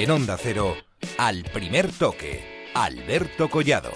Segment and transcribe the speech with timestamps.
[0.00, 0.76] En Onda Cero,
[1.18, 3.90] al primer toque, Alberto Collado.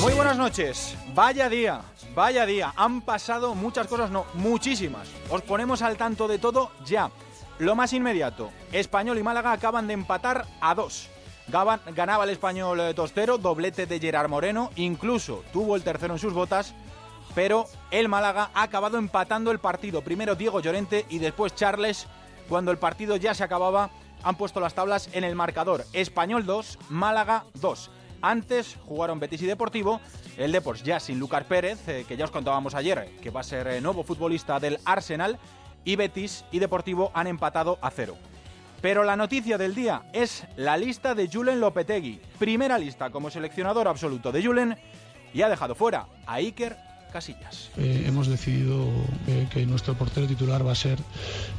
[0.00, 0.96] Muy buenas noches.
[1.12, 1.80] Vaya día,
[2.14, 2.72] vaya día.
[2.76, 5.08] Han pasado muchas cosas, no, muchísimas.
[5.28, 7.10] Os ponemos al tanto de todo ya.
[7.58, 11.08] Lo más inmediato, Español y Málaga acaban de empatar a dos.
[11.48, 16.32] Ganaba el español eh, Tostero, doblete de Gerard Moreno, incluso tuvo el tercero en sus
[16.32, 16.76] botas,
[17.34, 20.02] pero el Málaga ha acabado empatando el partido.
[20.02, 22.06] Primero Diego Llorente y después Charles,
[22.48, 23.90] cuando el partido ya se acababa,
[24.22, 25.84] han puesto las tablas en el marcador.
[25.92, 27.90] Español 2, Málaga 2.
[28.22, 30.00] Antes jugaron Betis y Deportivo,
[30.38, 33.44] el Depors ya sin Lucas Pérez, eh, que ya os contábamos ayer, que va a
[33.44, 35.38] ser eh, nuevo futbolista del Arsenal,
[35.84, 38.16] y Betis y Deportivo han empatado a cero.
[38.80, 42.20] Pero la noticia del día es la lista de Julen Lopetegui.
[42.38, 44.78] Primera lista como seleccionador absoluto de Julen
[45.34, 46.76] y ha dejado fuera a Iker
[47.14, 47.70] Casillas.
[47.76, 48.90] Eh, hemos decidido
[49.28, 50.98] eh, que nuestro portero titular va a ser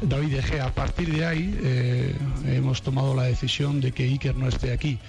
[0.01, 2.13] David De A partir de ahí eh,
[2.45, 4.99] hemos tomado la decisión de que Iker no esté aquí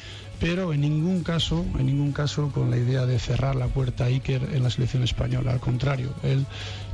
[0.41, 4.07] pero en ningún caso, en ningún caso con la idea de cerrar la puerta a
[4.09, 5.53] Iker en la selección española.
[5.53, 6.47] Al contrario, él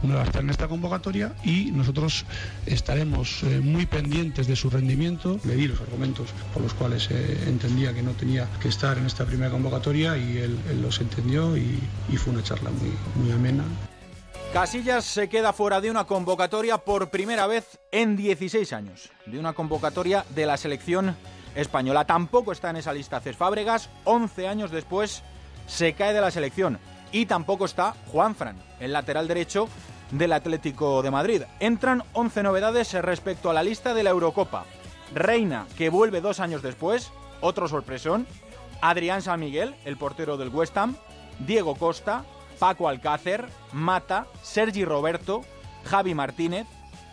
[0.03, 2.25] no va a estar en esta convocatoria y nosotros
[2.67, 5.39] estaremos eh, muy pendientes de su rendimiento.
[5.45, 9.07] Le di los argumentos por los cuales eh, entendía que no tenía que estar en
[9.07, 11.79] esta primera convocatoria y él, los entendió y,
[12.17, 13.65] fue una charla muy, muy amena.
[14.53, 19.55] Casillas se queda fuera de una convocatoria por primera vez en 16 años, de una
[19.55, 21.17] convocatoria de la selección
[21.55, 22.05] española.
[22.05, 25.22] Tampoco está en esa lista Cés Fábregas, 11 años después
[25.67, 26.78] se cae de la selección.
[27.12, 29.69] Y tampoco está Juan Fran, el lateral derecho
[30.11, 31.42] del Atlético de Madrid.
[31.61, 34.64] Entran 11 novedades respecto a la lista de la Eurocopa.
[35.14, 38.27] Reina, que vuelve dos años después, otro sorpresón.
[38.81, 40.97] Adrián San Miguel, el portero del West Ham.
[41.39, 42.25] Diego Costa,
[42.59, 45.42] Paco Alcácer, Mata, Sergi Roberto,
[45.84, 46.66] Javi Martínez.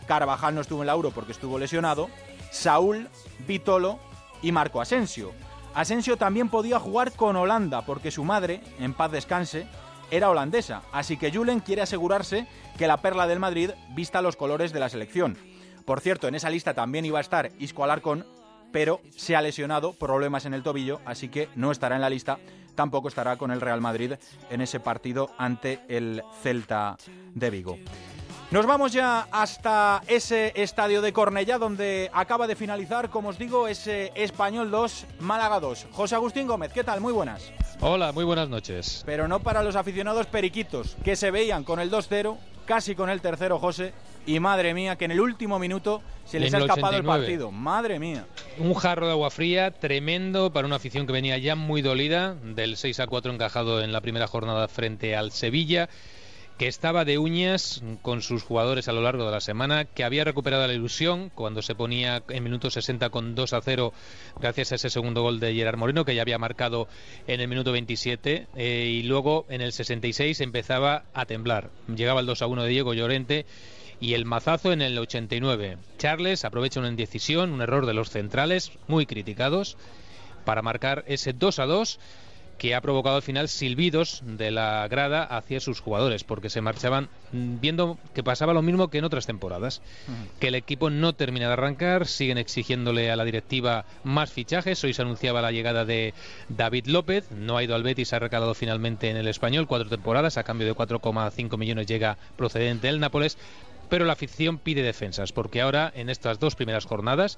[0.08, 2.10] Carvajal no estuvo en la Euro porque estuvo lesionado.
[2.52, 3.10] Saúl,
[3.48, 4.00] Vitolo,
[4.42, 5.34] y Marco Asensio.
[5.74, 9.68] Asensio también podía jugar con Holanda porque su madre, en paz descanse,
[10.12, 14.74] era holandesa, así que Julen quiere asegurarse que la perla del Madrid vista los colores
[14.74, 15.38] de la selección.
[15.86, 18.26] Por cierto, en esa lista también iba a estar Isco Alarcón,
[18.72, 22.40] pero se ha lesionado, problemas en el tobillo, así que no estará en la lista,
[22.76, 24.14] tampoco estará con el Real Madrid
[24.50, 26.98] en ese partido ante el Celta
[27.34, 27.78] de Vigo.
[28.52, 33.68] Nos vamos ya hasta ese estadio de Cornellá donde acaba de finalizar, como os digo,
[33.68, 35.86] ese Español 2, Málaga 2.
[35.92, 37.00] José Agustín Gómez, ¿qué tal?
[37.00, 37.52] Muy buenas.
[37.80, 39.04] Hola, muy buenas noches.
[39.06, 43.22] Pero no para los aficionados periquitos, que se veían con el 2-0, casi con el
[43.22, 43.94] tercero José,
[44.26, 47.52] y madre mía, que en el último minuto se les ha escapado el partido.
[47.52, 48.26] Madre mía.
[48.58, 52.78] Un jarro de agua fría tremendo para una afición que venía ya muy dolida, del
[52.78, 55.88] 6 a 4 encajado en la primera jornada frente al Sevilla
[56.60, 60.26] que estaba de uñas con sus jugadores a lo largo de la semana, que había
[60.26, 63.94] recuperado la ilusión cuando se ponía en minuto 60 con 2 a 0
[64.42, 66.90] gracias a ese segundo gol de Gerard Moreno que ya había marcado
[67.28, 71.70] en el minuto 27 eh, y luego en el 66 empezaba a temblar.
[71.88, 73.46] Llegaba el 2 a 1 de Diego Llorente
[74.02, 75.78] y el mazazo en el 89.
[75.98, 79.78] Charles aprovecha una indecisión, un error de los centrales muy criticados
[80.44, 82.00] para marcar ese 2 a 2
[82.60, 87.10] que ha provocado al final silbidos de la grada hacia sus jugadores, porque se marchaban
[87.32, 89.82] viendo que pasaba lo mismo que en otras temporadas,
[90.40, 94.94] que el equipo no termina de arrancar, siguen exigiéndole a la directiva más fichajes, hoy
[94.94, 96.14] se anunciaba la llegada de
[96.50, 100.38] David López, no ha ido al Betis, ha recalado finalmente en el español, cuatro temporadas,
[100.38, 103.38] a cambio de 4,5 millones llega procedente del Nápoles,
[103.90, 107.38] pero la afición pide defensas, porque ahora en estas dos primeras jornadas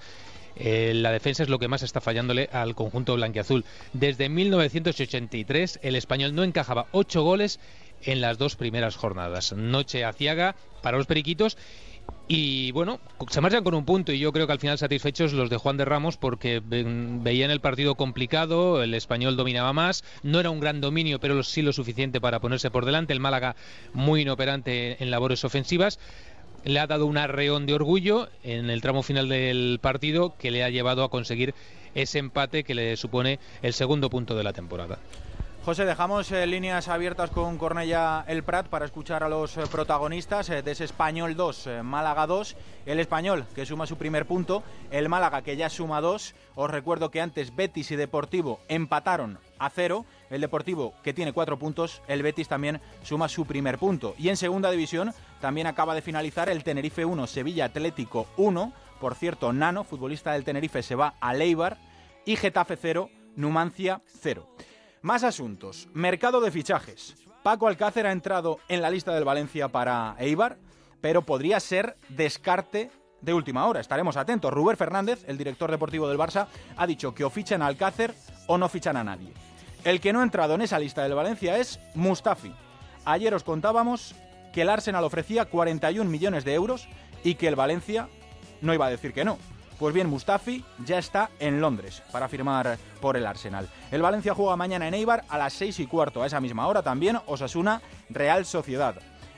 [0.56, 3.66] eh, la defensa es lo que más está fallándole al conjunto blanquiazul.
[3.94, 7.60] Desde 1983 el español no encajaba ocho goles
[8.04, 9.54] en las dos primeras jornadas.
[9.54, 11.58] Noche aciaga para los periquitos.
[12.28, 15.50] Y bueno, se marchan con un punto y yo creo que al final satisfechos los
[15.50, 20.50] de Juan de Ramos porque veían el partido complicado, el español dominaba más, no era
[20.50, 23.56] un gran dominio pero sí lo suficiente para ponerse por delante, el Málaga
[23.94, 26.00] muy inoperante en labores ofensivas
[26.64, 30.64] le ha dado un arreón de orgullo en el tramo final del partido que le
[30.64, 31.54] ha llevado a conseguir
[31.96, 35.00] ese empate que le supone el segundo punto de la temporada.
[35.64, 40.50] José, dejamos eh, líneas abiertas con Cornella El Prat para escuchar a los eh, protagonistas
[40.50, 42.56] eh, de ese Español 2, Málaga 2.
[42.88, 46.34] El Español que suma su primer punto, el Málaga que ya suma dos.
[46.56, 50.04] Os recuerdo que antes Betis y Deportivo empataron a cero.
[50.32, 54.16] El Deportivo que tiene cuatro puntos, el Betis también suma su primer punto.
[54.18, 58.74] Y en segunda división también acaba de finalizar el Tenerife 1, Sevilla Atlético 1.
[59.00, 61.78] Por cierto, Nano, futbolista del Tenerife, se va a Leibar.
[62.26, 64.48] Y Getafe 0, Numancia 0.
[65.02, 65.90] Más asuntos.
[65.94, 67.16] Mercado de fichajes.
[67.44, 70.60] Paco Alcácer ha entrado en la lista del Valencia para Eibar,
[71.02, 73.80] pero podría ser descarte de última hora.
[73.80, 74.54] Estaremos atentos.
[74.54, 76.48] Rubén Fernández, el director deportivo del Barça,
[76.78, 78.14] ha dicho que o fichan a Alcácer
[78.48, 79.34] o no fichan a nadie.
[79.84, 82.54] El que no ha entrado en esa lista del Valencia es Mustafi.
[83.04, 84.14] Ayer os contábamos
[84.54, 86.88] que el Arsenal ofrecía 41 millones de euros
[87.24, 88.08] y que el Valencia
[88.62, 89.40] no iba a decir que no.
[89.80, 93.68] Pues bien, Mustafi ya está en Londres para firmar por el Arsenal.
[93.90, 96.22] El Valencia juega mañana en Eibar a las 6 y cuarto.
[96.22, 97.82] A esa misma hora también Osasuna
[98.12, 98.94] Real Sociedad.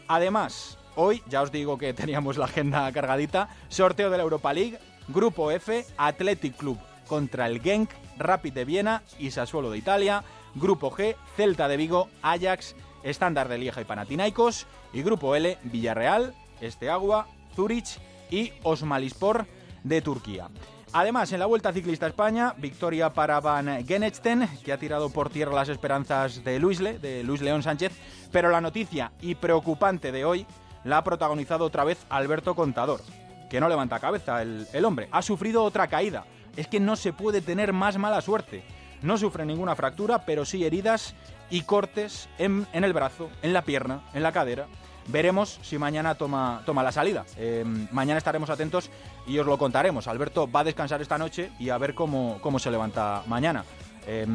[0.10, 3.48] Además, hoy ya os digo que teníamos la agenda cargadita.
[3.70, 9.04] Sorteo de la Europa League, Grupo F, Athletic Club contra el Genk, Rapid de Viena
[9.20, 10.24] y Sassuolo de Italia.
[10.56, 14.68] Grupo G, Celta de Vigo, Ajax, Estándar de Lieja y Panathinaikos.
[14.94, 19.48] Y Grupo L, Villarreal, Esteagua, Zurich y Osmalispor
[19.84, 20.50] de Turquía.
[20.96, 25.56] Además, en la Vuelta Ciclista España, victoria para Van Genechten, que ha tirado por tierra
[25.56, 27.94] las esperanzas de de Luis León Sánchez,
[28.32, 30.46] pero la noticia y preocupante de hoy
[30.84, 33.02] la ha protagonizado otra vez Alberto Contador,
[33.50, 35.10] que no levanta cabeza el hombre.
[35.12, 36.26] Ha sufrido otra caída.
[36.56, 38.64] Es que no se puede tener más mala suerte.
[39.02, 41.16] No sufre ninguna fractura, pero sí heridas
[41.50, 44.68] y cortes en, el brazo, en la pierna, en la cadera
[45.08, 47.26] Veremos si mañana toma, la salida.
[47.38, 48.90] Eh, mañana estaremos atentos
[49.28, 50.08] y os lo contaremos.
[50.08, 53.66] Alberto va a descansar esta noche y a ver cómo, se levanta mañana.
[54.08, 54.26] Eh,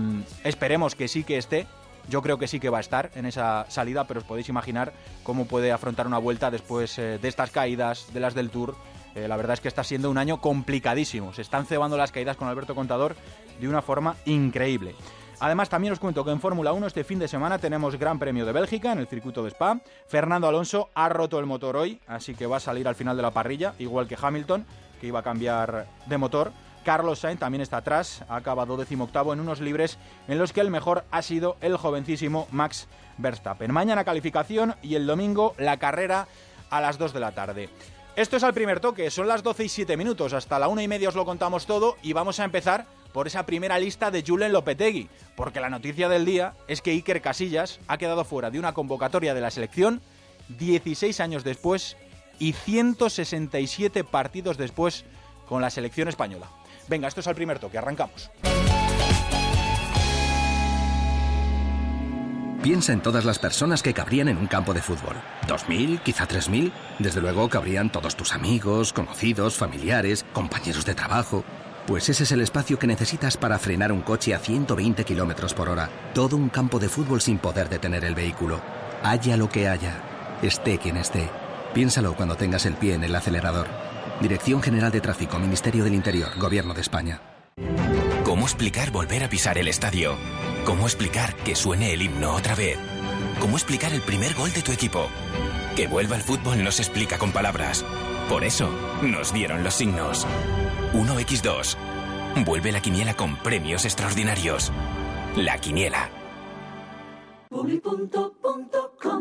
[0.45, 1.67] esperemos que sí que esté.
[2.09, 4.93] Yo creo que sí que va a estar en esa salida, pero os podéis imaginar
[5.23, 8.77] cómo puede afrontar una vuelta después eh, de estas caídas, de las del Tour.
[9.27, 11.33] La verdad es que está siendo un año complicadísimo.
[11.33, 13.17] Se están cebando las caídas con Alberto Contador
[13.59, 14.95] de una forma increíble.
[15.41, 18.45] Además, también os cuento que en Fórmula 1 este fin de semana tenemos Gran Premio
[18.45, 19.81] de Bélgica en el circuito de Spa.
[20.09, 23.23] Fernando Alonso ha roto el motor hoy, así que va a salir al final de
[23.23, 24.67] la parrilla, igual que Hamilton,
[25.01, 26.53] que iba a cambiar de motor.
[26.85, 30.71] Carlos Sainz también está atrás, ha acabado decimoctavo en unos libres en los que el
[30.71, 32.89] mejor ha sido el jovencísimo Max
[33.19, 33.73] Verstappen.
[33.73, 36.27] Mañana calificación y el domingo la carrera
[36.71, 37.69] a las 2 de la tarde.
[38.19, 40.89] Esto es al primer toque, son las 12 y 7 minutos, hasta la una y
[40.89, 44.53] media os lo contamos todo y vamos a empezar por esa primera lista de Julen
[44.53, 48.75] Lopetegui, porque la noticia del día es que Iker Casillas ha quedado fuera de una
[48.75, 50.01] convocatoria de la selección
[50.49, 51.97] 16 años después
[52.41, 55.05] y 167 partidos después
[55.49, 56.49] con la selección española.
[56.89, 58.33] Venga, esto es al primer toque, arrancamos.
[62.69, 65.17] Piensa en todas las personas que cabrían en un campo de fútbol.
[65.47, 66.03] ¿Dos mil?
[66.03, 66.71] ¿Quizá tres mil?
[66.99, 71.45] Desde luego cabrían todos tus amigos, conocidos, familiares, compañeros de trabajo.
[71.87, 75.71] Pues ese es el espacio que necesitas para frenar un coche a 120 kilómetros por
[75.71, 75.89] hora.
[76.13, 78.61] Todo un campo de fútbol sin poder detener el vehículo.
[79.03, 80.03] Haya lo que haya,
[80.43, 81.31] esté quien esté.
[81.73, 83.67] Piénsalo cuando tengas el pie en el acelerador.
[84.21, 87.19] Dirección General de Tráfico, Ministerio del Interior, Gobierno de España.
[88.39, 90.17] ¿Cómo explicar volver a pisar el estadio?
[90.65, 92.79] ¿Cómo explicar que suene el himno otra vez?
[93.41, 95.09] ¿Cómo explicar el primer gol de tu equipo?
[95.75, 97.85] Que vuelva el fútbol no se explica con palabras.
[98.29, 98.71] Por eso
[99.03, 100.25] nos dieron los signos.
[100.93, 102.45] 1x2.
[102.45, 104.71] Vuelve la quiniela con premios extraordinarios.
[105.35, 106.09] La quiniela.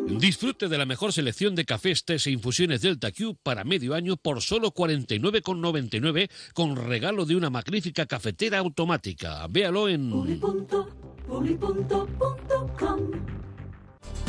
[0.07, 4.18] Disfrute de la mejor selección de cafés, tés e infusiones Delta Q para medio año
[4.18, 9.45] por solo 49,99 con regalo de una magnífica cafetera automática.
[9.47, 10.09] Véalo en...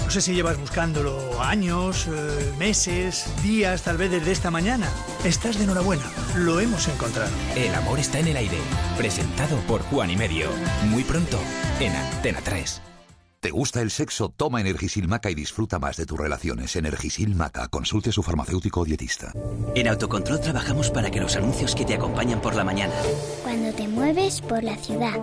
[0.08, 4.88] No sé si llevas buscándolo años, eh, meses, días, tal vez desde esta mañana.
[5.22, 7.30] Estás de enhorabuena, lo hemos encontrado.
[7.54, 8.56] El amor está en el aire.
[8.96, 10.48] Presentado por Juan y Medio.
[10.86, 11.38] Muy pronto
[11.78, 12.87] en Antena 3.
[13.40, 14.30] ¿Te gusta el sexo?
[14.30, 16.74] Toma Energisil Maca y disfruta más de tus relaciones.
[16.74, 17.68] Energisil Maca.
[17.68, 19.32] Consulte a su farmacéutico o dietista.
[19.76, 22.94] En Autocontrol trabajamos para que los anuncios que te acompañan por la mañana.
[23.44, 25.18] Cuando te mueves por la ciudad.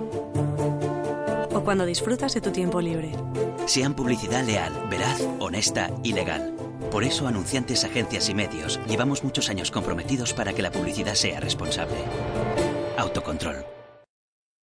[1.53, 3.11] O cuando disfrutas de tu tiempo libre
[3.65, 6.53] sean publicidad leal, veraz, honesta y legal.
[6.91, 11.39] Por eso, anunciantes, agencias y medios, llevamos muchos años comprometidos para que la publicidad sea
[11.39, 11.97] responsable.
[12.97, 13.65] Autocontrol.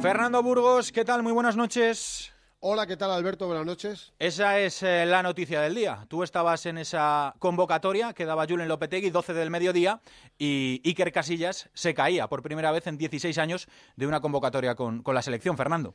[0.00, 1.22] Fernando Burgos, ¿qué tal?
[1.22, 2.32] Muy buenas noches.
[2.60, 3.46] Hola, ¿qué tal Alberto?
[3.46, 4.12] Buenas noches.
[4.18, 6.04] Esa es eh, la noticia del día.
[6.08, 10.00] Tú estabas en esa convocatoria que daba Julen Lopetegui, 12 del mediodía,
[10.38, 15.02] y Iker Casillas se caía por primera vez en 16 años de una convocatoria con,
[15.06, 15.94] la selección, Fernando.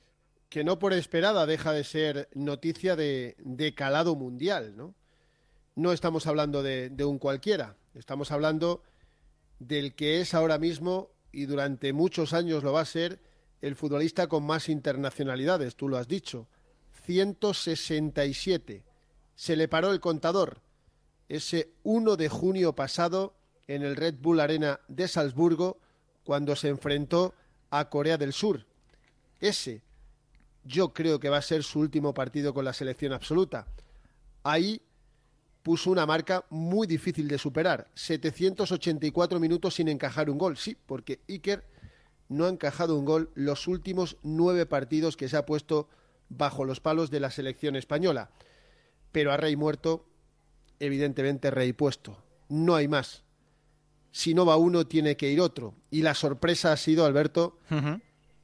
[0.49, 4.95] Que no por esperada deja de ser noticia de, calado mundial, ¿no?
[5.75, 7.75] No estamos hablando de, un cualquiera.
[7.95, 8.81] Estamos hablando
[9.59, 13.30] del que es ahora mismo y durante muchos años lo va a ser
[13.61, 16.47] el futbolista con más internacionalidades, tú lo has dicho.
[17.05, 18.83] 167.
[19.35, 20.61] Se le paró el contador
[21.29, 23.35] ese 1 de junio pasado
[23.67, 25.79] en el Red Bull Arena de Salzburgo
[26.23, 27.33] cuando se enfrentó
[27.69, 28.65] a Corea del Sur.
[29.39, 29.81] Ese
[30.63, 33.65] yo creo que va a ser su último partido con la selección absoluta.
[34.43, 34.81] Ahí
[35.63, 40.57] puso una marca muy difícil de superar, 784 minutos sin encajar un gol.
[40.57, 41.63] Sí, porque Iker
[42.31, 45.89] no ha encajado un gol los últimos nueve partidos que se ha puesto
[46.29, 48.31] bajo los palos de la selección española.
[49.11, 50.05] Pero a rey muerto,
[50.79, 52.23] evidentemente rey puesto.
[52.47, 53.23] No hay más.
[54.11, 55.75] Si no va uno, tiene que ir otro.
[55.89, 57.59] Y la sorpresa ha sido, Alberto,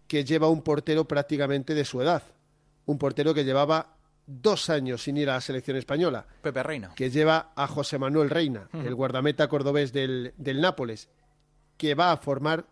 [0.07, 2.23] que lleva un portero prácticamente de su edad.
[2.85, 6.27] Un portero que llevaba dos años sin ir a la selección española.
[6.41, 6.93] Pepe Reina.
[6.93, 11.07] Que lleva a José Manuel Reina, el guardameta cordobés del, del Nápoles,
[11.77, 12.65] que va a formar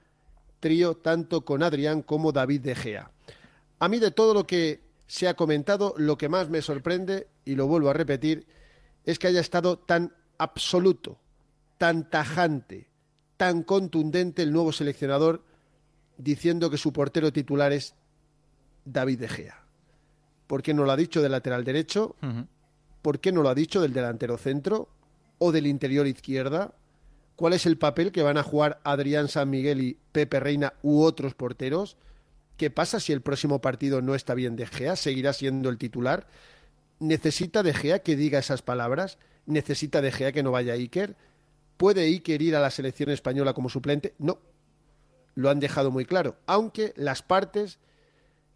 [0.66, 3.12] trío tanto con Adrián como David De Gea.
[3.78, 7.54] A mí de todo lo que se ha comentado, lo que más me sorprende, y
[7.54, 8.48] lo vuelvo a repetir,
[9.04, 11.20] es que haya estado tan absoluto,
[11.78, 12.90] tan tajante,
[13.38, 15.44] tan contundente el nuevo seleccionador
[16.18, 17.94] diciendo que su portero titular es
[18.86, 19.64] David De Gea.
[20.48, 22.16] ¿Por qué no lo ha dicho del lateral derecho?
[23.04, 24.90] ¿Por qué no lo ha dicho del delantero centro
[25.38, 26.74] o del interior izquierda?
[27.36, 31.02] ¿Cuál es el papel que van a jugar Adrián San Miguel y Pepe Reina u
[31.02, 31.98] otros porteros?
[32.58, 34.96] ¿Qué pasa si el próximo partido no está bien De Gea?
[34.96, 36.28] ¿Seguirá siendo el titular?
[37.00, 39.18] ¿Necesita De Gea que diga esas palabras?
[39.46, 41.18] ¿Necesita De Gea que no vaya Iker?
[41.76, 44.16] ¿Puede Iker ir a la selección española como suplente?
[44.18, 44.40] No,
[45.34, 47.80] lo han dejado muy claro, aunque las partes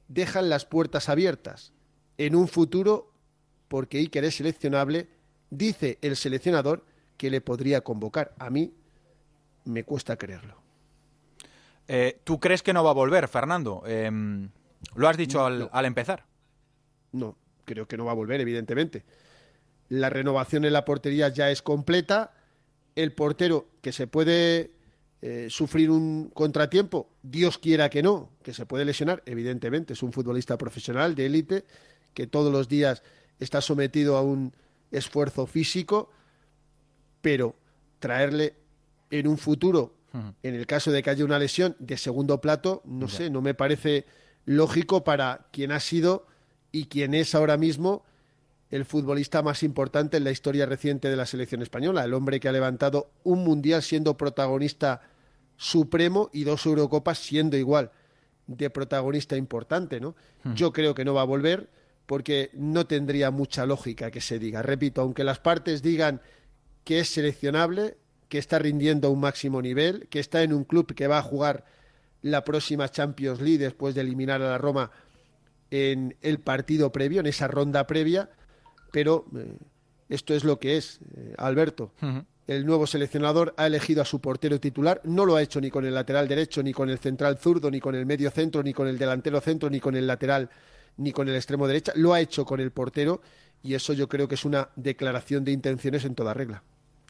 [0.08, 1.74] dejan las puertas abiertas.
[2.18, 3.12] En un futuro,
[3.68, 5.10] porque Iker es seleccionable,
[5.50, 6.86] dice el seleccionador
[7.20, 8.34] que le podría convocar.
[8.40, 8.74] A mí
[9.66, 10.56] me cuesta creerlo.
[11.86, 13.84] Eh, ¿Tú crees que no va a volver, Fernando?
[13.86, 14.50] Em,
[14.96, 16.26] lo has dicho al, al empezar.
[17.12, 17.36] No,
[17.66, 19.04] creo que no va a volver, evidentemente.
[19.90, 22.32] La renovación en la portería ya es completa.
[22.96, 24.72] El portero que se puede
[25.22, 30.14] eh, sufrir un contratiempo, Dios quiera que no, que se puede lesionar, evidentemente, es un
[30.14, 31.66] futbolista profesional de élite
[32.14, 33.04] que todos los días
[33.38, 34.54] está sometido a un
[34.92, 36.10] esfuerzo físico,
[37.22, 37.56] pero
[38.00, 38.56] traerle
[39.12, 39.96] en un futuro,
[40.42, 43.54] en el caso de que haya una lesión de segundo plato, no sé, no me
[43.54, 44.06] parece
[44.46, 46.26] lógico para quien ha sido
[46.72, 48.04] y quien es ahora mismo
[48.72, 52.50] el futbolista más importante en la historia reciente de la selección española, el hombre que
[52.50, 55.02] ha levantado un mundial siendo protagonista
[55.58, 57.92] supremo y dos Eurocopas siendo igual
[58.48, 60.16] de protagonista importante, ¿no?
[60.56, 61.70] Yo creo que no va a volver
[62.06, 64.64] porque no tendría mucha lógica que se diga.
[64.64, 66.22] Repito, aunque las partes digan
[66.84, 67.98] que es seleccionable,
[68.30, 71.24] que está rindiendo a un máximo nivel, que está en un club que va a
[71.24, 71.66] jugar
[72.22, 74.92] la próxima Champions League después de eliminar a la Roma
[75.72, 78.30] en el partido previo, en esa ronda previa,
[78.92, 79.58] pero eh,
[80.10, 81.92] esto es lo que es, eh, Alberto.
[82.48, 85.86] El nuevo seleccionador ha elegido a su portero titular, no lo ha hecho ni con
[85.86, 88.88] el lateral derecho, ni con el central zurdo, ni con el medio centro, ni con
[88.88, 90.50] el delantero centro, ni con el lateral,
[90.98, 93.22] ni con el extremo derecha, lo ha hecho con el portero
[93.62, 96.64] y eso yo creo que es una declaración de intenciones en toda regla.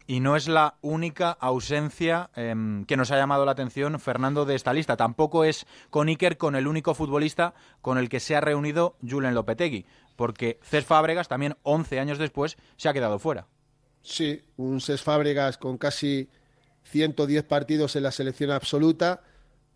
[0.08, 4.56] Y no es la única ausencia em, que nos ha llamado la atención Fernando de
[4.56, 4.98] esta lista.
[4.98, 9.36] Tampoco es con Iker con el único futbolista con el que se ha reunido Julen
[9.36, 13.46] Lopetegui, porque Cés Fábregas también 11 años después se ha quedado fuera.
[14.02, 16.28] Sí, un Cés Fábregas con casi
[16.86, 19.22] 110 partidos en la selección absoluta.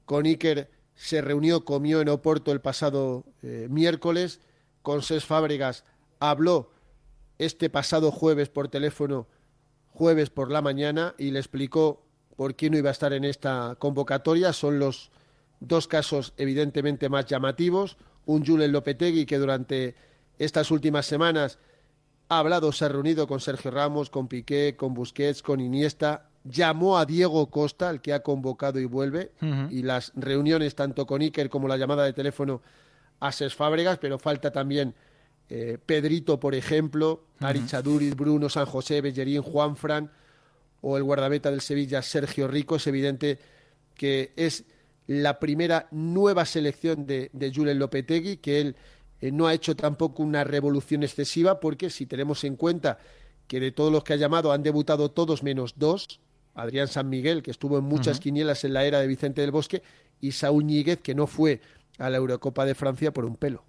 [0.06, 4.40] Con Iker se reunió, comió en Oporto el pasado eh, miércoles.
[4.82, 5.86] Con Cés Fábregas
[6.30, 6.72] habló
[7.38, 9.28] este pasado jueves por teléfono
[9.88, 12.04] jueves por la mañana y le explicó
[12.36, 14.54] por qué no iba a estar en esta convocatoria.
[14.54, 15.12] Son los
[15.60, 17.98] dos casos evidentemente más llamativos.
[18.26, 19.96] Un Julen Lopetegui que durante
[20.40, 21.60] estas últimas semanas
[22.30, 26.30] ha hablado, se ha reunido con Sergio Ramos, con Piqué, con Busquets, con Iniesta.
[26.46, 29.34] Llamó a Diego Costa, el que ha convocado y vuelve.
[29.70, 32.62] Y las reuniones, tanto con Iker como la llamada de teléfono
[33.20, 34.96] a Ses Fábregas, pero falta también
[35.50, 40.12] eh, Pedrito, por ejemplo, Ari Chaduriz, Bruno, San José, Bellerín, Juan Fran
[40.82, 42.76] o el guardameta del Sevilla, Sergio Rico.
[42.76, 43.40] Es evidente
[43.96, 44.66] que es
[45.08, 48.76] la primera nueva selección de, de Julen Lopetegui, que él
[49.22, 53.00] eh, no ha hecho tampoco una revolución excesiva, porque si tenemos en cuenta
[53.48, 56.20] que de todos los que ha llamado han debutado todos menos dos,
[56.56, 59.82] Adrián San Miguel, que estuvo en muchas quinielas en la era de Vicente del Bosque,
[60.22, 61.62] y Saúl Ñíguez, que no fue
[61.98, 63.64] a la Eurocopa de Francia por un pelo.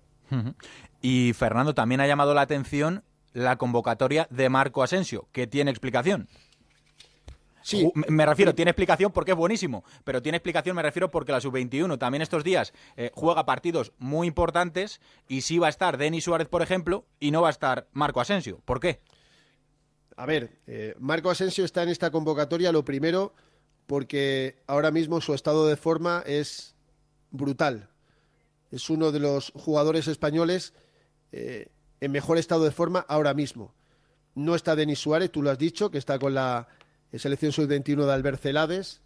[1.00, 6.28] Y Fernando, también ha llamado la atención la convocatoria de Marco Asensio, que tiene explicación.
[7.64, 11.40] Sí, me refiero, tiene explicación porque es buenísimo, pero tiene explicación, me refiero, porque la
[11.40, 16.25] sub-21 también estos días eh, juega partidos muy importantes y sí va a estar Denis
[16.25, 18.61] Suárez, por ejemplo, y no va a estar Marco Asensio.
[18.66, 19.00] ¿Por qué?
[20.14, 23.33] A ver, eh, Marco Asensio está en esta convocatoria, lo primero,
[23.87, 26.75] porque ahora mismo su estado de forma es
[27.31, 27.88] brutal.
[28.71, 30.73] Es uno de los jugadores españoles
[31.33, 31.68] eh,
[32.00, 33.75] en mejor estado de forma ahora mismo.
[34.35, 36.68] No está Denis Suárez, tú lo has dicho, que está con la
[37.12, 39.00] selección sub-21 de Albert Celades.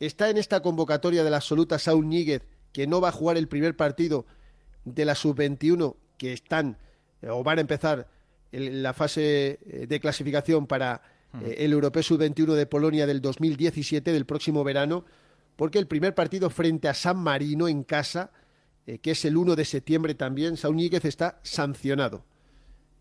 [0.00, 2.42] Está en esta convocatoria de la absoluta Saúl Níguez,
[2.72, 4.26] que no va a jugar el primer partido
[4.84, 6.78] de la sub-21, que están
[7.22, 8.08] eh, o van a empezar
[8.52, 11.02] la fase eh, de clasificación para
[11.32, 11.44] hmm.
[11.44, 15.04] eh, el Europeo Sub-21 de Polonia del 2017, del próximo verano,
[15.56, 18.30] porque el primer partido frente a San Marino en casa,
[18.96, 22.24] que es el 1 de septiembre también, Saúl Níguez está sancionado.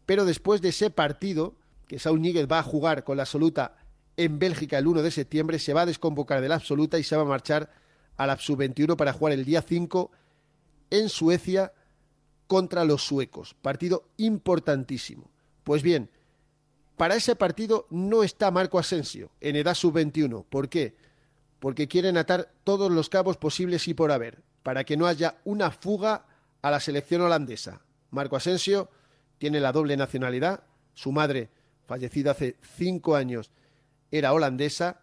[0.06, 1.56] Pero después de ese partido,
[1.88, 3.78] que Saúl Níguez va a jugar con la absoluta
[4.18, 7.16] en Bélgica el 1 de septiembre, se va a desconvocar de la absoluta y se
[7.16, 7.72] va a marchar
[8.18, 10.12] a la sub-21 para jugar el día 5
[10.90, 11.72] en Suecia
[12.48, 13.56] contra los suecos.
[13.62, 15.30] Partido importantísimo.
[15.64, 16.10] Pues bien,
[16.96, 20.46] para ese partido no está Marco Asensio en edad sub-21.
[20.50, 20.96] ¿Por qué?
[21.60, 25.72] Porque quieren atar todos los cabos posibles y por haber, para que no haya una
[25.72, 26.26] fuga
[26.62, 27.84] a la selección holandesa.
[28.12, 28.90] Marco Asensio
[29.38, 30.66] tiene la doble nacionalidad.
[30.94, 31.48] Su madre,
[31.86, 33.50] fallecida hace cinco años,
[34.12, 35.00] era holandesa,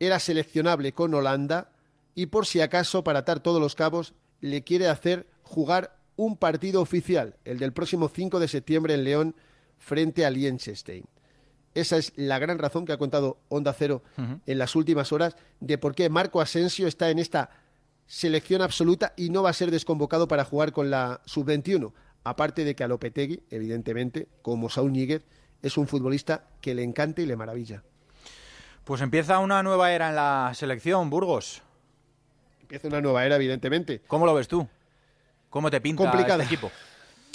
[0.00, 1.70] era seleccionable con Holanda
[2.16, 6.82] y por si acaso, para atar todos los cabos, le quiere hacer jugar un partido
[6.82, 9.36] oficial, el del próximo 5 de septiembre en León,
[9.78, 11.04] frente a Liechtenstein.
[11.74, 15.78] Esa es la gran razón que ha contado Onda Cero en las últimas horas de
[15.78, 17.50] por qué Marco Asensio está en esta
[18.10, 21.92] selección absoluta y no va a ser desconvocado para jugar con la sub-21.
[22.24, 25.22] Aparte de que a Lopetegui, evidentemente, como Saúl Níguez,
[25.62, 27.84] es un futbolista que le encanta y le maravilla.
[28.82, 31.62] Pues empieza una nueva era en la selección, Burgos.
[32.60, 34.02] Empieza una nueva era, evidentemente.
[34.08, 34.66] ¿Cómo lo ves tú?
[35.48, 36.42] ¿Cómo te pinta complicada.
[36.42, 36.72] este equipo?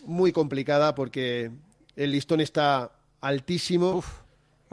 [0.05, 1.51] Muy complicada porque
[1.95, 4.03] el listón está altísimo.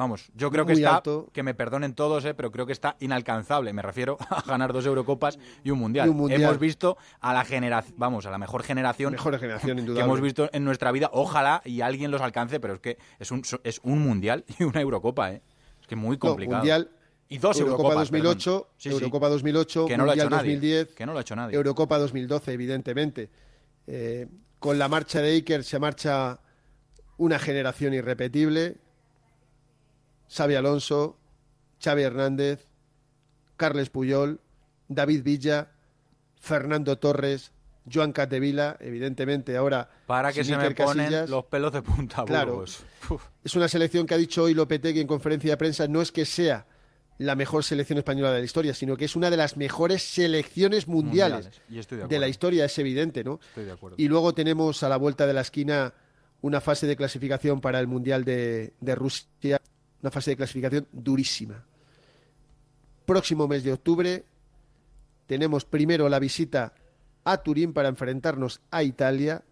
[0.03, 1.01] Vamos, yo creo que está,
[1.33, 3.73] que me perdonen todos, eh, pero creo que está inalcanzable.
[3.73, 6.13] Me refiero a ganar dos Eurocopas y un mundial.
[6.29, 10.51] Hemos visto a la generación, vamos, a la mejor generación, mejor generación que hemos visto
[10.53, 11.09] en nuestra vida.
[11.13, 14.81] Ojalá y alguien los alcance, pero es que es un, es un mundial y una
[14.81, 15.43] Eurocopa, ¿eh?
[15.81, 16.59] Es que muy complicado.
[16.59, 16.91] mundial
[17.29, 21.13] y dos Eurocopa 2008, Eurocopa 2008, que no Mundial lo ha hecho 2010, que no
[21.13, 21.55] lo ha hecho nadie.
[21.55, 23.31] Eurocopa 2012, evidentemente.
[23.87, 24.27] Eh,
[24.59, 26.41] con la marcha de Iker se marcha
[27.19, 28.79] una generación irrepetible.
[30.33, 31.19] Xavi Alonso,
[31.83, 32.67] Xavi Hernández,
[33.57, 34.41] Carles Puyol,
[34.89, 35.73] David Villa,
[36.41, 37.53] Fernando Torres,
[37.93, 39.91] Joan Catevila, evidentemente ahora.
[40.07, 42.25] Para que se me ponen los pelos de punta.
[42.25, 46.13] Claro, es una selección que ha dicho hoy Lopetegui en conferencia de prensa, no es
[46.13, 46.67] que sea
[47.19, 50.89] la mejor selección española de la historia, sino que es una de las mejores selecciones
[50.89, 53.39] mundiales, de, la historia, es evidente, ¿no?
[53.97, 55.93] Y luego tenemos a la vuelta de la esquina
[56.41, 59.61] una fase de clasificación para el Mundial de, Rusia,
[60.03, 61.65] una fase de clasificación durísima.
[63.07, 64.25] Próximo mes de octubre
[65.27, 66.75] tenemos primero la visita
[67.25, 69.45] a Turín para enfrentarnos a Italia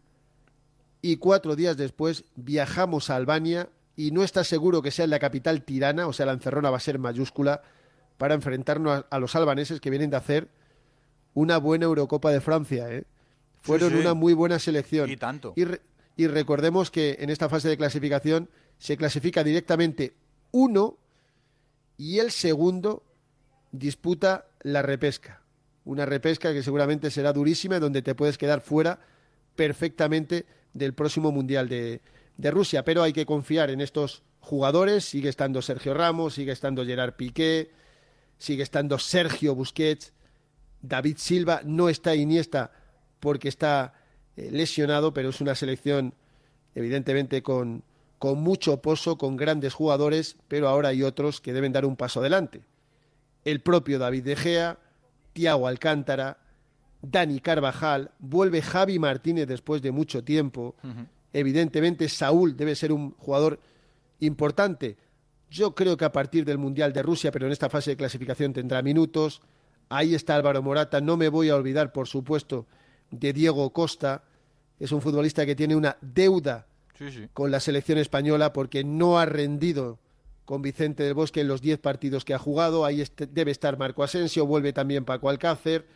[1.03, 5.19] y cuatro días después viajamos a Albania y no está seguro que sea en la
[5.19, 7.63] capital tirana, o sea, la encerrona va a ser mayúscula,
[8.19, 10.49] para enfrentarnos a, los albaneses que vienen de hacer
[11.33, 12.91] una buena Eurocopa de Francia.
[12.91, 13.05] ¿eh?
[13.63, 15.09] Fueron una muy buena selección.
[15.09, 15.55] Y tanto.
[16.17, 20.15] Y recordemos que en esta fase de clasificación se clasifica directamente
[20.53, 20.99] uno
[21.97, 23.03] y el segundo
[23.73, 25.43] disputa la repesca.
[25.85, 29.01] Una repesca que seguramente será durísima donde te puedes quedar fuera
[29.57, 32.01] perfectamente del próximo Mundial de,
[32.37, 32.85] de Rusia.
[32.85, 35.05] Pero hay que confiar en estos jugadores.
[35.05, 37.71] Sigue estando Sergio Ramos, sigue estando Gerard Piqué,
[38.39, 40.13] sigue estando Sergio Busquets,
[40.83, 42.73] David Silva, no está Iniesta
[43.21, 43.95] porque está
[44.37, 46.15] eh, lesionado, pero es una selección
[46.75, 47.85] evidentemente con,
[48.21, 52.21] con mucho pozo, con grandes jugadores, pero ahora hay otros que deben dar un paso
[52.21, 52.61] adelante.
[53.47, 54.79] El propio David De Gea,
[55.33, 56.37] Tiago Alcántara,
[57.01, 60.77] Dani Carvajal, vuelve Javi Martínez después de mucho tiempo.
[61.33, 63.59] Evidentemente Saúl debe ser un jugador
[64.19, 64.99] importante.
[65.49, 68.53] Yo creo que a partir del Mundial de Rusia, pero en esta fase de clasificación
[68.53, 69.41] tendrá minutos.
[69.89, 71.01] Ahí está Álvaro Morata.
[71.01, 72.67] No me voy a olvidar, por supuesto,
[73.11, 74.25] de Diego Costa.
[74.79, 76.67] Es un futbolista que tiene una deuda
[77.33, 79.99] con la selección española porque no ha rendido
[80.45, 82.85] con Vicente del Bosque en los 10 partidos que ha jugado.
[82.85, 85.87] Ahí debe estar Marco Asensio, vuelve también Paco Alcácer.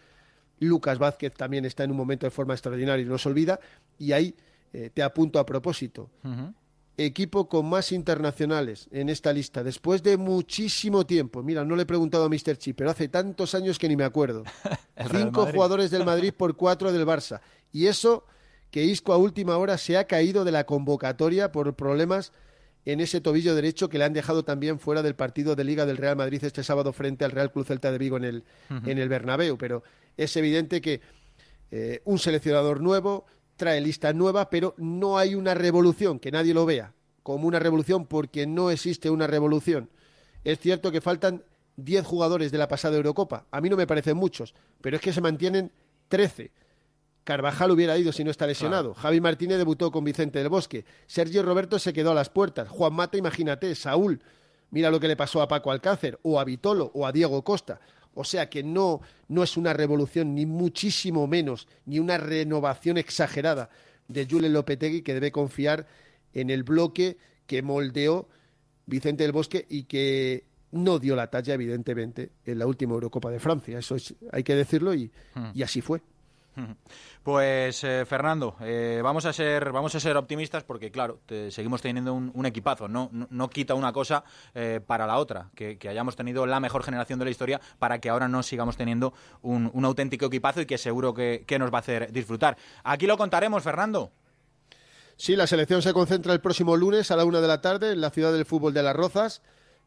[0.61, 3.59] Lucas Vázquez también está en un momento de forma extraordinaria y no se olvida.
[3.99, 4.35] Y ahí
[4.73, 6.09] eh, te apunto a propósito.
[6.97, 11.43] equipo con más internacionales en esta lista, después de muchísimo tiempo.
[11.43, 12.57] Mira, no le he preguntado a Mr.
[12.57, 14.45] Chip, pero hace tantos años que ni me acuerdo.
[15.11, 17.41] Cinco jugadores del Madrid por cuatro del Barça.
[17.73, 18.25] Y eso
[18.75, 22.33] que Isco a última hora se ha caído de la convocatoria por problemas
[22.85, 25.97] en ese tobillo derecho que le han dejado también fuera del partido de Liga del
[25.97, 28.45] Real Madrid este sábado frente al Real Club Celta de Vigo en el,
[28.85, 29.57] en el Bernabéu.
[29.59, 29.85] Pero
[30.17, 31.01] es evidente que
[31.71, 36.67] eh, un seleccionador nuevo trae lista nueva, pero no hay una revolución, que nadie lo
[36.67, 39.89] vea como una revolución porque no existe una revolución.
[40.43, 41.45] Es cierto que faltan
[41.77, 43.47] 10 jugadores de la pasada Eurocopa.
[43.53, 45.71] A mí no me parecen muchos, pero es que se mantienen
[46.09, 46.51] 13.
[47.25, 48.95] Carvajal hubiera ido si no está lesionado.
[48.95, 50.85] Javi Martínez debutó con Vicente del Bosque.
[51.07, 52.69] Sergio Roberto se quedó a las puertas.
[52.69, 54.21] Juan Mata, imagínate, Saúl.
[54.71, 57.81] Mira lo que le pasó a Paco Alcácer, o a Vitolo, o a Diego Costa.
[58.13, 63.71] O sea que no, no es una revolución, ni muchísimo menos, ni una renovación exagerada
[64.09, 65.87] de Julen Lopetegui que debe confiar
[66.33, 68.29] en el bloque que moldeó
[68.87, 73.39] Vicente del Bosque y que no dio la talla, evidentemente, en la última Eurocopa de
[73.41, 73.79] Francia.
[73.79, 73.97] Eso
[74.31, 75.51] hay que decirlo y, Hmm.
[75.55, 76.03] y así fue.
[77.23, 82.13] Pues eh, Fernando, eh, vamos a ser vamos a ser optimistas porque claro, seguimos teniendo
[82.13, 82.87] un, equipazo.
[82.87, 87.19] No, no, quita una cosa eh, para la otra, que, hayamos tenido la mejor generación
[87.19, 91.15] de la historia para que ahora no sigamos teniendo un, auténtico equipazo y que seguro
[91.15, 92.59] que, nos va a hacer disfrutar.
[92.83, 94.13] Aquí lo contaremos, Fernando.
[95.17, 98.03] Sí, la selección se concentra el próximo lunes a la una de la tarde en
[98.03, 99.41] la ciudad del fútbol de Las Rozas.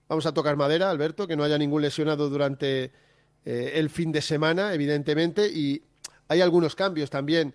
[0.08, 2.92] Vamos a tocar madera, Alberto, que no haya ningún lesionado durante
[3.46, 5.84] el fin de semana, evidentemente, y
[6.28, 7.54] hay algunos cambios también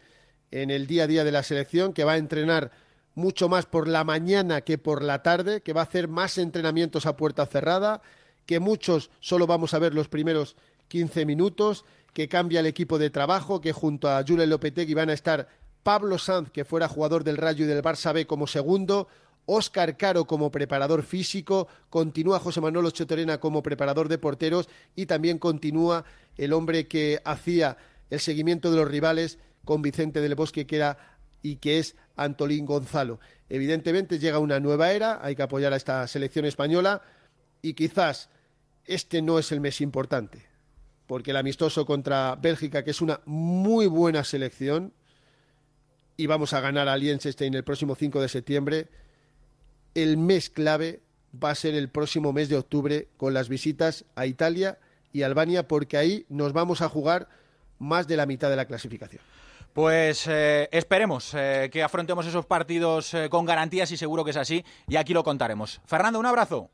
[0.50, 2.70] en el día a día de la selección, que va a entrenar
[3.14, 7.06] mucho más por la mañana que por la tarde, que va a hacer más entrenamientos
[7.06, 8.02] a puerta cerrada,
[8.46, 10.56] que muchos solo vamos a ver los primeros
[10.88, 15.14] 15 minutos, que cambia el equipo de trabajo, que junto a Julen Lopetegui van a
[15.14, 15.48] estar
[15.82, 19.08] Pablo Sanz, que fuera jugador del Rayo y del Barça B como segundo,
[19.46, 25.38] Óscar Caro como preparador físico, continúa José Manuel Ochotorena como preparador de porteros y también
[25.38, 26.04] continúa
[26.36, 27.76] el hombre que hacía
[28.12, 30.98] el seguimiento de los rivales con Vicente del Bosque, que era
[31.40, 33.20] y que es Antolín Gonzalo.
[33.48, 37.00] Evidentemente llega una nueva era, hay que apoyar a esta selección española
[37.62, 38.28] y quizás
[38.84, 40.44] este no es el mes importante,
[41.06, 44.92] porque el amistoso contra Bélgica, que es una muy buena selección,
[46.18, 48.88] y vamos a ganar a Liechtenstein el próximo 5 de septiembre,
[49.94, 51.00] el mes clave
[51.42, 54.78] va a ser el próximo mes de octubre con las visitas a Italia
[55.14, 57.40] y Albania, porque ahí nos vamos a jugar
[57.82, 59.22] más de la mitad de la clasificación.
[59.72, 64.36] Pues eh, esperemos eh, que afrontemos esos partidos eh, con garantías y seguro que es
[64.36, 65.80] así y aquí lo contaremos.
[65.86, 66.70] Fernando, un abrazo.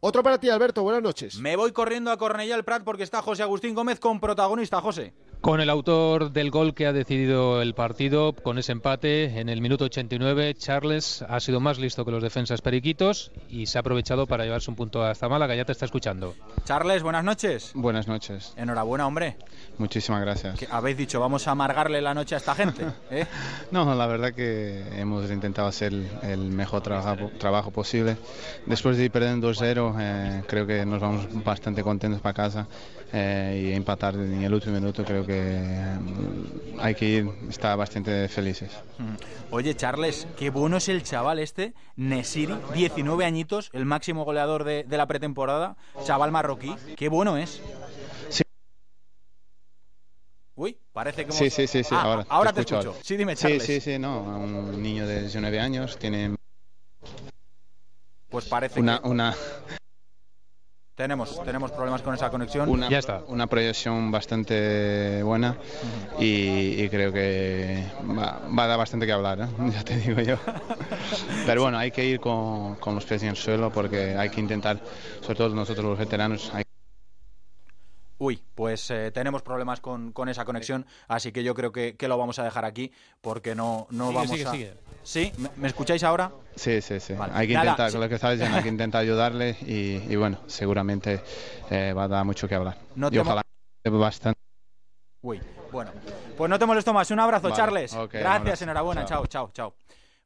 [0.00, 0.84] Otro para ti, Alberto.
[0.84, 1.38] Buenas noches.
[1.40, 5.12] Me voy corriendo a Cornellá el Prat porque está José Agustín Gómez con protagonista, José.
[5.40, 9.60] Con el autor del gol que ha decidido el partido, con ese empate en el
[9.60, 14.26] minuto 89, Charles ha sido más listo que los defensas periquitos y se ha aprovechado
[14.26, 15.54] para llevarse un punto hasta Málaga.
[15.54, 16.34] Ya te está escuchando.
[16.64, 17.70] Charles, buenas noches.
[17.74, 18.52] Buenas noches.
[18.56, 19.36] Enhorabuena, hombre.
[19.78, 20.58] Muchísimas gracias.
[20.72, 22.84] Habéis dicho, vamos a amargarle la noche a esta gente.
[23.12, 23.24] ¿eh?
[23.70, 28.16] No, la verdad que hemos intentado hacer el mejor trabajo, trabajo posible.
[28.66, 32.66] Después de ir perdiendo 2-0, eh, creo que nos vamos bastante contentos para casa
[33.12, 35.52] eh, y empatar en el último minuto creo que
[36.00, 38.72] mm, hay que ir, está bastante felices.
[38.96, 39.14] Mm.
[39.50, 44.84] Oye, Charles, qué bueno es el chaval este, Nesiri, 19 añitos, el máximo goleador de,
[44.84, 47.60] de la pretemporada, chaval marroquí, qué bueno es.
[48.30, 48.42] Sí.
[50.54, 51.36] Uy, parece que hemos...
[51.36, 52.96] Sí, sí, sí, sí, Ah, ahora, ahora te, escucho.
[53.02, 53.64] Sí, dime, Sí, Charles.
[53.64, 56.36] sí, sí, no, un niño de 19 años tiene
[58.30, 59.34] Pues parece una, que una,
[60.98, 62.68] tenemos, tenemos problemas con esa conexión.
[62.68, 62.88] una,
[63.28, 65.56] una proyección bastante buena
[66.18, 67.86] y, y creo que
[68.18, 69.46] va, va a dar bastante que hablar, ¿eh?
[69.72, 70.36] ya te digo yo.
[71.46, 74.40] Pero bueno, hay que ir con, con los pies en el suelo porque hay que
[74.40, 74.80] intentar,
[75.20, 76.64] sobre todo nosotros los veteranos, hay
[78.20, 82.08] Uy, pues eh, tenemos problemas con, con esa conexión, así que yo creo que, que
[82.08, 84.50] lo vamos a dejar aquí porque no, no Sigue, vamos sigue, a...
[84.50, 84.74] sigue.
[85.02, 85.32] ¿Sí?
[85.56, 86.30] ¿Me, escucháis ahora?
[86.54, 87.14] Sí, sí, sí.
[87.14, 87.32] Vale.
[87.34, 87.98] Hay que Nada, intentar, sí.
[87.98, 91.22] lo que estaba diciendo, hay que intentar ayudarle y, y bueno, seguramente
[91.70, 92.76] eh, va a dar mucho que hablar.
[92.94, 93.42] No y ojalá
[93.90, 94.38] bastante.
[95.22, 95.40] Uy,
[95.72, 95.90] bueno.
[96.36, 97.10] Pues no te molesto más.
[97.10, 97.96] Un abrazo, Vale, Charles.
[98.12, 99.04] Gracias, enhorabuena.
[99.04, 99.26] Chao.
[99.26, 99.74] Chao, chao, chao.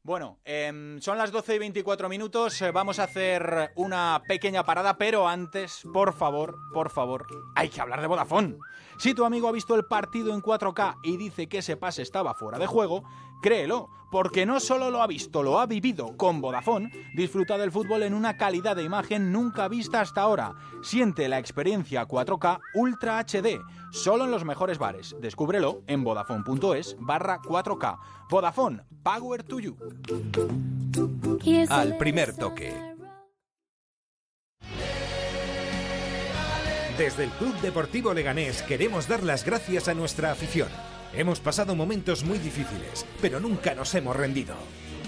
[0.05, 2.61] Bueno, em, son las 12 y 24 minutos.
[2.61, 7.79] eh, vamos a hacer una pequeña parada, pero antes, por favor, por favor, hay que
[7.79, 8.57] hablar de Vodafone.
[8.99, 12.33] Si tu amigo ha visto el partido en 4K y dice que ese pase estaba
[12.33, 13.05] fuera de juego,
[13.43, 16.89] créelo, porque no solo lo ha visto, lo ha vivido con Vodafone.
[17.13, 20.55] Disfruta del fútbol en una calidad de imagen nunca vista hasta ahora.
[20.81, 23.59] Siente la experiencia 4K Ultra HD,
[23.91, 25.15] solo en los mejores bares.
[25.19, 27.99] Descúbrelo en vodafone.es barra 4K.
[28.29, 29.77] Vodafone, Power to You.
[31.69, 32.73] Al primer toque.
[36.97, 40.69] Desde el Club Deportivo Leganés queremos dar las gracias a nuestra afición.
[41.15, 44.55] Hemos pasado momentos muy difíciles, pero nunca nos hemos rendido.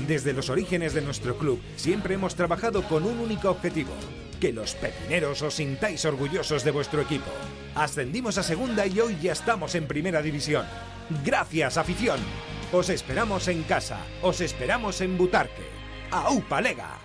[0.07, 3.91] Desde los orígenes de nuestro club siempre hemos trabajado con un único objetivo,
[4.39, 7.31] que los pepineros os sintáis orgullosos de vuestro equipo.
[7.73, 10.65] Ascendimos a segunda y hoy ya estamos en primera división.
[11.23, 12.19] Gracias, afición.
[12.71, 15.63] Os esperamos en casa, os esperamos en Butarque.
[16.11, 16.99] ¡Aupa Lega!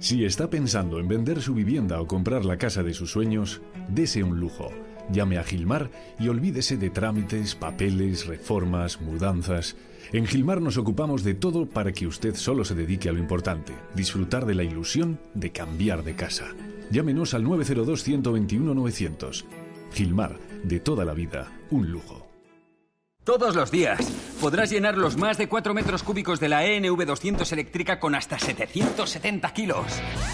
[0.00, 4.22] Si está pensando en vender su vivienda o comprar la casa de sus sueños, dese
[4.22, 4.72] un lujo.
[5.10, 9.76] Llame a Gilmar y olvídese de trámites, papeles, reformas, mudanzas.
[10.12, 13.72] En Gilmar nos ocupamos de todo para que usted solo se dedique a lo importante,
[13.94, 16.46] disfrutar de la ilusión de cambiar de casa.
[16.90, 19.44] Llámenos al 902-121-900.
[19.92, 22.27] Gilmar, de toda la vida, un lujo.
[23.28, 24.00] Todos los días
[24.40, 28.38] podrás llenar los más de 4 metros cúbicos de la ENV 200 eléctrica con hasta
[28.38, 29.84] 770 kilos.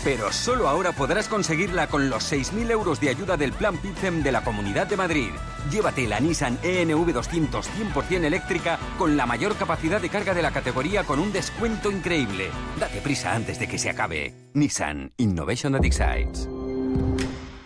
[0.05, 4.31] Pero solo ahora podrás conseguirla con los 6.000 euros de ayuda del Plan PITCEM de
[4.31, 5.31] la Comunidad de Madrid.
[5.73, 10.53] Llévate la Nissan ENV 200 100% eléctrica con la mayor capacidad de carga de la
[10.53, 12.51] categoría con un descuento increíble.
[12.79, 14.33] Date prisa antes de que se acabe.
[14.55, 16.49] Nissan Innovation that excites.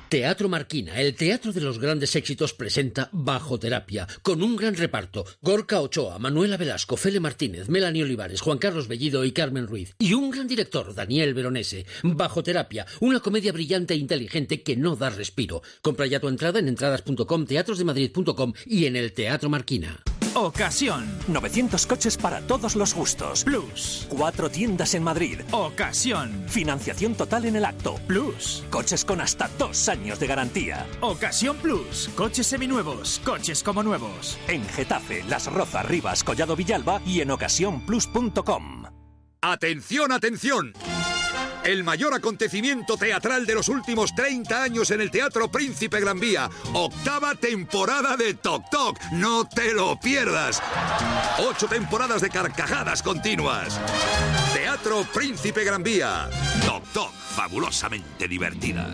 [0.08, 5.26] Teatro Marquina, el teatro de los grandes éxitos, presenta Bajo Terapia, con un gran reparto.
[5.42, 9.94] Gorka Ochoa, Manuela Velasco, Fele Martínez, Melanie Olivares, Juan Carlos Bellido y Carmen Ruiz.
[9.98, 11.84] Y un gran director, Daniel Veronese.
[12.02, 15.62] Bajo Terapia, una comedia brillante e inteligente que no da respiro.
[15.82, 20.02] Compra ya tu entrada en entradas.com, teatrosdemadrid.com y en el Teatro Marquina.
[20.34, 21.06] Ocasión.
[21.28, 23.44] 900 coches para todos los gustos.
[23.44, 24.06] Plus.
[24.08, 25.40] Cuatro tiendas en Madrid.
[25.50, 26.44] Ocasión.
[26.48, 27.96] Financiación total en el acto.
[28.06, 28.64] Plus.
[28.70, 30.86] Coches con hasta dos años de garantía.
[31.00, 32.10] Ocasión Plus.
[32.14, 33.20] Coches seminuevos.
[33.24, 34.38] Coches como nuevos.
[34.48, 38.84] En Getafe, Las Rozas, Rivas, Collado Villalba y en ocasiónplus.com.
[39.40, 40.72] ¡Atención, atención!
[41.68, 46.48] El mayor acontecimiento teatral de los últimos 30 años en el Teatro Príncipe Gran Vía.
[46.72, 48.98] Octava temporada de Toc Toc.
[49.12, 50.62] No te lo pierdas.
[51.46, 53.78] Ocho temporadas de carcajadas continuas.
[54.54, 56.30] Teatro Príncipe Gran Vía.
[56.64, 57.12] Toc Toc.
[57.12, 58.86] Fabulosamente divertida.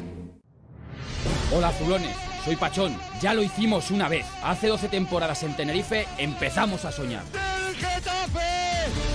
[1.52, 2.98] Hola Zulones, soy Pachón.
[3.20, 4.26] Ya lo hicimos una vez.
[4.42, 7.22] Hace 12 temporadas en Tenerife empezamos a soñar.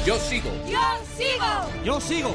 [0.05, 0.49] Yo sigo.
[0.65, 0.79] Yo
[1.17, 1.83] sigo.
[1.83, 2.33] Yo sigo.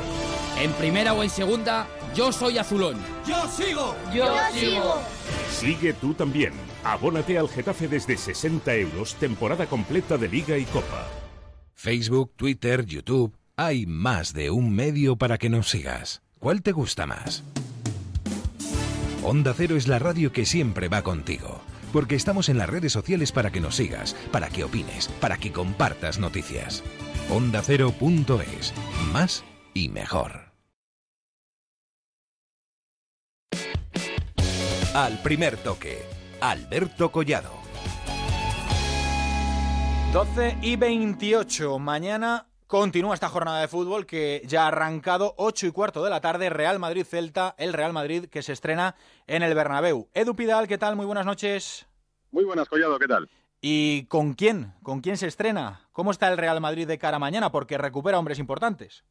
[0.58, 2.96] En primera o en segunda, yo soy azulón.
[3.26, 3.96] Yo sigo.
[4.14, 5.02] Yo, sigo.
[5.50, 6.52] Sigue tú también.
[6.84, 11.08] Abónate al Getafe desde 60 euros, temporada completa de Liga y Copa.
[11.74, 13.36] Facebook, Twitter, YouTube.
[13.56, 16.22] Hay más de un medio para que nos sigas.
[16.38, 17.42] ¿Cuál te gusta más?
[19.22, 21.60] Onda Cero es la radio que siempre va contigo.
[21.92, 25.52] Porque estamos en las redes sociales para que nos sigas, para que opines, para que
[25.52, 26.82] compartas noticias.
[27.30, 28.74] OndaCero.es.
[29.12, 30.43] Más y mejor.
[34.94, 36.06] Al primer toque.
[36.40, 37.50] Alberto Collado.
[40.12, 41.80] 12 y 28.
[41.80, 46.20] Mañana continúa esta jornada de fútbol que ya ha arrancado 8 y cuarto de la
[46.20, 46.48] tarde.
[46.48, 48.94] Real Madrid-Celta, el Real Madrid que se estrena
[49.26, 50.10] en el Bernabéu.
[50.14, 50.94] Edu Pidal, ¿qué tal?
[50.94, 51.88] Muy buenas noches.
[52.30, 53.28] Muy buenas, Collado, ¿qué tal?
[53.60, 54.74] ¿Y con quién?
[54.84, 55.88] ¿Con quién se estrena?
[55.90, 57.50] ¿Cómo está el Real Madrid de cara a mañana?
[57.50, 59.02] Porque recupera hombres importantes.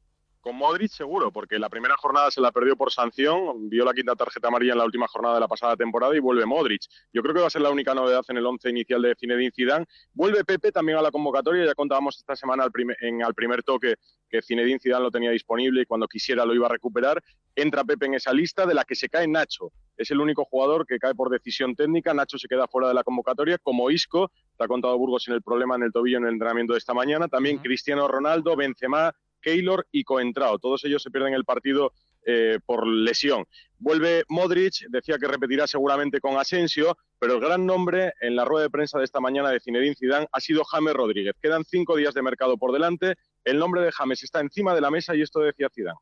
[0.43, 4.13] Con Modric seguro, porque la primera jornada se la perdió por sanción, vio la quinta
[4.13, 6.81] tarjeta amarilla en la última jornada de la pasada temporada y vuelve Modric.
[7.13, 9.53] Yo creo que va a ser la única novedad en el once inicial de Zinedine
[9.55, 9.85] Zidane.
[10.13, 13.63] Vuelve Pepe también a la convocatoria, ya contábamos esta semana al primer, en al primer
[13.63, 13.95] toque
[14.29, 17.23] que Zinedine Zidane lo tenía disponible y cuando quisiera lo iba a recuperar.
[17.55, 19.71] Entra Pepe en esa lista de la que se cae Nacho.
[19.95, 22.13] Es el único jugador que cae por decisión técnica.
[22.13, 24.29] Nacho se queda fuera de la convocatoria, como Isco.
[24.57, 26.93] Te ha contado Burgos en el problema en el tobillo en el entrenamiento de esta
[26.93, 27.29] mañana.
[27.29, 30.57] También Cristiano Ronaldo, Benzema, Keylor y Coentrao.
[30.57, 31.93] Todos ellos se pierden el partido
[32.25, 33.45] eh, por lesión.
[33.77, 38.63] Vuelve Modric, decía que repetirá seguramente con Asensio, pero el gran nombre en la rueda
[38.63, 41.35] de prensa de esta mañana de Zinedine Zidane ha sido James Rodríguez.
[41.41, 43.15] Quedan cinco días de mercado por delante.
[43.43, 45.99] El nombre de James está encima de la mesa y esto decía Zidane.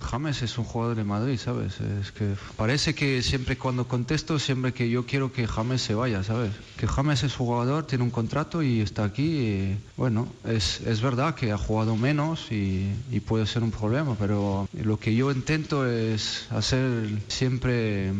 [0.00, 1.80] James es un jugador de Madrid, ¿sabes?
[1.80, 6.22] Es que parece que siempre cuando contesto, siempre que yo quiero que James se vaya,
[6.22, 6.52] ¿sabes?
[6.76, 9.76] Que James es jugador, tiene un contrato y está aquí.
[9.96, 14.68] Bueno, es, es, verdad que ha jugado menos y, y, puede ser un problema, pero
[14.72, 18.12] lo que yo intento es hacer siempre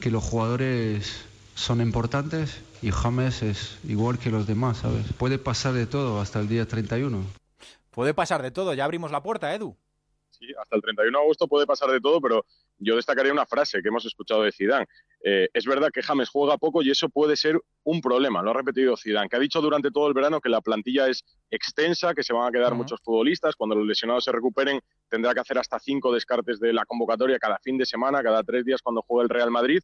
[0.00, 5.06] que los jugadores son importantes y James es igual que los demás, ¿sabes?
[5.16, 7.24] Puede pasar de todo hasta el día 31.
[7.90, 9.76] Puede pasar de todo, ya abrimos la puerta, Edu.
[10.38, 12.44] Sí, hasta el 31 de agosto puede pasar de todo, pero
[12.78, 14.86] yo destacaría una frase que hemos escuchado de Zidane.
[15.22, 18.54] Eh, es verdad que James juega poco y eso puede ser un problema, lo ha
[18.54, 22.22] repetido Zidane, que ha dicho durante todo el verano que la plantilla es extensa, que
[22.22, 25.78] se van a quedar muchos futbolistas, cuando los lesionados se recuperen tendrá que hacer hasta
[25.78, 29.30] cinco descartes de la convocatoria cada fin de semana, cada tres días cuando juega el
[29.30, 29.80] Real Madrid,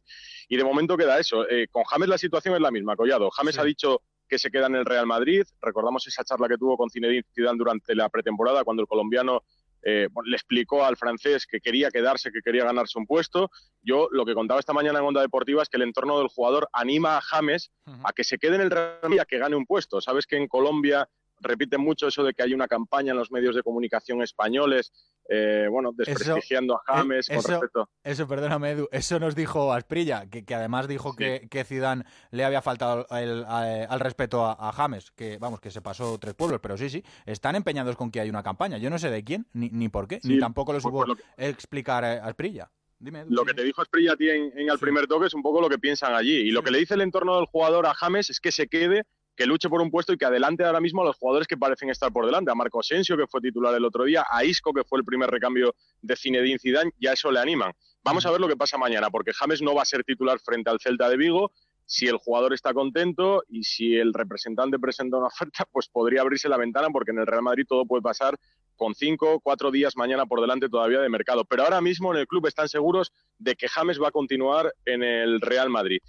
[0.47, 1.49] y de momento queda eso.
[1.49, 3.31] Eh, con James la situación es la misma, Collado.
[3.31, 5.43] James ha dicho que se queda en el Real Madrid.
[5.61, 9.43] Recordamos esa charla que tuvo con Zinedine Zidane durante la pretemporada, cuando el colombiano
[9.85, 13.49] eh, le explicó al francés que quería quedarse, que quería ganarse un puesto.
[13.81, 16.69] Yo lo que contaba esta mañana en Onda Deportiva es que el entorno del jugador
[16.71, 17.71] anima a James
[18.03, 19.99] a que se quede en el Real Madrid, a que gane un puesto.
[20.01, 21.07] Sabes que en Colombia
[21.43, 24.91] repiten mucho eso de que hay una campaña en los medios de comunicación españoles,
[25.29, 27.89] eh, bueno, desprestigiando a James eso, con respecto.
[28.03, 32.43] Eso, perdóname, Edu, eso nos dijo Asprilla, que, que además dijo que, que Zidane le
[32.43, 36.77] había faltado el, al respeto a, James, que vamos, que se pasó tres pueblos, pero
[36.77, 38.77] sí, sí, están empeñados con que hay una campaña.
[38.77, 41.05] Yo no sé de quién, ni, ni por qué, ni tampoco lo supo
[41.37, 42.71] explicar a Asprilla.
[43.03, 45.59] Dime, lo que te dijo Asprilla a ti en, el primer toque es un poco
[45.59, 46.35] lo que piensan allí.
[46.35, 49.03] Y lo que le dice el entorno del jugador a James es que se quede
[49.35, 51.89] que luche por un puesto y que adelante ahora mismo a los jugadores que parecen
[51.89, 52.51] estar por delante.
[52.51, 55.29] A Marco Asensio, que fue titular el otro día, a Isco, que fue el primer
[55.29, 57.73] recambio de Zinedine Zidane, ya eso le animan.
[58.03, 60.69] Vamos a ver lo que pasa mañana, porque James no va a ser titular frente
[60.69, 61.51] al Celta de Vigo.
[61.85, 66.49] Si el jugador está contento y si el representante presenta una oferta, pues podría abrirse
[66.49, 68.37] la ventana, porque en el Real Madrid todo puede pasar
[68.75, 71.45] con cinco, cuatro días mañana por delante todavía de mercado.
[71.45, 75.03] Pero ahora mismo en el club están seguros de que James va a continuar en
[75.03, 75.99] el Real Madrid.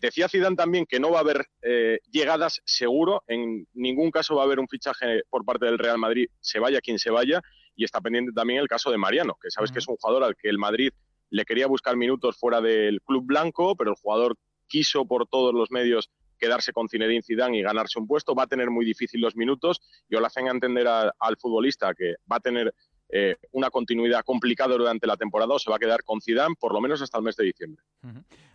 [0.00, 4.42] Decía Zidane también que no va a haber eh, llegadas seguro, en ningún caso va
[4.42, 7.42] a haber un fichaje por parte del Real Madrid, se vaya quien se vaya,
[7.76, 10.36] y está pendiente también el caso de Mariano, que sabes que es un jugador al
[10.36, 10.90] que el Madrid
[11.28, 14.36] le quería buscar minutos fuera del club blanco, pero el jugador
[14.66, 18.46] quiso por todos los medios quedarse con Zinedine Zidane y ganarse un puesto, va a
[18.46, 22.74] tener muy difícil los minutos y lo hacen entender al futbolista que va a tener
[23.10, 26.72] eh, una continuidad complicada durante la temporada o se va a quedar con Zidane por
[26.72, 27.84] lo menos hasta el mes de diciembre.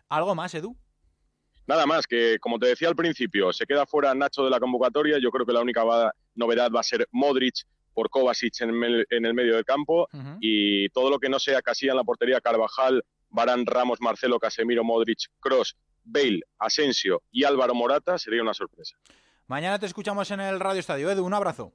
[0.09, 0.75] ¿Algo más, Edu?
[1.67, 5.17] Nada más, que como te decía al principio, se queda fuera Nacho de la convocatoria.
[5.19, 5.83] Yo creo que la única
[6.35, 7.55] novedad va a ser Modric
[7.93, 8.69] por Kovacic en,
[9.09, 10.07] el, medio del campo
[10.39, 14.83] y todo lo que no sea Casilla en la portería, Carvajal, Barán, Ramos, Marcelo, Casemiro,
[14.83, 18.97] Modric, Cross, Bale, Asensio y Álvaro Morata sería una sorpresa.
[19.47, 21.09] Mañana te escuchamos en el Radio Estadio.
[21.09, 21.71] Edu, un abrazo.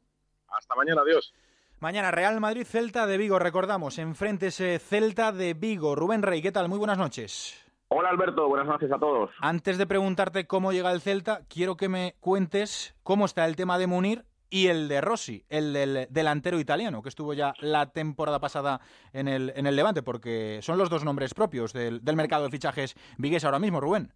[0.48, 1.32] Hasta mañana, adiós.
[1.80, 5.94] Mañana Real Madrid, Celta de Vigo, recordamos, enfrente ese Celta de Vigo.
[5.94, 6.68] Rubén Rey, ¿qué tal?
[6.68, 7.69] Muy buenas noches.
[7.92, 9.30] Hola Alberto, buenas noches a todos.
[9.40, 13.78] Antes de preguntarte cómo llega el Celta, quiero que me cuentes cómo está el tema
[13.78, 18.38] de Munir y el de Rossi, el del delantero italiano, que estuvo ya la temporada
[18.38, 18.78] pasada
[19.12, 22.94] en el, en el Levante, porque son los dos nombres propios del, mercado de fichajes
[23.18, 24.12] vigues ahora mismo, Rubén.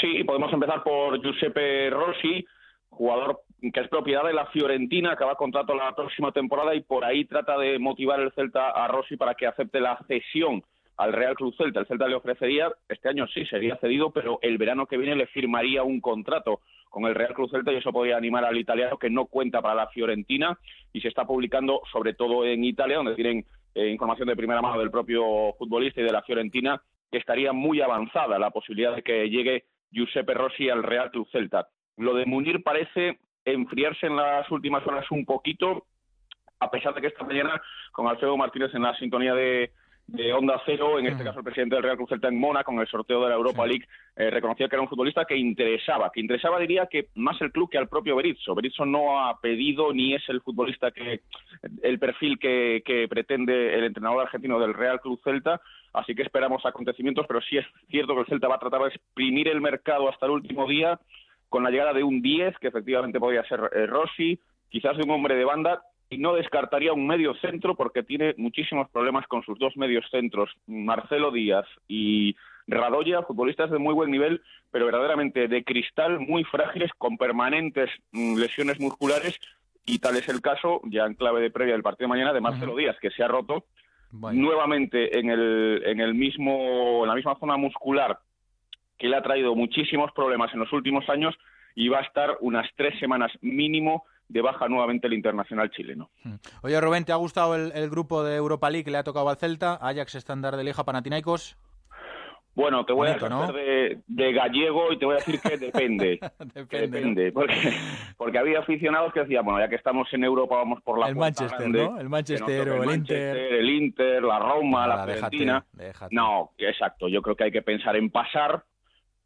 [0.00, 2.46] Sí, podemos empezar por Giuseppe Rossi,
[2.90, 7.24] jugador que es propiedad de la Fiorentina, acaba contrato la próxima temporada y por ahí
[7.24, 10.62] trata de motivar el Celta a Rossi para que acepte la cesión
[10.96, 11.80] al Real Club Celta.
[11.80, 15.26] El Celta le ofrecería, este año sí, sería cedido, pero el verano que viene le
[15.26, 19.10] firmaría un contrato con el Real Club Celta y eso podría animar al italiano que
[19.10, 20.58] no cuenta para la Fiorentina
[20.92, 24.78] y se está publicando sobre todo en Italia, donde tienen eh, información de primera mano
[24.78, 26.80] del propio futbolista y de la Fiorentina,
[27.10, 31.68] que estaría muy avanzada la posibilidad de que llegue Giuseppe Rossi al Real Club Celta.
[31.98, 35.84] Lo de Munir parece enfriarse en las últimas horas un poquito,
[36.58, 37.60] a pesar de que esta mañana,
[37.92, 39.70] con Alfredo Martínez en la sintonía de,
[40.06, 42.78] de Onda Cero, en este caso el presidente del Real Cruz Celta en Mona, con
[42.78, 46.20] el sorteo de la Europa League, eh, reconocía que era un futbolista que interesaba, que
[46.20, 48.54] interesaba diría que más el club que al propio Berizzo.
[48.54, 51.22] Berizzo no ha pedido ni es el futbolista que,
[51.82, 55.60] el perfil que, que pretende el entrenador argentino del Real Club Celta,
[55.92, 58.88] así que esperamos acontecimientos, pero sí es cierto que el Celta va a tratar de
[58.88, 61.00] exprimir el mercado hasta el último día,
[61.48, 64.38] con la llegada de un 10, que efectivamente podría ser eh, Rossi,
[64.68, 68.88] quizás de un hombre de banda, y no descartaría un medio centro porque tiene muchísimos
[68.90, 72.36] problemas con sus dos medios centros, Marcelo Díaz y
[72.68, 78.36] Radoya, futbolistas de muy buen nivel, pero verdaderamente de cristal, muy frágiles, con permanentes mm,
[78.36, 79.38] lesiones musculares,
[79.84, 82.40] y tal es el caso, ya en clave de previa del partido de mañana, de
[82.40, 83.64] Marcelo Díaz, que se ha roto
[84.10, 88.18] nuevamente en el, en el mismo, en la misma zona muscular
[88.98, 91.36] que le ha traído muchísimos problemas en los últimos años
[91.76, 96.10] y va a estar unas tres semanas mínimo de baja nuevamente el internacional chileno.
[96.24, 96.34] Hmm.
[96.62, 99.36] Oye, Rubén, ¿te ha gustado el, grupo de Europa League que le ha tocado al
[99.36, 99.78] Celta?
[99.80, 101.56] Ajax, Estándar de Lieja, Panathinaikos.
[102.54, 106.18] Bueno, te voy a decir de, gallego y te voy a decir que depende.
[106.70, 111.08] depende, porque, había aficionados que decían, bueno, ya que estamos en Europa, vamos por la
[111.08, 112.00] El Manchester, ¿no?
[112.00, 113.36] El Manchester o el, Inter.
[113.36, 115.66] El Inter, la Roma, la Argentina.
[116.10, 117.08] No, exacto.
[117.08, 118.64] Yo creo que hay que pensar en pasar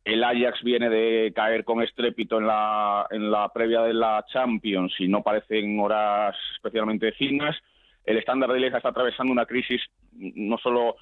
[0.04, 4.94] el Ajax viene de caer con estrépito en la, en la previa de la Champions
[4.98, 7.56] y no parecen horas especialmente finas.
[8.04, 9.82] El estándar de Lieja está atravesando una crisis
[10.12, 10.96] no solo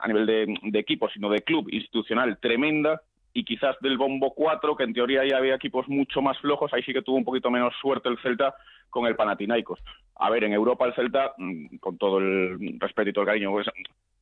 [0.00, 3.00] a nivel de, equipo, sino de club institucional tremenda
[3.32, 6.82] y quizás del bombo 4, que en teoría ya había equipos mucho más flojos, ahí
[6.82, 8.54] sí que tuvo un poquito menos suerte el Celta
[8.88, 9.78] con el Panathinaikos.
[10.16, 13.50] A ver, en Europa el Celta, mm, con todo el respeto y todo el cariño,
[13.50, 13.66] pues,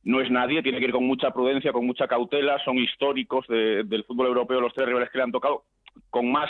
[0.05, 4.03] no es nadie, tiene que ir con mucha prudencia, con mucha cautela, son históricos del
[4.07, 5.63] fútbol europeo los tres rivales que le han tocado,
[6.09, 6.49] con más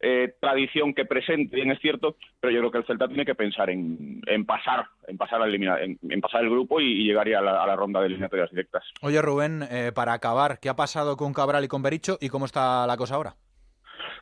[0.00, 3.34] eh, tradición que presente, bien es cierto, pero yo creo que el Celta tiene que
[3.34, 8.00] pensar en, pasar, en pasar, en, pasar el grupo y, llegar ya a la, ronda
[8.00, 8.84] de eliminatorias directas.
[9.02, 12.46] Oye Rubén, eh, para acabar, ¿qué ha pasado con Cabral y con Bericho y cómo
[12.46, 13.34] está la cosa ahora?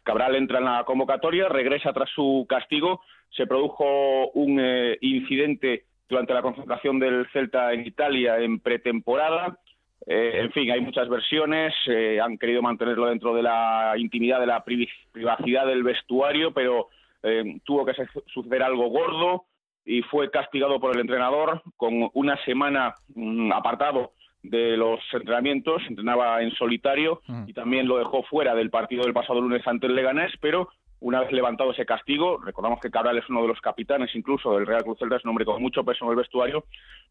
[0.03, 6.35] Cabral entra en la convocatoria, regresa tras su castigo, se produjo un eh, incidente durante
[6.35, 9.59] la concentración del Celta en Italia en pretemporada,
[10.07, 14.47] eh, en fin, hay muchas versiones, eh, han querido mantenerlo dentro de la intimidad, de
[14.47, 16.89] la privacidad del vestuario, pero
[17.23, 17.95] eh, tuvo que
[18.27, 19.45] suceder algo gordo
[19.85, 26.43] y fue castigado por el entrenador con una semana mm, apartado de los entrenamientos, entrenaba
[26.43, 27.45] en solitario mm.
[27.47, 30.69] y también lo dejó fuera del partido del pasado lunes ante el Leganés, pero
[31.03, 34.67] una vez levantado ese castigo, recordamos que Cabral es uno de los capitanes incluso del
[34.67, 36.65] Real Cruz Celta, es un hombre con mucho peso en el vestuario,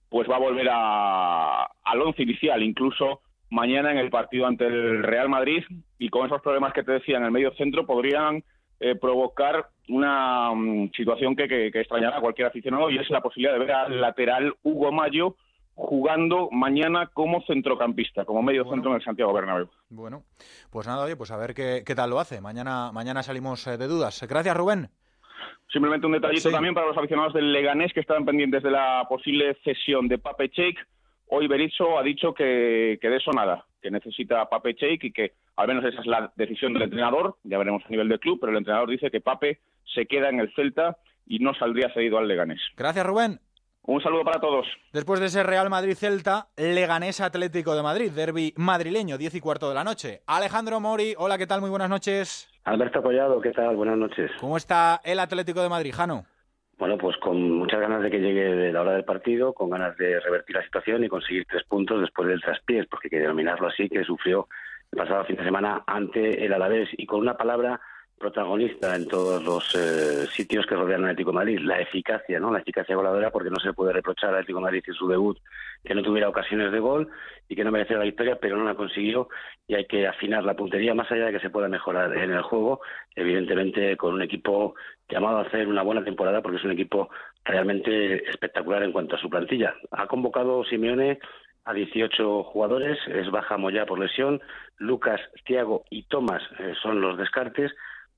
[0.10, 5.28] pues va a volver al once inicial, incluso mañana en el partido ante el Real
[5.28, 5.64] Madrid
[6.00, 8.44] y con esos problemas que te decía en el medio centro podrían
[8.80, 13.54] eh, provocar una mm, situación que, que, extrañará a cualquier aficionado y es la posibilidad
[13.54, 15.36] de ver al lateral Hugo Mayo
[15.82, 19.68] jugando mañana como centrocampista, como medio centro en el Santiago Bernabéu.
[19.90, 20.24] Bueno,
[20.70, 22.40] pues nada, oye, pues a ver qué, tal lo hace.
[22.40, 24.24] Mañana, mañana salimos eh, de dudas.
[24.30, 24.90] Gracias, Rubén.
[25.74, 29.58] Simplemente un detallito también para los aficionados del Leganés que estaban pendientes de la posible
[29.64, 30.78] cesión de Pape Cheik.
[31.28, 35.12] Hoy Berizzo ha dicho que, que de eso nada, que necesita a Pape Cheik y
[35.12, 38.38] que al menos esa es la decisión del entrenador, ya veremos a nivel del club,
[38.40, 39.60] pero el entrenador dice que Pape
[39.96, 42.62] se queda en el Celta y no saldría cedido al Leganés.
[42.76, 43.40] Gracias, Rubén.
[43.84, 44.68] Un saludo para todos.
[44.94, 49.76] Después de ese Real Madrid-Celta, Leganés Atlético de Madrid, derby madrileño, 10 y cuarto de
[49.76, 50.22] la noche.
[50.28, 51.62] Alejandro Mori, hola, ¿qué tal?
[51.62, 52.48] Muy buenas noches.
[52.64, 53.76] Alberto Collado, ¿qué tal?
[53.76, 54.30] Buenas noches.
[54.40, 56.26] ¿Cómo está el Atlético de Madrid, Jano?
[56.78, 60.20] Bueno, pues con muchas ganas de que llegue la hora del partido, con ganas de
[60.20, 63.90] revertir la situación y conseguir tres puntos después del traspiés, porque hay que denominarlo así,
[63.90, 64.48] que sufrió
[64.92, 66.90] el pasado fin de semana ante el Alavés.
[66.98, 67.80] Y con una palabra
[68.22, 72.52] protagonista en todos los eh, sitios que rodean al Atlético de Madrid, la eficacia, ¿no?
[72.52, 75.38] La eficacia goleadora, porque no se puede reprochar al Atlético de Madrid en su debut
[75.84, 77.10] que no tuviera ocasiones de gol
[77.50, 79.30] y que no mereciera la victoria, pero no la consiguió
[79.68, 82.42] y hay que afinar la puntería más allá de que se pueda mejorar en el
[82.44, 82.82] juego,
[83.16, 84.76] evidentemente con un equipo
[85.10, 87.10] llamado a hacer una buena temporada porque es un equipo
[87.44, 89.74] realmente espectacular en cuanto a su plantilla.
[89.92, 91.20] Ha convocado Simeone
[91.66, 94.42] a 18 jugadores, es baja Moya por lesión,
[94.78, 97.72] Lucas, Thiago y Tomás eh, son los descartes,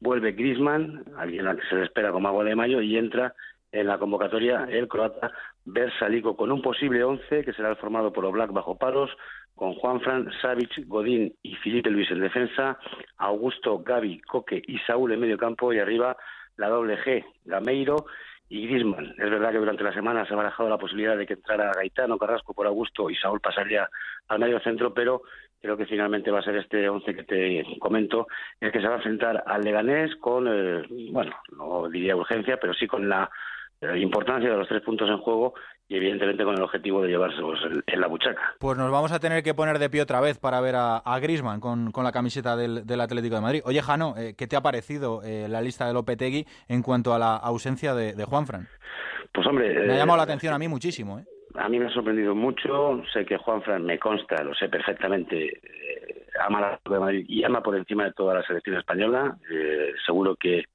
[0.04, 3.34] vuelve Grisman, alguien al que se le espera como agua de mayo, y entra
[3.72, 5.32] en la convocatoria el croata
[5.66, 9.10] Bersalico con un posible once que será formado por Oblak bajo palos,
[9.56, 12.78] con Juanfran, Savic, Godín y Felipe Luis en defensa,
[13.18, 16.18] Augusto, Gaby, Coque y Saúl en medio campo y arriba
[16.58, 18.06] la doble G, Gameiro
[18.50, 19.16] y Grisman.
[19.18, 22.18] Es verdad que durante la semana se ha barajado la posibilidad de que entrara Gaitano,
[22.18, 23.88] Carrasco por Augusto y Saúl pasaría
[24.28, 25.22] al medio centro, pero
[25.64, 28.28] creo que finalmente va a ser este once que te comento,
[28.60, 32.74] el que se va a enfrentar al Leganés con, eh, bueno, no diría urgencia, pero
[32.74, 33.30] sí con la
[33.96, 35.54] importancia de los tres puntos en juego
[35.88, 38.56] y evidentemente con el objetivo de llevárselos en, la buchaca.
[38.60, 41.20] Pues nos vamos a tener que poner de pie otra vez para ver a, a
[41.20, 43.62] Grisman con, la camiseta del, Atlético de Madrid.
[43.66, 47.20] Oye, Jano, eh, ¿qué te ha parecido eh, la lista de Lopetegui en cuanto a
[47.20, 48.68] la ausencia de, de Juanfran?
[49.34, 49.88] Pues hombre...
[49.88, 51.26] Me ha llamado la atención a mí muchísimo, ¿eh?
[51.56, 53.04] A mí me ha sorprendido mucho.
[53.12, 57.62] Sé que Juanfran me consta, lo sé perfectamente, eh, ama la de Madrid y ama
[57.62, 59.38] por encima de toda la selección española.
[59.52, 60.66] Eh, seguro que,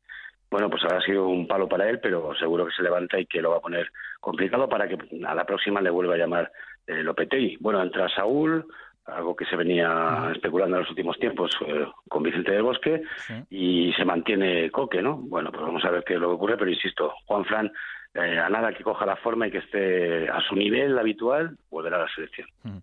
[0.51, 3.43] bueno, pues habrá sido un palo para él, pero seguro que se levanta y que
[3.43, 6.51] lo va a poner complicado para que a la próxima le vuelva a llamar
[6.87, 7.57] eh, Lopetegui.
[7.61, 8.65] Bueno, entra Saúl,
[9.07, 13.03] algo que se venía especulando en los últimos tiempos eh, con Vicente del Bosque,
[13.51, 15.17] y se mantiene Coque, ¿no?
[15.17, 17.73] Bueno, pues vamos a ver qué es lo que ocurre, pero insisto, Juan Fran
[18.15, 21.97] eh, a nada que coja la forma y que esté a su nivel habitual, volverá
[21.97, 22.49] a la selección.
[22.63, 22.79] Mm.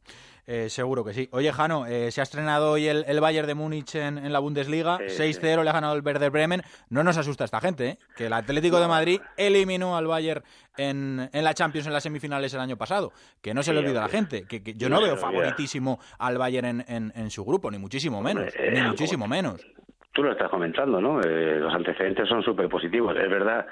[0.48, 1.28] Eh, seguro que sí.
[1.32, 5.00] Oye, Jano, eh, se ha estrenado hoy el, Bayern de Múnich en, la Bundesliga.
[5.00, 6.62] 6-0 le ha ganado el Werder Bremen.
[6.90, 7.98] No nos asusta esta gente, ¿eh?
[8.16, 10.44] Que el Atlético de Madrid eliminó al Bayern
[10.78, 13.12] en, en, la Champions en las semifinales el año pasado.
[13.42, 14.46] Que no se le olvida a la gente.
[14.48, 18.54] Que, yo no, veo favoritísimo al Bayern en, en, su grupo, ni muchísimo menos.
[18.72, 19.66] ni muchísimo menos.
[20.12, 21.20] Tú lo estás comentando, ¿no?
[21.20, 23.18] los antecedentes son súper positivos.
[23.18, 23.66] Es verdad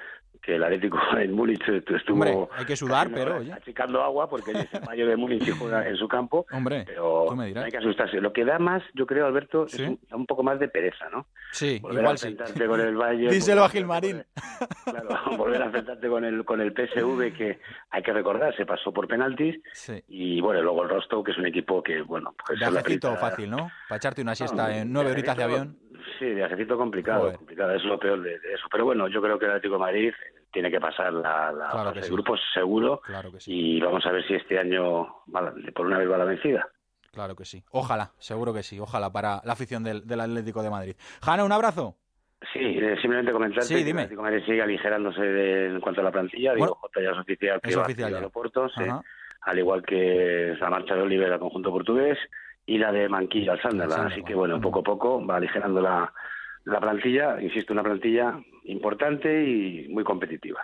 [0.44, 3.54] que el Atlético en Múnich estuvo Hombre, hay que sudar, pero oye.
[3.54, 6.46] achicando agua porque es el mayo de Múnich y juega en su campo.
[6.52, 7.62] Hombre, pero tú me dirás.
[7.62, 8.20] no hay que asustarse.
[8.20, 11.10] Lo que da más, yo creo, Alberto, es un, da un poco más de pereza,
[11.12, 11.26] ¿no?
[11.52, 12.28] Sí, Volver igual a sí.
[12.28, 13.30] enfrentarte con el Valle.
[13.30, 14.24] Díselo a Gilmarín.
[14.84, 17.60] Claro, volver a enfrentarte con el con el PSV que
[17.91, 20.04] hay que recordar se pasó por penaltis Sí.
[20.10, 23.16] y bueno luego el Rostov que es un equipo que bueno pues es la Viajecito
[23.16, 23.72] fácil, ¿no?
[23.88, 25.78] Para echarte una siesta No, en nueve horitas de avión.
[26.20, 27.38] Sí, viajecito complicado, Joder.
[27.38, 28.66] complicado, es lo peor de, de eso.
[28.72, 30.14] Pero bueno, yo creo que el Atlético de Madrid
[30.51, 32.11] tiene que pasar la, la Claro fase que de sí.
[32.13, 33.51] grupos seguro Claro que sí.
[33.77, 35.07] y vamos a ver si este año
[35.73, 36.67] por una vez va la vencida.
[37.11, 37.63] Claro que sí.
[37.71, 38.79] Ojalá, seguro que sí.
[38.79, 40.95] Ojalá para la afición del, del Atlético de Madrid.
[41.21, 41.95] Jana, un abrazo.
[42.51, 44.01] Sí, eh, simplemente comentarte Sí, que el dime.
[44.01, 46.53] Atlético de Madrid sigue aligerándose de- en cuanto a la plantilla.
[46.53, 48.73] Digo, Bueno, Jota ya es oficial que es va oficial a aeropuertos,
[49.41, 52.17] al igual que la marcha de Oliver al conjunto portugués
[52.65, 54.11] y la de Manquillo al Sunderland.
[54.11, 56.11] Así que bueno, poco a poco va aligerando la,
[56.66, 57.41] la plantilla.
[57.41, 60.61] Insisto, una plantilla importante y muy competitiva.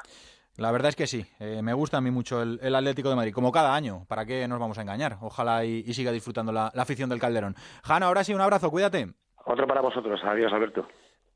[0.57, 1.25] La verdad es que sí.
[1.39, 4.05] Eh, me gusta a mí mucho el, el Atlético de Madrid, como cada año.
[4.09, 5.17] ¿Para qué nos vamos a engañar?
[5.21, 7.55] Ojalá y, y siga disfrutando la, la afición del Calderón.
[7.83, 9.07] Jana, ahora sí, un abrazo, cuídate.
[9.45, 10.19] Otro para vosotros.
[10.23, 10.85] Adiós, Alberto.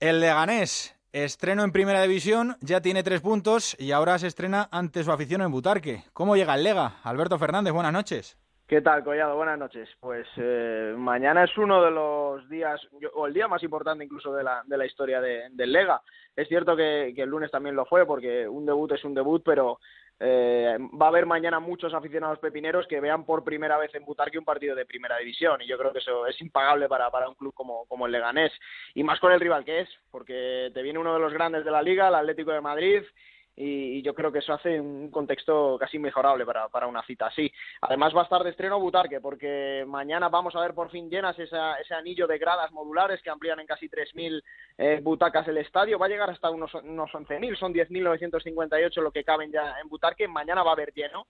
[0.01, 5.03] El Leganés, estreno en Primera División, ya tiene tres puntos y ahora se estrena ante
[5.05, 6.03] su afición en Butarque.
[6.11, 6.97] ¿Cómo llega el Lega?
[7.03, 8.37] Alberto Fernández, buenas noches.
[8.73, 9.35] ¿Qué tal, Collado?
[9.35, 9.87] Buenas noches.
[9.99, 12.81] Pues eh, mañana es uno de los días,
[13.13, 16.01] o el día más importante incluso de la, de la historia de- del Lega.
[16.35, 19.79] Es cierto que, el lunes también lo fue, porque un debut es un debut, pero
[20.19, 24.39] eh, va a haber mañana muchos aficionados pepineros que vean por primera vez en Butarque
[24.39, 27.53] un partido de primera división, y yo creo que eso es impagable para, un club
[27.53, 28.53] como el Leganés,
[28.95, 31.69] y más con el rival que es, porque te viene uno de los grandes de
[31.69, 33.03] la liga, el Atlético de Madrid,
[33.55, 37.51] y, yo creo que eso hace un contexto casi mejorable para, para una cita así.
[37.81, 41.37] Además va a estar de estreno Butarque, porque mañana vamos a ver por fin llenas
[41.39, 44.43] esa- ese anillo de gradas modulares que amplían en casi 3.000
[44.77, 45.99] eh, butacas el estadio.
[45.99, 50.27] Va a llegar hasta unos, unos 11.000, son 10.958 lo que caben ya en Butarque.
[50.27, 51.27] Mañana va a haber lleno,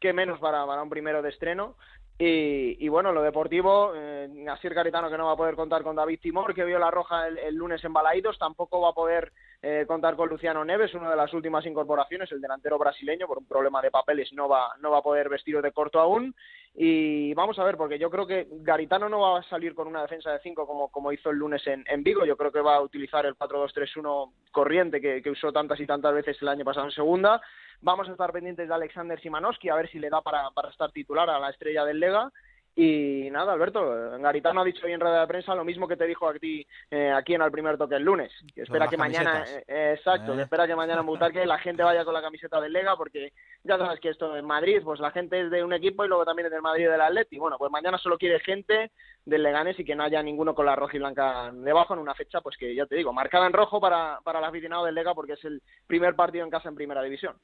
[0.00, 1.76] que menos para, para un primero de estreno.
[2.16, 5.96] Y, y bueno, lo deportivo, eh, Asier Garitano que no va a poder contar con
[5.96, 9.32] David Timor, que vio la roja el, el lunes en Balaídos, tampoco va a poder
[9.66, 13.46] eh, contar con Luciano Neves, una de las últimas incorporaciones, el delantero brasileño, por un
[13.46, 16.34] problema de papeles no va, no va a poder vestir de corto aún.
[16.74, 20.02] Y vamos a ver, porque yo creo que Garitano no va a salir con una
[20.02, 22.76] defensa de 5 como, como hizo el lunes en, en Vigo, yo creo que va
[22.76, 26.86] a utilizar el 4-2-3-1 corriente que, que usó tantas y tantas veces el año pasado
[26.86, 27.40] en segunda.
[27.80, 30.90] Vamos a estar pendientes de Alexander Simanowski, a ver si le da para, para estar
[30.92, 32.30] titular a la estrella del Lega.
[32.76, 36.06] Y nada, Alberto, Garitano ha dicho hoy en rueda de prensa lo mismo que te
[36.06, 38.32] dijo a ti eh, aquí en el primer toque el lunes.
[38.52, 39.64] Que espera que mañana, camisetas.
[39.68, 40.36] eh, exacto, Eh.
[40.36, 43.32] que espera que mañana en Butarque la gente vaya con la camiseta del Lega, porque
[43.62, 46.24] ya sabes que esto en Madrid, pues la gente es de un equipo y luego
[46.24, 47.38] también es del Madrid y del Atleti.
[47.38, 48.90] Bueno, pues mañana solo quiere gente
[49.24, 52.14] del Leganés y que no haya ninguno con la roja y blanca debajo en una
[52.14, 55.14] fecha, pues que ya te digo, marcada en rojo para, para el aficionado del Lega
[55.14, 57.36] porque es el primer partido en casa en Primera División.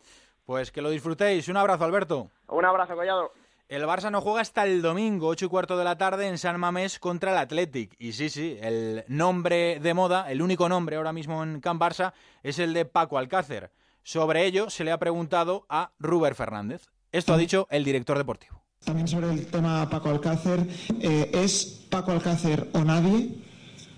[0.44, 1.46] Pues que lo disfrutéis.
[1.48, 2.30] Un abrazo, Alberto.
[2.48, 3.30] Un abrazo, Collado.
[3.70, 6.58] El Barça no juega hasta el domingo, 8 y cuarto de la tarde, en San
[6.58, 7.94] Mamés contra el Athletic.
[8.00, 12.12] Y sí, sí, el nombre de moda, el único nombre ahora mismo en Can Barça,
[12.42, 13.70] es el de Paco Alcácer.
[14.02, 16.88] Sobre ello se le ha preguntado a Ruber Fernández.
[17.12, 18.60] Esto ha dicho el director deportivo.
[18.84, 20.66] También sobre el tema Paco Alcácer,
[21.00, 23.36] eh, ¿es Paco Alcácer o nadie?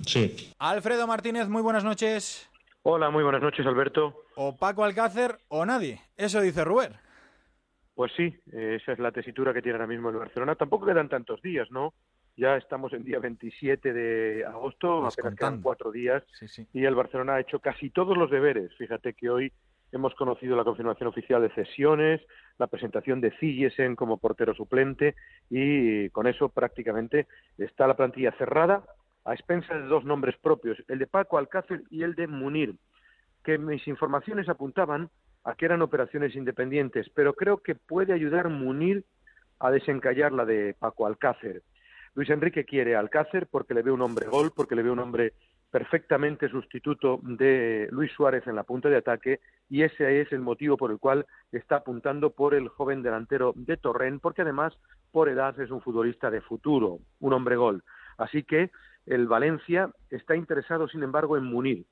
[0.04, 0.52] Sí.
[0.58, 2.46] Alfredo Martínez, muy buenas noches.
[2.82, 4.26] Hola, muy buenas noches, Alberto.
[4.36, 6.02] O Paco Alcácer o nadie.
[6.18, 7.00] Eso dice Ruber.
[7.94, 10.54] Pues sí, eh, esa es la tesitura que tiene ahora mismo el Barcelona.
[10.54, 11.92] Tampoco quedan tantos días, ¿no?
[12.36, 16.66] Ya estamos en día 27 de agosto, apenas quedan cuatro días, Sí, sí.
[16.72, 18.74] y el Barcelona ha hecho casi todos los deberes.
[18.78, 19.52] Fíjate que hoy
[19.92, 22.22] hemos conocido la confirmación oficial de cesiones,
[22.56, 25.14] la presentación de Zillesen como portero suplente,
[25.50, 27.26] y con eso prácticamente
[27.58, 28.82] está la plantilla cerrada
[29.26, 32.76] a expensas de dos nombres propios, el de Paco Alcácer y el de Munir,
[33.44, 35.10] que mis informaciones apuntaban
[35.44, 39.04] a que eran operaciones independientes, pero creo que puede ayudar Munir
[39.58, 41.62] a desencallar la de Paco Alcácer.
[42.14, 45.32] Luis Enrique quiere Alcácer porque le ve un hombre gol, porque le ve un hombre
[45.70, 49.40] perfectamente sustituto de Luis Suárez en la punta de ataque
[49.70, 53.78] y ese es el motivo por el cual está apuntando por el joven delantero de
[53.78, 54.74] Torrent, porque además
[55.10, 57.82] por edad es un futbolista de futuro, un hombre gol.
[58.18, 58.70] Así que
[59.06, 61.86] el Valencia está interesado, sin embargo, en Munir.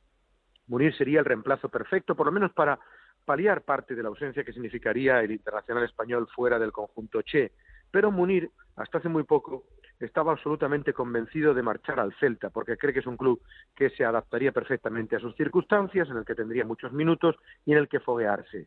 [0.66, 2.78] Munir sería el reemplazo perfecto, por lo menos para
[3.30, 7.52] paliar parte de la ausencia que significaría el internacional español fuera del conjunto Che.
[7.88, 9.66] Pero Munir, hasta hace muy poco,
[10.00, 13.40] estaba absolutamente convencido de marchar al Celta, porque cree que es un club
[13.76, 17.78] que se adaptaría perfectamente a sus circunstancias, en el que tendría muchos minutos y en
[17.78, 18.66] el que foguearse.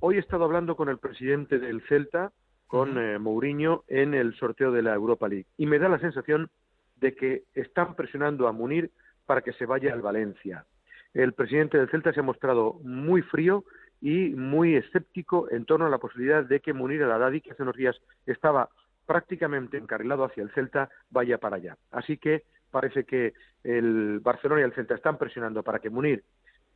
[0.00, 2.32] Hoy he estado hablando con el presidente del Celta,
[2.66, 6.50] con eh, Mourinho, en el sorteo de la Europa League, y me da la sensación
[6.96, 8.90] de que están presionando a Munir
[9.26, 10.66] para que se vaya al Valencia.
[11.14, 13.64] El presidente del Celta se ha mostrado muy frío
[14.02, 17.62] y muy escéptico en torno a la posibilidad de que Munir el Haddadi, que hace
[17.62, 17.96] unos días
[18.26, 18.68] estaba
[19.06, 21.78] prácticamente encarrilado hacia el Celta, vaya para allá.
[21.92, 23.32] Así que parece que
[23.62, 26.24] el Barcelona y el Celta están presionando para que Munir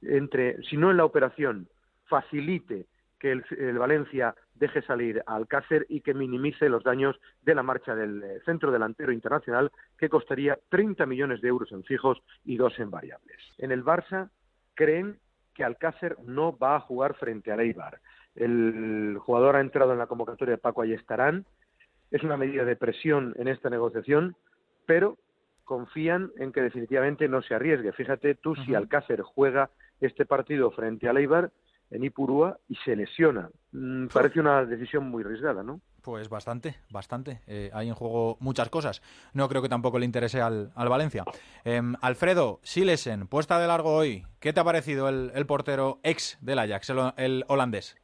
[0.02, 1.68] entre, si no en la operación,
[2.04, 2.86] facilite
[3.18, 7.94] que el, Valencia deje salir a Alcácer y que minimice los daños de la marcha
[7.94, 12.78] del eh, centro delantero internacional que costaría 30 millones de euros en fijos y dos
[12.78, 13.38] en variables.
[13.58, 14.28] En el Barça
[14.74, 15.18] creen
[15.56, 17.98] que Alcácer no va a jugar frente a Eibar.
[18.34, 21.46] El jugador ha entrado en la convocatoria de Paco Ayestarán.
[22.10, 24.36] Es una medida de presión en esta negociación,
[24.84, 25.16] pero
[25.64, 27.92] confían en que definitivamente no se arriesgue.
[27.92, 31.50] Fíjate tú si Alcácer juega este partido frente a Eibar
[31.90, 33.48] en Ipurúa y se lesiona.
[33.72, 35.80] Mm, parece una decisión muy arriesgada, ¿no?
[36.06, 37.40] Pues bastante, bastante.
[37.48, 39.02] Eh, hay en juego muchas cosas.
[39.34, 41.24] No creo que tampoco le interese al, Valencia.
[41.64, 44.24] Em, Alfredo, Silesen, puesta de largo hoy.
[44.38, 47.96] ¿Qué te ha parecido el, portero ex del Ajax, el, holandés?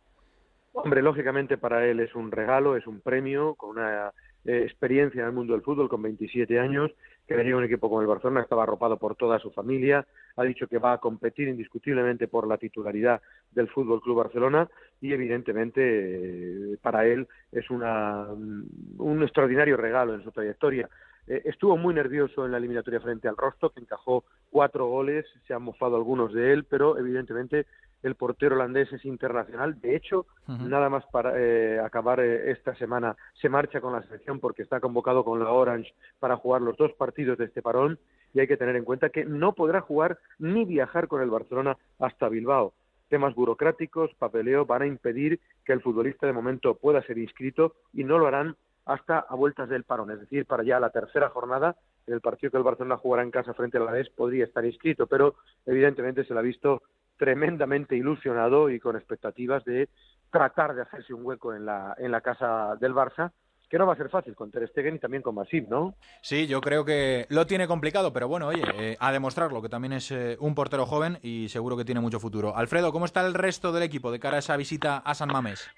[0.73, 4.11] Hombre, lógicamente para él es un regalo, es un premio, con una
[4.47, 6.91] eh, experiencia en el mundo del fútbol con 27 años
[7.29, 10.05] que venía un equipo como el Barcelona, estaba arropado por toda su familia,
[10.37, 13.23] ha dicho que va a competir indiscutiblemente por la titularidad
[13.53, 14.69] del Fútbol Club Barcelona
[15.03, 20.89] y evidentemente eh, para él es una, un extraordinario regalo en su trayectoria.
[21.27, 25.63] Eh, estuvo muy nervioso en la eliminatoria frente al Rostock, encajó cuatro goles, se han
[25.63, 27.67] mofado algunos de él, pero evidentemente
[28.03, 29.81] el portero holandés es internacional.
[29.81, 34.41] De hecho, nada más para eh, acabar eh, esta semana se marcha con la selección
[34.41, 37.99] porque está convocado con la Orange para jugar los dos partidos de este parón
[38.35, 41.77] y hay que tener en cuenta que no podrá jugar ni viajar con el Barcelona
[42.01, 42.73] hasta Bilbao.
[43.13, 48.05] Temas burocráticos, papeleo, van a impedir que el futbolista de momento pueda ser inscrito y
[48.05, 48.57] no lo harán
[48.87, 52.57] hasta a vueltas del parón, es decir, para ya la tercera jornada, el partido que
[52.57, 55.35] el Barcelona jugará en casa frente a la vez podría estar inscrito, pero
[55.67, 56.85] evidentemente se le ha visto
[57.19, 59.91] tremendamente ilusionado y con expectativas de
[60.31, 63.31] tratar de hacerse un hueco en la, en la casa del Barça,
[63.73, 65.95] que no va a ser fácil con Ter Stegen y también con Masip, ¿no?
[66.21, 69.95] Sí, yo creo que lo tiene complicado, pero bueno, oye, eh, a demostrarlo, que también
[69.95, 72.55] es eh, un portero joven y seguro que tiene mucho futuro.
[72.55, 75.71] Alfredo, ¿cómo está el resto del equipo de cara a esa visita a San Mamés?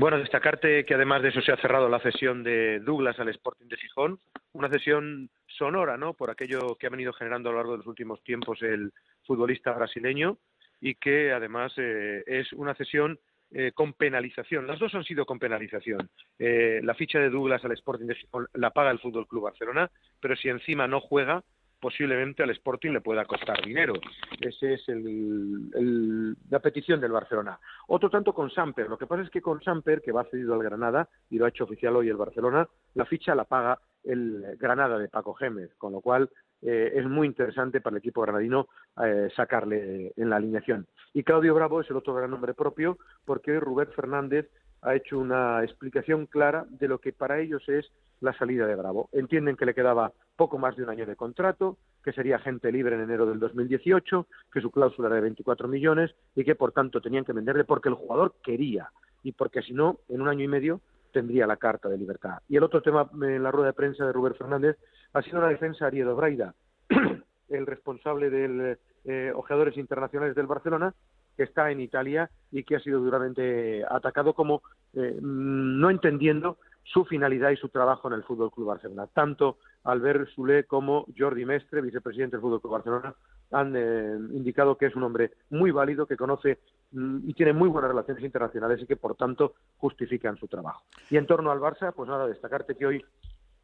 [0.00, 3.68] Bueno, destacarte que además de eso se ha cerrado la cesión de Douglas al Sporting
[3.68, 4.18] de Gijón,
[4.52, 6.14] una cesión sonora, ¿no?
[6.14, 8.92] Por aquello que ha venido generando a lo largo de los últimos tiempos el
[9.24, 10.38] futbolista brasileño,
[10.80, 13.20] y que además eh, es una cesión
[13.50, 14.66] eh, con penalización.
[14.66, 16.10] Las dos han sido con penalización.
[16.38, 18.16] Eh, la ficha de Douglas al Sporting de
[18.54, 19.90] la paga el Fútbol Club Barcelona,
[20.20, 21.42] pero si encima no juega,
[21.80, 23.94] posiblemente al Sporting le pueda costar dinero.
[24.40, 27.58] Esa es la petición del Barcelona.
[27.86, 28.88] Otro tanto con Samper.
[28.88, 31.48] Lo que pasa es que con Samper, que va cedido al Granada, y lo ha
[31.48, 35.92] hecho oficial hoy el Barcelona, la ficha la paga el Granada de Paco Gémez, con
[35.92, 36.30] lo cual
[36.62, 38.68] eh, es muy interesante para el equipo granadino
[39.04, 40.86] eh, sacarle en la alineación.
[41.14, 44.48] Y Claudio Bravo es el otro gran nombre propio porque Rubén Fernández
[44.82, 47.90] ha hecho una explicación clara de lo que para ellos es
[48.20, 49.08] la salida de Bravo.
[49.12, 52.94] Entienden que le quedaba poco más de un año de contrato, que sería gente libre
[52.94, 57.00] en enero del 2018, que su cláusula era de 24 millones y que por tanto
[57.00, 58.90] tenían que venderle porque el jugador quería
[59.22, 60.80] y porque si no, en un año y medio
[61.12, 62.38] tendría la carta de libertad.
[62.48, 64.76] Y el otro tema en la rueda de prensa de Rubén Fernández
[65.12, 66.54] ha sido la defensa de Ariedo Braida,
[67.48, 70.94] el responsable del eh, Ojeadores Internacionales del Barcelona,
[71.36, 74.62] que está en Italia y que ha sido duramente atacado como
[74.94, 79.06] eh, no entendiendo su finalidad y su trabajo en el Fútbol Club Barcelona.
[79.06, 83.14] Tanto Albert Soule como Jordi Mestre, vicepresidente del Fútbol Club Barcelona,
[83.52, 86.58] han eh, indicado que es un hombre muy válido, que conoce
[86.92, 90.84] y tiene muy buenas relaciones internacionales y que, por tanto, justifican su trabajo.
[91.10, 93.04] Y en torno al Barça, pues nada, destacarte que hoy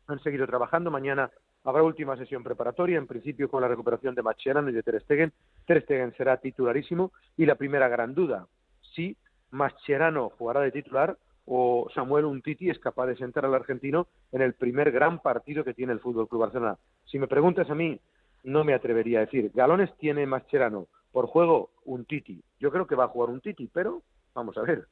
[0.06, 0.90] han seguido trabajando.
[0.90, 1.30] Mañana
[1.64, 5.32] habrá última sesión preparatoria, en principio con la recuperación de Mascherano y de Ter Stegen.
[5.66, 8.46] Ter Stegen será titularísimo y la primera gran duda,
[8.94, 9.16] si
[9.50, 11.16] Mascherano jugará de titular
[11.46, 15.74] o Samuel Untiti es capaz de sentar al argentino en el primer gran partido que
[15.74, 16.76] tiene el Fútbol Club Barcelona.
[17.04, 18.00] Si me preguntas a mí,
[18.44, 19.50] no me atrevería a decir.
[19.54, 20.86] Galones tiene Mascherano.
[21.14, 22.42] Por juego, un Titi.
[22.58, 24.02] Yo creo que va a jugar un Titi, pero
[24.34, 24.88] vamos a ver.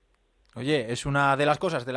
[0.54, 1.92] Oye, es una de las cosas de,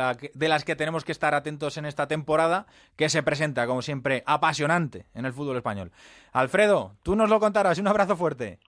[0.48, 2.66] las que tenemos que estar atentos en esta temporada,
[2.96, 5.92] que se presenta, como siempre, apasionante en el fútbol español.
[6.32, 7.78] Alfredo, tú nos lo contarás.
[7.78, 8.58] Un abrazo fuerte.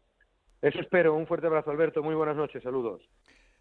[0.63, 1.15] Eso espero.
[1.15, 2.05] Un fuerte abrazo, Alberto.
[2.05, 2.63] Muy buenas noches.
[2.63, 3.03] Saludos.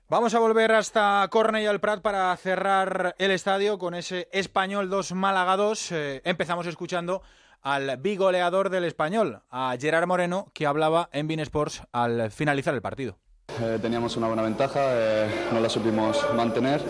[0.08, 5.14] Vamos a volver hasta Corney al Prat para cerrar el estadio con ese Español 2
[5.14, 5.92] Málaga 2.
[5.94, 7.24] Eh, empezamos escuchando
[7.62, 12.82] al bigoleador del español, a Gerard Moreno, que hablaba en Bean Sports al finalizar el
[12.82, 13.18] partido.
[13.62, 16.82] Eh, teníamos una buena ventaja, eh, no la supimos mantener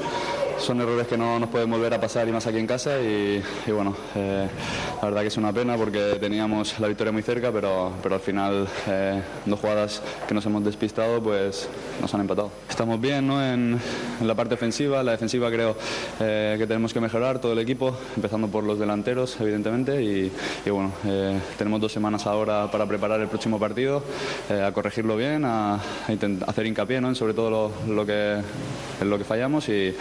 [0.59, 3.43] son errores que no nos pueden volver a pasar y más aquí en casa y,
[3.67, 4.47] bueno, eh,
[5.01, 8.21] la verdad que es una pena porque teníamos la victoria muy cerca, pero, pero al
[8.21, 11.69] final eh, dos jugadas que nos hemos despistado pues
[12.01, 12.51] nos han empatado.
[12.69, 13.43] Estamos bien ¿no?
[13.43, 13.79] en,
[14.21, 15.75] la parte ofensiva, la defensiva creo
[16.19, 20.31] eh, que tenemos que mejorar todo el equipo, empezando por los delanteros evidentemente y,
[20.69, 20.91] bueno,
[21.57, 24.03] tenemos dos semanas ahora para preparar el próximo partido,
[24.49, 25.79] a corregirlo bien, a,
[26.47, 27.09] hacer hincapié ¿no?
[27.09, 28.41] en sobre todo lo, lo que,
[29.01, 29.95] en lo que fallamos y,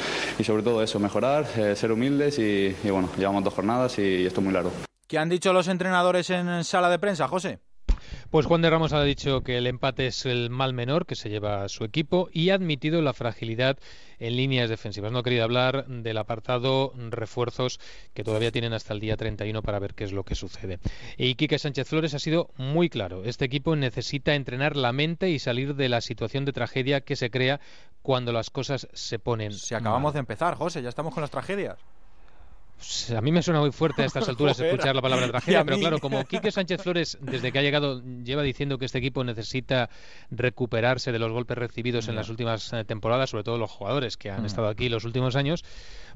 [0.47, 4.45] sobre todo eso, mejorar, eh, ser humildes y, bueno, llevamos dos jornadas y esto es
[4.45, 4.71] muy largo.
[5.09, 7.61] ¿Qué han dicho los entrenadores en sala de prensa, José?
[8.37, 11.31] Pues Juan de Ramos ha dicho que el empate es el mal menor que se
[11.31, 13.79] lleva su equipo y ha admitido la fragilidad
[14.19, 15.11] en líneas defensivas.
[15.11, 17.81] No ha querido hablar del apartado refuerzos
[18.13, 20.81] que todavía tienen hasta el día 31 para ver qué es lo que sucede.
[21.17, 23.25] Y Quique Sánchez Flores ha sido muy claro.
[23.25, 27.31] Este equipo necesita entrenar la mente y salir de la situación de tragedia que se
[27.31, 27.59] crea
[28.03, 29.55] cuando las cosas se ponen.
[29.55, 31.79] Si acabamos de empezar, José, ya estamos con las tragedias.
[32.77, 35.79] Pues, a mí me suena muy fuerte a estas alturas escuchar la palabra tragedia, pero
[35.79, 39.89] claro, como Quique Sánchez Flores, desde que ha llegado, lleva diciendo que este equipo necesita
[40.31, 44.31] recuperarse de los golpes recibidos en las últimas eh, temporadas, sobre todo los jugadores que
[44.31, 44.47] han mm.
[44.47, 45.65] estado aquí los últimos años,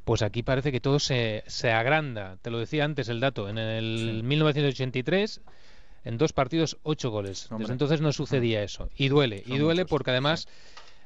[0.04, 2.36] pues aquí parece que todo se, se agranda.
[2.42, 5.40] Te lo decía antes el dato, en el 1983
[6.04, 7.48] en dos partidos ocho goles.
[7.58, 8.64] Desde entonces no sucedía mm.
[8.64, 8.88] eso.
[8.96, 10.48] Y duele, y duele porque además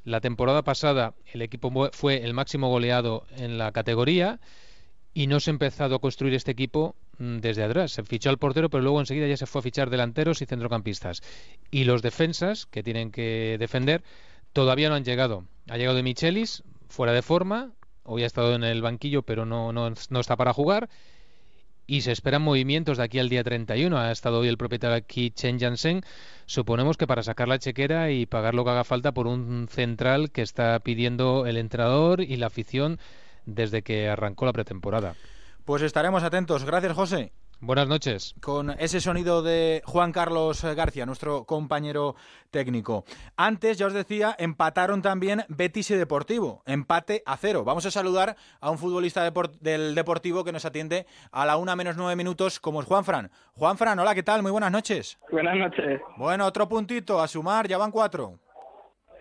[0.05, 4.39] la temporada pasada el equipo fue el máximo goleado en la categoría
[5.15, 7.93] y no se ha empezado a construir este equipo mm, desde atrás.
[7.93, 11.23] Se fichó al portero, pero luego enseguida ya se fue a fichar delanteros y centrocampistas.
[11.71, 14.03] Y los defensas, que tienen que defender,
[14.53, 15.45] todavía no han llegado.
[15.71, 19.73] Ha llegado de Michelis, fuera de forma, hoy ha estado en el banquillo, pero no,
[19.73, 20.91] no, no está para jugar.
[21.87, 23.97] Y se esperan movimientos de aquí al día 31.
[23.99, 26.01] Ha estado hoy el propietario aquí, Chen Jansen.
[26.47, 30.31] Suponemos que para sacar la chequera y pagar lo que haga falta por un central
[30.31, 32.99] que está pidiendo el entrenador y la afición
[33.47, 35.15] desde que arrancó la pretemporada.
[35.65, 36.65] Pues estaremos atentos.
[36.65, 37.33] Gracias, José.
[37.61, 38.35] Buenas noches.
[38.43, 42.15] Con ese sonido de Juan Carlos García, nuestro compañero
[42.51, 43.05] técnico.
[43.37, 46.63] Antes, ya os decía, empataron también Betis y Deportivo.
[46.67, 47.65] Empate a cero.
[47.65, 49.25] Vamos a saludar a un futbolista
[49.61, 53.31] del Deportivo que nos atiende a la una menos nueve minutos, como es Juan Fran.
[53.55, 54.43] Juan Fran, hola, ¿qué tal?
[54.43, 55.19] Muy buenas noches.
[55.31, 56.03] Buenas noches.
[56.19, 58.41] Bueno, otro puntito a sumar, ya van cuatro.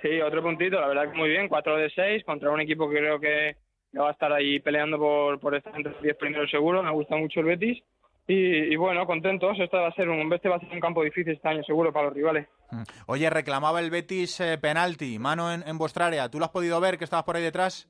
[0.02, 2.98] Sí, otro puntito, la verdad que muy bien, cuatro de seis contra un equipo que
[2.98, 3.56] creo que
[4.02, 6.82] va a estar ahí peleando por, por estar entre los 10 primeros seguro.
[6.84, 7.84] Me gusta mucho el Betis.
[8.26, 9.58] Y, bueno, contentos.
[9.60, 11.92] Este va a ser un este va a ser un campo difícil este año, seguro,
[11.92, 12.48] para los rivales.
[12.72, 12.84] Mm.
[13.08, 16.30] Oye, reclamaba el Betis eh, penalti, mano en, en, vuestra área.
[16.30, 17.90] ¿Tú lo has podido ver que estabas por ahí detrás?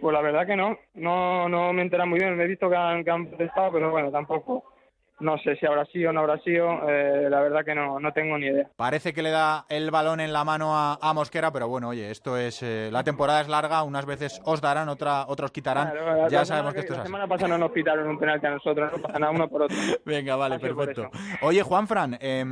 [0.00, 0.78] Pues la verdad que no.
[0.94, 2.36] No, no me entera muy bien.
[2.36, 4.75] Me he visto que han, que han protestado, pero bueno, tampoco
[5.20, 8.12] no sé si habrá sido o no habrá sido, eh, la verdad que no, no
[8.12, 8.68] tengo ni idea.
[8.76, 12.36] Parece que le da el balón en la mano a, Mosquera, pero bueno, oye, esto
[12.36, 12.62] es.
[12.62, 15.92] Eh, la temporada es larga, unas veces os darán, otra, otros quitarán.
[16.28, 17.08] ya sabemos que, esto es así.
[17.08, 19.62] La semana pasada no nos quitaron un penalti a nosotros, no pasa nada uno por
[19.62, 19.76] otro.
[20.04, 21.10] Venga, vale, perfecto.
[21.40, 22.44] Oye, Juanfran, eh,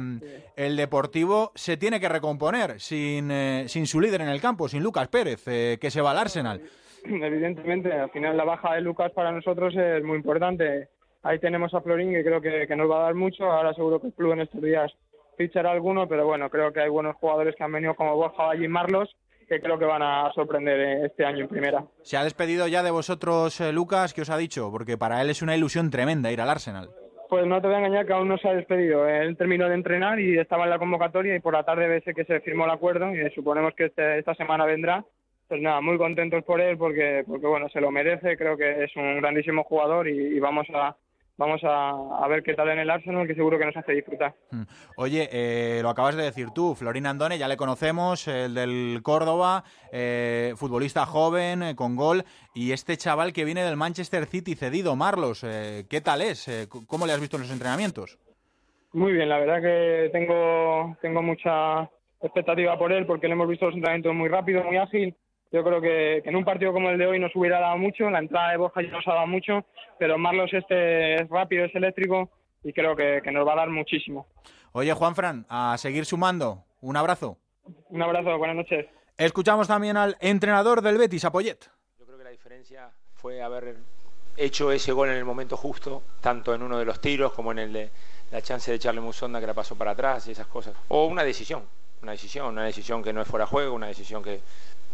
[0.57, 4.83] el Deportivo se tiene que recomponer sin, eh, sin su líder en el campo, sin
[4.83, 6.63] Lucas Pérez, que se va al Arsenal.
[7.05, 10.89] Evidentemente, al final la baja de Lucas para nosotros es muy importante
[11.25, 13.51] Ahí tenemos a Florín que creo que, nos va a dar mucho.
[13.51, 14.93] Ahora seguro que el club en estos días
[15.39, 18.69] fichará alguno, pero bueno, creo que hay buenos jugadores que han venido como Borja y
[18.69, 19.17] Marlos
[19.49, 21.85] que creo que van a sorprender este año en primera.
[22.03, 24.15] ¿Se ha despedido ya de vosotros, eh, Lucas?
[24.15, 24.71] ¿Qué os ha dicho?
[24.71, 26.89] Porque para él es una ilusión tremenda ir al Arsenal.
[27.29, 29.07] Pues no te voy a engañar que aún no se ha despedido.
[29.07, 32.25] Él terminó de entrenar y estaba en la convocatoria y por la tarde ves que
[32.25, 35.05] se firmó el acuerdo y suponemos que este, esta semana vendrá.
[35.47, 38.39] Pues nada, muy contentos por él porque, porque bueno, se lo merece.
[38.39, 40.97] Creo que es un grandísimo jugador y vamos a,
[41.37, 44.35] vamos a, ver qué tal en el Arsenal, que seguro que nos hace disfrutar.
[44.51, 44.63] Mm.
[44.97, 49.65] Oye, eh, lo acabas de decir tú, Florín Andone, ya le conocemos, el del Córdoba,
[49.93, 52.25] eh, futbolista joven, eh, con gol,
[52.55, 56.69] y este chaval que viene del Manchester City cedido, Marlos, ¿qué tal es?
[56.87, 58.19] ¿Cómo le has visto en los entrenamientos?
[58.93, 63.67] Muy bien, la verdad que tengo, tengo mucha expectativa por él, porque le hemos visto
[63.67, 65.17] los entrenamientos muy rápido, muy ágil,
[65.55, 68.19] yo creo que, en un partido como el de hoy nos hubiera dado mucho, la
[68.19, 69.65] entrada de Borja ya nos ha dado mucho,
[70.01, 72.29] pero Marlos este es rápido, es eléctrico
[72.65, 74.27] y creo que, nos va a dar muchísimo.
[74.73, 76.65] Oye, Juanfran, a seguir sumando.
[76.81, 77.39] Un abrazo.
[77.89, 78.87] Un abrazo, buenas noches.
[79.17, 81.71] Escuchamos también al entrenador del Betis, Apoyet.
[82.01, 83.77] Yo creo que la diferencia fue haber
[84.37, 87.61] hecho ese gol en el momento justo, tanto en uno de los tiros como en
[87.61, 87.91] el de
[88.33, 90.75] la chance de echarle Musonda que la pasó para atrás y esas cosas.
[90.89, 91.63] O una decisión,
[92.03, 94.41] una decisión, una decisión que no es fuera de juego, una decisión que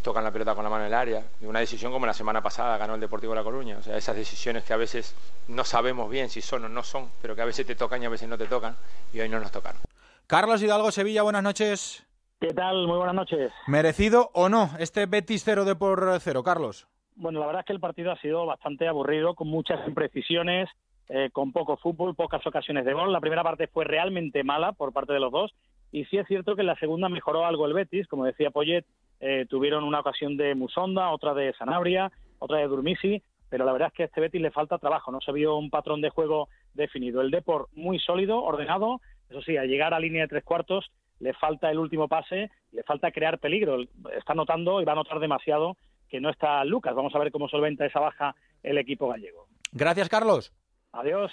[0.03, 1.24] tocan la pelota con la mano en el área.
[1.40, 3.78] Y una decisión como la semana pasada ganó el Deportivo de La Coruña.
[3.78, 5.14] O sea, esas decisiones que a veces
[5.48, 8.07] no sabemos bien si son o no son, pero que a veces te tocan y
[8.07, 8.76] a veces no te tocan,
[9.12, 9.80] y hoy no nos tocaron.
[10.26, 12.07] Carlos Hidalgo, Sevilla, buenas noches.
[12.40, 12.86] ¿Qué tal?
[12.86, 13.53] Muy buenas noches.
[13.66, 16.86] ¿Merecido o no este Betis 0 de por cero, Carlos?
[17.16, 20.70] Bueno, la verdad es que el partido ha sido bastante aburrido, con muchas imprecisiones,
[21.11, 23.12] eh, con poco fútbol, pocas ocasiones de gol.
[23.12, 25.53] La primera parte fue realmente mala por parte de los dos.
[25.93, 28.84] Y sí es cierto que en la segunda mejoró algo el Betis, como decía Poyet,
[29.20, 33.88] eh, tuvieron una ocasión de Musonda, otra de Sanabria, otra de Durmisi, pero la verdad
[33.88, 36.49] es que a este Betis le falta trabajo, no se vio un patrón de juego
[36.74, 37.20] definido.
[37.20, 41.34] El Depor muy sólido, ordenado, eso sí, a llegar a línea de tres cuartos le
[41.34, 43.82] falta el último pase, le falta crear peligro.
[44.16, 45.76] Está notando y va a notar demasiado
[46.09, 46.95] que no está Lucas.
[46.95, 49.47] Vamos a ver cómo solventa esa baja el equipo gallego.
[49.72, 50.53] Gracias, Carlos.
[50.93, 51.30] Adiós.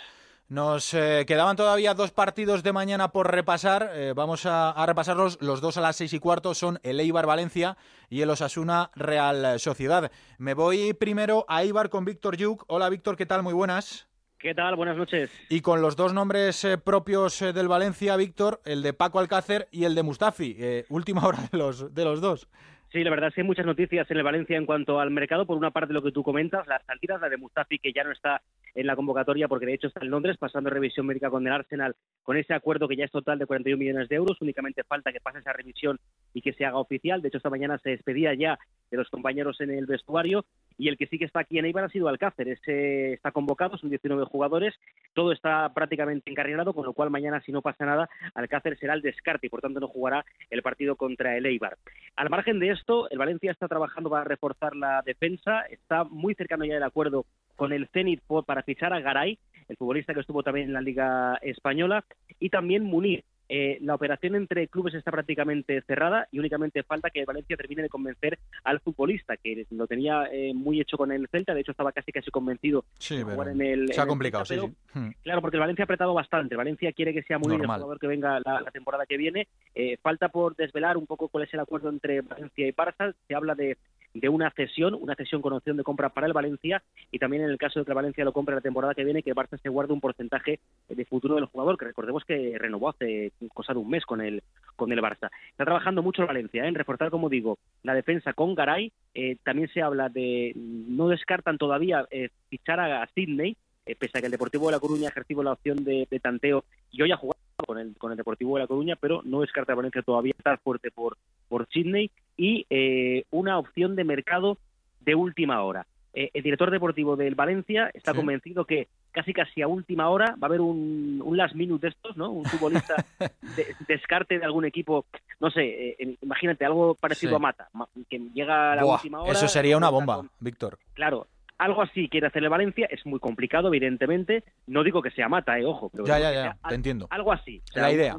[0.50, 3.92] Nos eh, quedaban todavía dos partidos de mañana por repasar.
[3.94, 5.38] Eh, vamos a, repasarlos.
[5.42, 7.76] Los dos a las seis y cuarto son el Eibar Valencia
[8.10, 10.10] y el Osasuna Real Sociedad.
[10.38, 12.64] Me voy primero a Eibar con Víctor Yuk.
[12.68, 13.44] Hola Víctor, ¿qué tal?
[13.44, 14.08] Muy buenas.
[14.40, 14.78] ¿Qué tal?
[14.78, 15.30] Buenas noches.
[15.50, 19.84] Y con los dos nombres eh, propios del Valencia, Víctor, el de Paco Alcácer y
[19.84, 20.86] el de Mustafi.
[20.88, 22.48] última hora de los, de los dos.
[22.90, 25.46] Sí, la verdad es que hay muchas noticias en el Valencia en cuanto al mercado.
[25.46, 28.14] Por una parte, lo que tú comentas, las salidas, la de Mustafi, que ya no
[28.14, 28.42] está
[28.76, 31.96] en la convocatoria porque de hecho está en Londres pasando revisión médica con el Arsenal,
[32.24, 34.42] con ese acuerdo que ya es total de 41 millones de euros.
[34.42, 36.00] Únicamente falta que pase esa revisión
[36.34, 37.22] y que se haga oficial.
[37.22, 38.60] De hecho, esta mañana se despedía ya
[38.92, 40.46] de los compañeros en el vestuario.
[40.78, 42.48] Y el que sí que está aquí en Eibar ha sido Alcácer.
[42.50, 44.76] Ese está convocado, son 19 jugadores.
[45.14, 49.02] Todo está prácticamente encarrilado, con lo cual mañana, si no pasa nada, Alcácer será el
[49.02, 51.78] descarte y por tanto no jugará el partido contra el Eibar.
[52.16, 55.62] Al margen de esto, el Valencia está trabajando para reforzar la defensa.
[55.62, 57.26] Está muy cercano ya del acuerdo
[57.58, 59.38] con el Zenit para fichar a Garay,
[59.68, 62.06] el futbolista que estuvo también en la Liga Española,
[62.40, 67.24] y también Munir, eh, la operación entre clubes está prácticamente cerrada y únicamente falta que
[67.24, 71.54] Valencia termine de convencer al futbolista, que lo tenía eh, muy hecho con el Celta,
[71.54, 73.94] de hecho estaba casi casi convencido de jugar en el...
[73.94, 74.60] Se ha complicado, sí,
[74.94, 75.10] hmm.
[75.24, 78.08] Claro, porque el Valencia ha apretado bastante, Valencia quiere que sea muy el jugador que
[78.08, 81.90] venga la, temporada que viene, eh, falta por desvelar un poco cuál es el acuerdo
[81.90, 83.78] entre Valencia y Barça, se habla de
[84.20, 87.52] de una cesión, una cesión con opción de compra para el Valencia y también en
[87.52, 89.60] el caso de que el Valencia lo compre la temporada que viene, que el Barça
[89.62, 90.60] se guarde un porcentaje
[90.90, 94.42] de futuro del jugador, que recordemos que renovó hace cosa de un mes con el,
[94.76, 95.30] con el Barça.
[95.52, 96.68] Está trabajando mucho el Valencia ¿eh?
[96.68, 98.92] en reforzar, como digo, la defensa con Garay.
[99.14, 103.56] Eh, también se habla de, no descartan todavía eh, fichar a Sidney,
[104.00, 107.02] pese a que el Deportivo de La Coruña ha ejercido la opción de, tanteo y
[107.02, 110.02] hoy ha jugado con el, con el Deportivo de La Coruña, pero no descarta Valencia
[110.02, 114.58] todavía estar fuerte por, por Sidney y eh, una opción de mercado
[115.02, 115.88] de última hora.
[116.14, 120.46] Eh, el director deportivo del Valencia está convencido que casi casi a última hora va
[120.46, 122.32] a haber un, un last minute de estos, ¿no?
[122.32, 125.06] Un futbolista de, descarte de algún equipo,
[125.40, 125.62] no sé,
[126.00, 127.70] eh, imagínate algo parecido a Mata,
[128.10, 129.32] que llega a la última hora.
[129.32, 130.80] Eso sería una bomba, Víctor.
[130.94, 131.28] Claro,
[131.58, 134.44] algo así quiere hacer el Valencia, es muy complicado, evidentemente.
[134.68, 135.90] No digo que sea Mata, eh, ojo.
[135.90, 137.08] Pero ya, ya, ya, te entiendo.
[137.10, 137.62] Algo así.
[137.74, 138.16] la idea.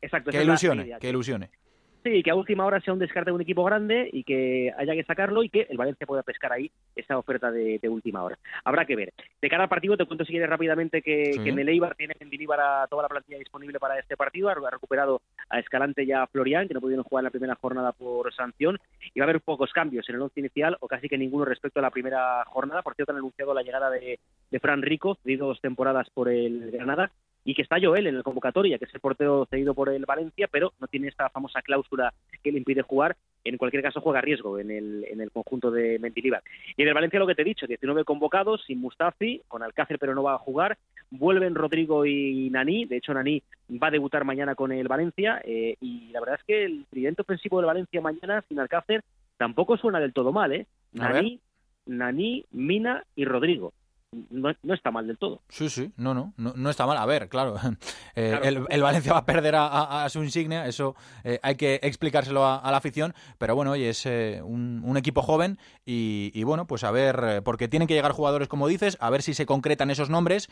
[0.00, 0.30] exacto.
[0.30, 1.50] Que ilusione, que ilusione.
[2.06, 4.94] Sí, que a última hora sea un descarte de un equipo grande y que haya
[4.94, 8.38] que sacarlo y que el Valencia pueda pescar ahí esa oferta de, última hora.
[8.64, 9.12] Habrá que ver.
[9.42, 12.30] De cara al partido, te cuento si quieres rápidamente que, en el Eibar tiene en
[12.30, 14.50] Dilíbar toda la plantilla disponible para este partido.
[14.50, 17.90] Ha recuperado a Escalante ya a Florian, que no pudieron jugar en la primera jornada
[17.90, 18.78] por sanción.
[19.12, 21.80] Y va a haber pocos cambios en el once inicial o casi que ninguno respecto
[21.80, 22.82] a la primera jornada.
[22.82, 26.70] Por cierto, han anunciado la llegada de, de Fran Rico, de dos temporadas por el
[26.70, 27.10] Granada
[27.46, 30.48] y que está Joel en la convocatoria, que es el portero cedido por el Valencia,
[30.50, 33.16] pero no tiene esta famosa cláusula que le impide jugar.
[33.44, 36.42] En cualquier caso, juega a riesgo en el, en el conjunto de Mendilibar.
[36.76, 40.00] Y en el Valencia, lo que te he dicho, 19 convocados, sin Mustafi, con Alcácer,
[40.00, 40.76] pero no va a jugar.
[41.10, 42.84] Vuelven Rodrigo y Nani.
[42.84, 43.40] De hecho, Nani
[43.80, 45.40] va a debutar mañana con el Valencia.
[45.44, 49.04] Eh, y la verdad es que el tridente ofensivo del Valencia mañana, sin Alcácer,
[49.36, 50.66] tampoco suena del todo mal, ¿eh?
[50.92, 51.38] Nani,
[51.86, 53.72] Nani, Mina y Rodrigo
[54.30, 55.42] no, está mal del todo.
[55.48, 56.96] Sí, sí, no, no, no, está mal.
[56.96, 57.56] A ver, claro,
[58.16, 60.94] eh, El, Valencia va a perder a, su insignia, eso
[61.24, 65.58] eh, hay que explicárselo a, la afición, pero bueno, oye, es eh, un, equipo joven
[65.84, 69.34] y, bueno, pues a ver, porque tienen que llegar jugadores, como dices, a ver si
[69.34, 70.48] se concretan esos nombres,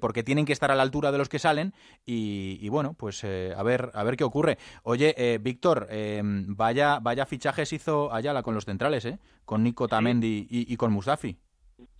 [0.00, 1.72] porque tienen que estar a la altura de los que salen
[2.04, 4.58] y, bueno, pues a ver a ver qué ocurre.
[4.82, 5.88] Oye, Víctor,
[6.48, 9.18] vaya, vaya fichajes hizo Ayala con los centrales, ¿eh?
[9.44, 11.38] Con Nico Tamendi y con Mustafi.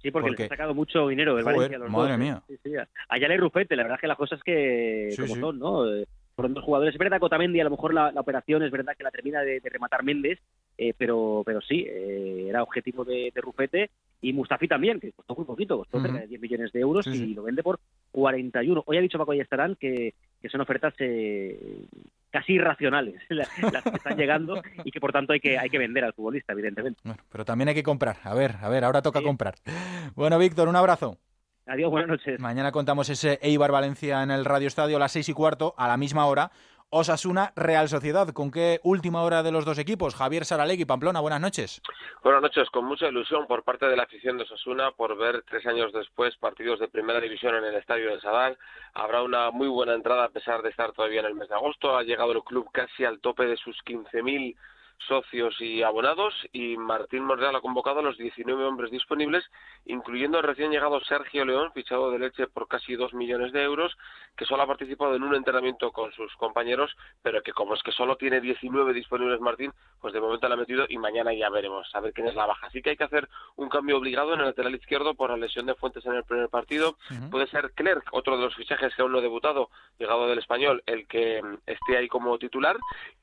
[0.00, 1.78] Sí, porque, les ha sacado mucho dinero del Valencia.
[1.78, 2.42] Los madre mía.
[2.46, 2.72] Sí, sí.
[3.08, 5.94] Allá le Rufete, la verdad es que las cosas que como son, ¿no?
[5.94, 6.06] Eh,
[6.36, 6.94] por dos jugadores.
[6.94, 9.60] Es verdad que Otamendi a lo mejor la, operación es verdad que la termina de,
[9.64, 10.38] rematar Méndez,
[10.78, 15.46] eh, pero, pero sí, eh, era objetivo de, Rufete y Mustafi también, que costó muy
[15.46, 17.80] poquito, costó cerca de 10 millones de euros y lo vende por
[18.12, 18.84] 41.
[18.86, 21.58] Hoy ha dicho Paco Estarán que, que son ofertas eh,
[22.36, 26.04] casi irracionales las, que están llegando y que por tanto hay que, hay que vender
[26.04, 27.00] al futbolista, evidentemente.
[27.02, 28.18] Bueno, pero también hay que comprar.
[28.24, 29.54] A ver, a ver, ahora toca comprar.
[30.14, 31.18] Bueno, Víctor, un abrazo.
[31.64, 32.38] Adiós, buenas noches.
[32.38, 35.88] Mañana contamos ese Eibar Valencia en el Radio Estadio a las seis y cuarto, a
[35.88, 36.50] la misma hora.
[36.90, 38.28] Osasuna Real Sociedad.
[38.28, 40.14] ¿Con qué última hora de los dos equipos?
[40.14, 41.82] Javier Saralegui, Pamplona, buenas noches.
[42.22, 45.66] Buenas noches, con mucha ilusión por parte de la afición de Osasuna por ver tres
[45.66, 48.56] años después partidos de primera división en el estadio de Sadar.
[48.94, 51.96] Habrá una muy buena entrada a pesar de estar todavía en el mes de agosto.
[51.96, 54.56] Ha llegado el club casi al tope de sus 15.000
[54.98, 59.44] socios y abonados y Martín Monreal ha convocado a los 19 hombres disponibles,
[59.84, 63.96] incluyendo el recién llegado Sergio León, fichado de leche por casi 2 millones de euros,
[64.36, 67.92] que solo ha participado en un entrenamiento con sus compañeros, pero que como es que
[67.92, 71.88] solo tiene 19 disponibles Martín, pues de momento la ha metido y mañana ya veremos
[71.94, 72.66] a ver quién es la baja.
[72.66, 75.66] Así que hay que hacer un cambio obligado en el lateral izquierdo por la lesión
[75.66, 76.96] de Fuentes en el primer partido.
[77.30, 80.82] Puede ser Clerc, otro de los fichajes que aún no ha debutado, llegado del español,
[80.86, 82.76] el que mm, esté ahí como titular.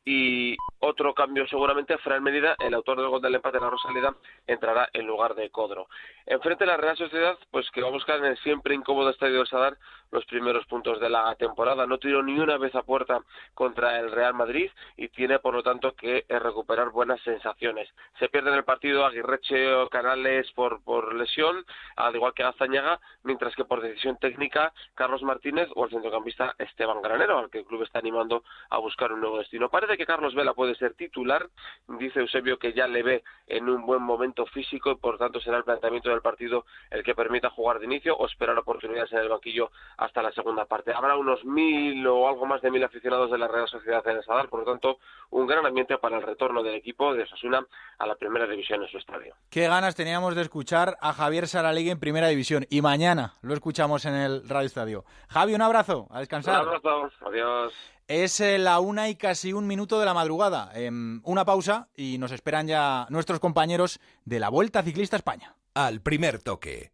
[0.06, 4.16] Y otro cambio seguramente, Fran Medida, el autor del gol del empate en la Rosaleda,
[4.48, 5.88] entrará en lugar de Codro.
[6.26, 9.40] Enfrente de la Real Sociedad, pues que va a buscar en el siempre incómodo estadio
[9.40, 9.78] de Sadar
[10.14, 11.86] los primeros puntos de la temporada.
[11.86, 13.20] No tiró ni una vez a puerta
[13.54, 17.90] contra el Real Madrid y tiene, por lo tanto, que eh, recuperar buenas sensaciones.
[18.20, 23.00] Se pierde en el partido Aguirreche o Canales por, por lesión, al igual que Azañaga,
[23.24, 27.66] mientras que por decisión técnica Carlos Martínez o el centrocampista Esteban Granero, al que el
[27.66, 29.70] club está animando a buscar un nuevo destino.
[29.70, 31.48] Parece que Carlos Vela puede ser titular,
[31.88, 35.58] dice Eusebio que ya le ve en un buen momento físico y por tanto será
[35.58, 39.30] el planteamiento del partido el que permita jugar de inicio o esperar oportunidades en el
[39.30, 39.72] banquillo
[40.04, 40.94] hasta la segunda parte.
[40.94, 44.24] Habrá unos mil o algo más de mil aficionados de la Real Sociedad en el
[44.26, 44.98] Sadar, por lo tanto,
[45.30, 47.66] un gran ambiente para el retorno del equipo de Osasuna
[48.00, 49.34] a la primera división en su estadio.
[49.50, 54.04] Qué ganas teníamos de escuchar a Javier Saralegui en primera división y mañana lo escuchamos
[54.06, 55.06] en el Radio Estadio.
[55.30, 56.64] Javi, un abrazo, a descansar.
[56.64, 57.74] Un abrazo, adiós.
[58.10, 60.72] Es eh, la una y casi un minuto de la madrugada.
[60.76, 65.56] Em, una pausa y nos esperan ya nuestros compañeros de la Vuelta Ciclista España.
[65.74, 66.92] Al primer toque.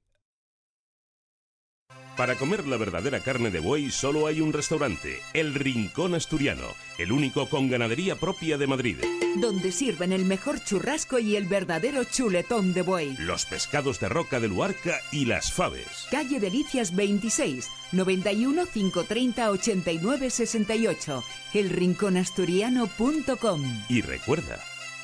[2.19, 7.13] Para comer la verdadera carne de buey solo hay un restaurante, El Rincón Asturiano, el
[7.13, 8.97] único con ganadería propia de Madrid.
[9.37, 13.15] Donde sirven el mejor churrasco y el verdadero chuletón de buey.
[13.19, 16.07] Los pescados de roca de Luarca y las faves.
[16.11, 23.63] Calle Delicias 26, 91 530 89 68, elrinconasturiano.com.
[23.87, 24.59] Y recuerda,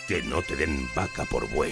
[0.10, 1.72] que no te den vaca por buey.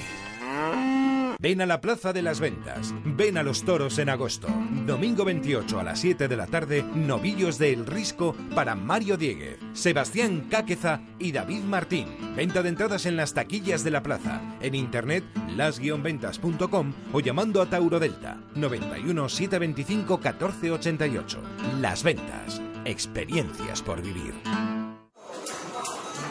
[1.43, 2.95] Ven a la Plaza de las Ventas.
[3.03, 4.47] Ven a los toros en agosto.
[4.87, 9.59] Domingo 28 a las 7 de la tarde, novillos de El Risco para Mario Dieguez,
[9.73, 12.07] Sebastián Cáqueza y David Martín.
[12.37, 14.41] Venta de entradas en las taquillas de la plaza.
[14.61, 15.25] En internet,
[15.57, 21.41] las-ventas.com o llamando a Tauro Delta 91 725 1488.
[21.81, 22.61] Las Ventas.
[22.85, 24.33] Experiencias por vivir.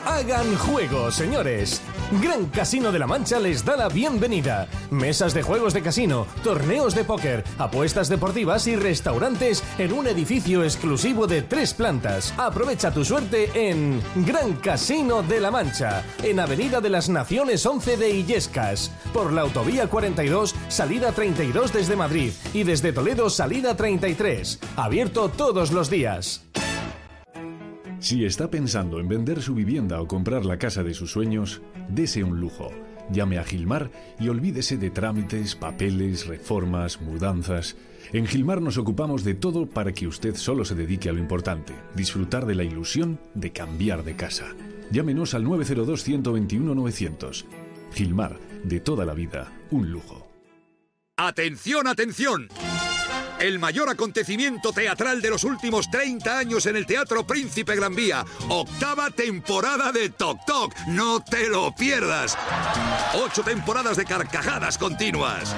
[0.05, 1.81] Hagan juego, señores.
[2.21, 4.67] Gran Casino de la Mancha les da la bienvenida.
[4.91, 10.65] Mesas de juegos de casino, torneos de póker, apuestas deportivas y restaurantes en un edificio
[10.65, 12.35] exclusivo de tres plantas.
[12.37, 17.97] Aprovecha tu suerte en Gran Casino de la Mancha, en Avenida de las Naciones 11
[17.97, 24.59] de Illescas, por la Autovía 42, salida 32 desde Madrid y desde Toledo, salida 33.
[24.77, 26.43] Abierto todos los días.
[28.03, 32.25] Si está pensando en vender su vivienda o comprar la casa de sus sueños, dese
[32.25, 32.73] un lujo.
[33.13, 37.77] Llame a Gilmar y olvídese de trámites, papeles, reformas, mudanzas.
[38.13, 41.75] En Gilmar nos ocupamos de todo para que usted solo se dedique a lo importante,
[41.95, 44.49] disfrutar de la ilusión de cambiar de casa.
[44.91, 47.45] Llámenos al 902-121-900.
[47.93, 50.29] Gilmar, de toda la vida, un lujo.
[51.17, 52.49] ¡Atención, atención!
[53.43, 58.25] El mayor acontecimiento teatral de los últimos 30 años en el Teatro Príncipe Gran Vía.
[58.49, 60.73] Octava temporada de Toc Toc.
[60.87, 62.39] No te lo pierdas.
[63.15, 65.57] Ocho temporadas de carcajadas continuas.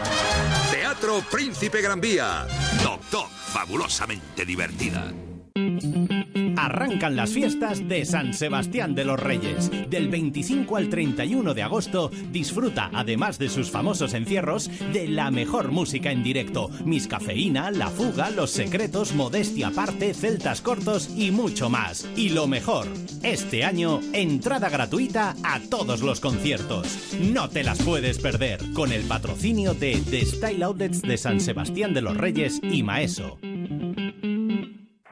[0.71, 2.47] Teatro Príncipe Gran Vía.
[2.83, 3.29] Toc Toc.
[3.29, 5.13] Fabulosamente divertida.
[6.57, 9.71] Arrancan las fiestas de San Sebastián de los Reyes.
[9.91, 15.73] Del 25 al 31 de agosto disfruta, además de sus famosos encierros, de la mejor
[15.73, 16.71] música en directo.
[16.85, 22.09] Miss Cafeína, La Fuga, Los Secretos, Modestia Aparte, Celtas Cortos y mucho más.
[22.17, 22.87] Y lo mejor,
[23.23, 27.15] este año, entrada gratuita a todos los conciertos.
[27.21, 31.95] No te las puedes perder con el patrocinio de The Style Outlets de San Sebastián
[31.95, 33.39] de los Reyes y Maeso.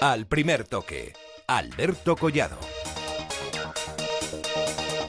[0.00, 1.12] Al primer toque,
[1.48, 2.56] Alberto Collado.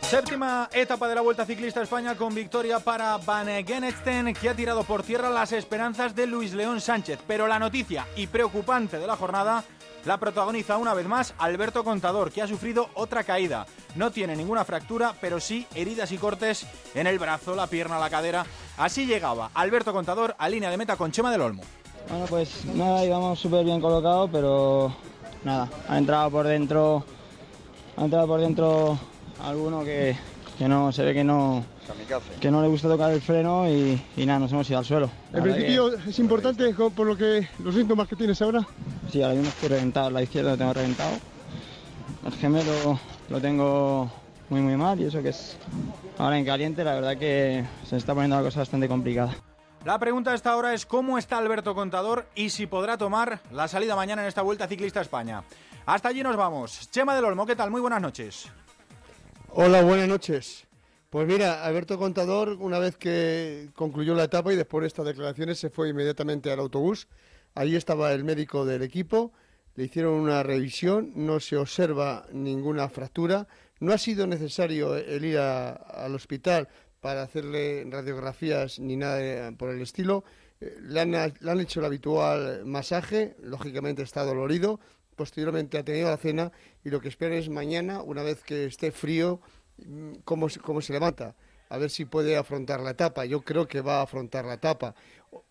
[0.01, 4.83] Séptima etapa de la Vuelta Ciclista España con victoria para Van Genesten, que ha tirado
[4.83, 7.19] por tierra las esperanzas de Luis León Sánchez.
[7.27, 9.63] Pero la noticia y preocupante de la jornada
[10.05, 13.67] la protagoniza una vez más Alberto Contador, que ha sufrido otra caída.
[13.93, 16.65] No tiene ninguna fractura, pero sí heridas y cortes
[16.95, 18.43] en el brazo, la pierna, la cadera.
[18.75, 21.61] Así llegaba Alberto Contador a línea de meta con Chema del Olmo.
[22.07, 24.95] Bueno, pues nada, íbamos súper bien colocados, pero
[25.43, 27.03] nada, ha entrado por dentro,
[27.97, 28.99] ha entrado por dentro
[29.39, 30.15] alguno que,
[30.59, 31.63] no se ve que no
[32.39, 35.09] que no le gusta tocar el freno y, nada, nos hemos ido al suelo.
[35.33, 38.65] ¿El principio es importante por lo que los síntomas que tienes ahora?
[39.11, 41.17] Sí, ahora mismo estoy reventado, la izquierda lo tengo reventado.
[42.25, 44.11] El gemelo lo tengo
[44.49, 45.57] muy muy mal y eso que es
[46.17, 49.35] ahora en caliente, la verdad que se está poniendo la cosa bastante complicada.
[49.85, 53.69] La pregunta de esta hora es cómo está Alberto Contador y si podrá tomar la
[53.69, 55.41] salida mañana en esta Vuelta Ciclista España.
[55.85, 56.89] Hasta allí nos vamos.
[56.91, 57.71] Chema del Olmo, ¿qué tal?
[57.71, 58.47] Muy buenas noches.
[59.51, 60.67] Hola, buenas noches.
[61.09, 65.59] Pues mira, Alberto Contador, una vez que concluyó la etapa y después de estas declaraciones,
[65.59, 67.07] se fue inmediatamente al autobús.
[67.55, 69.31] Allí estaba el médico del equipo,
[69.75, 73.47] le hicieron una revisión, no se observa ninguna fractura.
[73.79, 76.67] No ha sido necesario el ir al hospital
[77.01, 80.23] para hacerle radiografías ni nada por el estilo.
[80.61, 84.79] Eh, le han, le han hecho el habitual masaje, lógicamente está dolorido,
[85.15, 86.51] posteriormente ha tenido la cena
[86.83, 89.41] y lo que espera es mañana, una vez que esté frío,
[89.85, 91.35] mm, cómo, cómo se levanta,
[91.69, 93.25] a ver si puede afrontar la etapa.
[93.25, 94.95] Yo creo que va a afrontar la etapa.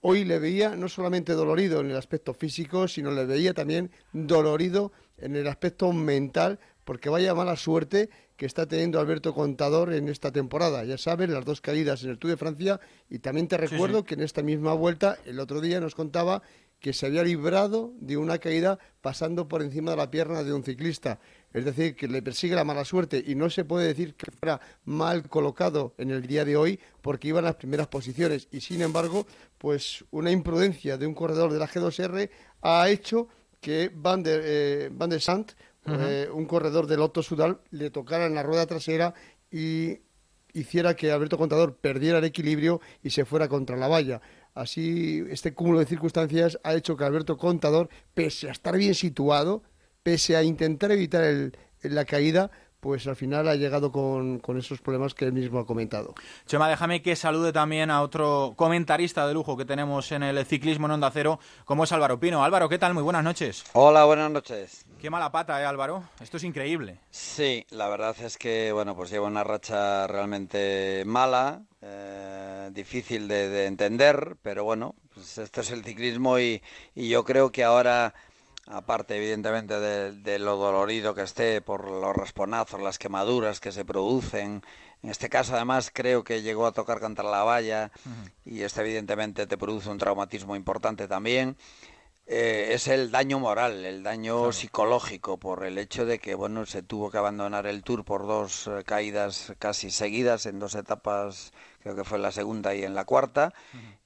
[0.00, 4.92] Hoy le veía no solamente dolorido en el aspecto físico, sino le veía también dolorido
[5.18, 10.30] en el aspecto mental, porque vaya mala suerte que está teniendo Alberto Contador en esta
[10.30, 10.84] temporada.
[10.84, 12.80] Ya sabes, las dos caídas en el Tour de Francia
[13.10, 16.42] y también te recuerdo que en esta misma vuelta, el otro día nos contaba
[16.78, 20.62] que se había librado de una caída pasando por encima de la pierna de un
[20.62, 21.18] ciclista.
[21.52, 24.60] Es decir, que le persigue la mala suerte y no se puede decir que fuera
[24.84, 28.46] mal colocado en el día de hoy porque iba en las primeras posiciones.
[28.52, 29.26] Y sin embargo,
[29.58, 32.30] pues una imprudencia de un corredor de la G2R
[32.62, 33.26] ha hecho
[33.60, 35.50] que Van der, eh, Van der Sant,
[35.90, 39.14] eh, un corredor del Lotto Sudal, le tocara en la rueda trasera
[39.50, 40.00] y
[40.52, 44.20] hiciera que Alberto Contador perdiera el equilibrio y se fuera contra la valla.
[44.54, 49.62] Así, este cúmulo de circunstancias ha hecho que Alberto Contador, pese a estar bien situado,
[50.02, 52.50] pese a intentar evitar la caída,
[52.80, 56.14] pues al final ha llegado con, esos problemas que él mismo ha comentado.
[56.46, 60.86] Chema, déjame que salude también a otro comentarista de lujo que tenemos en el ciclismo
[60.86, 62.44] en Onda Cero, como es Álvaro Pino.
[62.44, 62.94] Álvaro, ¿qué tal?
[62.94, 63.64] Muy buenas noches.
[63.72, 64.84] Hola, buenas noches.
[65.00, 66.04] Qué mala pata, ¿eh, Álvaro?
[66.20, 66.98] Esto es increíble.
[67.10, 73.66] Sí, la verdad es que, bueno, pues lleva una racha realmente mala, eh, difícil de,
[73.66, 76.60] entender, pero bueno, pues esto es el ciclismo y
[76.94, 78.14] yo creo que ahora
[78.70, 84.62] aparte evidentemente de, lo dolorido que esté por los rasponazos, las quemaduras que se producen.
[85.02, 87.90] En este caso, además, creo que llegó a tocar contra la valla
[88.44, 91.56] y este evidentemente te produce un traumatismo importante también.
[92.30, 96.82] Eh, es el daño moral, el daño psicológico por el hecho de que bueno se
[96.82, 101.94] tuvo que abandonar el tour por dos eh, caídas casi seguidas en dos etapas creo
[101.94, 103.52] que fue en la segunda y en la cuarta,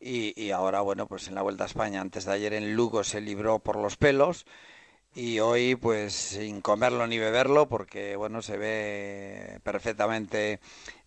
[0.01, 3.21] y, ahora, bueno, pues en la Vuelta a España, antes de ayer en Lugo se
[3.21, 4.47] libró por los pelos,
[5.15, 10.59] y hoy pues sin comerlo ni beberlo porque bueno se ve perfectamente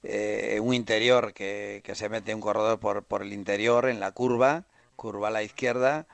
[0.04, 4.12] eh, un interior que, que, se mete un corredor por, por el interior en la
[4.12, 6.06] curva curva a la izquierda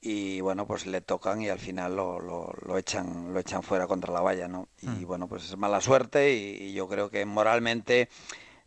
[0.00, 4.12] y bueno pues le tocan y al final lo, lo, echan lo echan fuera contra
[4.12, 5.06] la valla no y mm.
[5.06, 8.08] bueno pues es mala suerte y yo creo que moralmente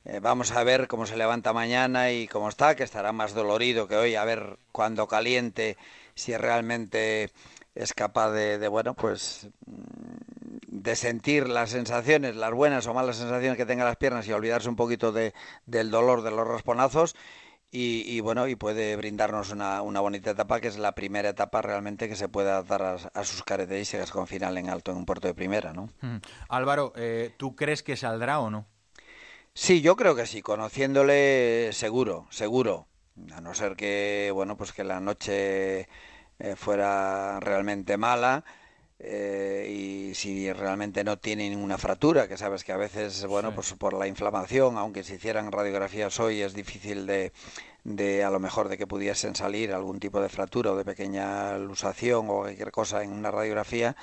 [0.05, 3.87] eh, vamos a ver cómo se levanta mañana y cómo está, que estará más dolorido
[3.87, 5.77] que hoy, a ver cuando caliente
[6.15, 7.31] si realmente
[7.75, 13.57] es capaz de, bueno, pues mm, de sentir las sensaciones, las buenas o malas sensaciones
[13.57, 15.33] que tenga las piernas y olvidarse un poquito de,
[15.65, 17.15] del dolor de los rasponazos.
[17.73, 22.09] Y, bueno, y puede brindarnos una, una, bonita etapa, que es la primera etapa realmente
[22.09, 25.33] que se puede dar a, sus características con final en alto en un puerto de
[25.33, 25.87] primera, ¿no?
[26.01, 26.17] Mm.
[26.49, 28.65] Álvaro, eh, ¿tú crees que saldrá o no?
[29.53, 32.87] Sí, yo creo que sí, conociéndole seguro, seguro.
[33.33, 35.87] A no ser que, bueno, pues que la noche
[36.39, 38.45] eh, fuera realmente mala
[38.99, 43.73] eh, y si realmente no tiene ninguna fractura, que sabes que a veces, bueno, pues
[43.73, 47.33] por la inflamación, aunque se hicieran radiografías hoy, es difícil de,
[47.83, 51.57] de a lo mejor de que pudiesen salir algún tipo de fractura o de pequeña
[51.57, 53.95] lusación o cualquier cosa en una radiografía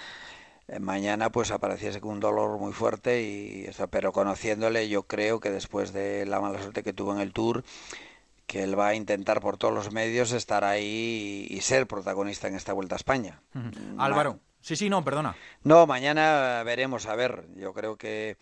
[0.81, 5.51] mañana pues apareciese con un dolor muy fuerte y eso, pero conociéndole yo creo que
[5.51, 7.65] después de la mala suerte que tuvo en el Tour
[8.47, 12.55] que él va a intentar por todos los medios estar ahí y, ser protagonista en
[12.55, 13.43] esta Vuelta a España.
[13.99, 15.36] Álvaro, Sí, sí, no, perdona.
[15.62, 18.36] No, mañana veremos, a ver, yo creo que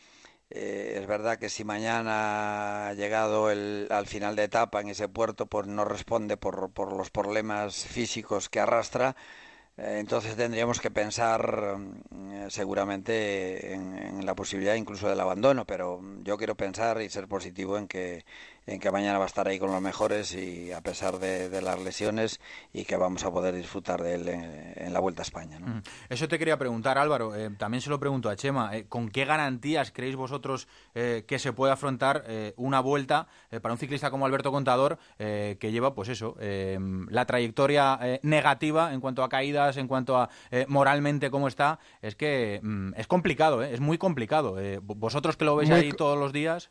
[0.51, 5.09] eh, es verdad que si mañana ha llegado el, al final de etapa en ese
[5.09, 9.15] puerto, pues no responde por, por los problemas físicos que arrastra, eh,
[9.77, 11.77] entonces tendríamos que pensar
[12.11, 17.79] mm, seguramente en, la posibilidad incluso del abandono, pero yo quiero pensar y ser positivo
[17.79, 18.25] en que,
[18.67, 21.81] en que mañana va a estar ahí con los mejores y a pesar de, las
[21.81, 22.41] lesiones
[22.73, 25.59] y que vamos a poder disfrutar de él en, la Vuelta a España.
[26.09, 27.35] Eso te quería preguntar, Álvaro.
[27.35, 28.77] Eh, también se lo pregunto a Chema.
[28.77, 32.25] Eh, ¿Con qué garantías creéis vosotros que se puede afrontar
[32.57, 33.29] una vuelta
[33.63, 39.23] para un ciclista como Alberto Contador que lleva, pues eso, la trayectoria negativa en cuanto
[39.23, 39.77] a caídas?
[39.77, 43.73] en cuanto a eh, moralmente cómo está, es que mm, es complicado, ¿eh?
[43.73, 44.61] es muy complicado.
[44.61, 46.71] Eh, vosotros que lo veis ahí todos los días.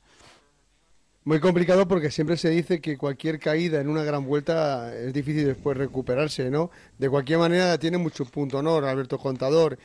[1.26, 5.48] Muy complicado porque siempre se dice que cualquier caída en una gran vuelta es difícil
[5.48, 6.70] después recuperarse, ¿no?
[7.00, 9.80] De cualquier manera tiene mucho punto honor Alberto Contador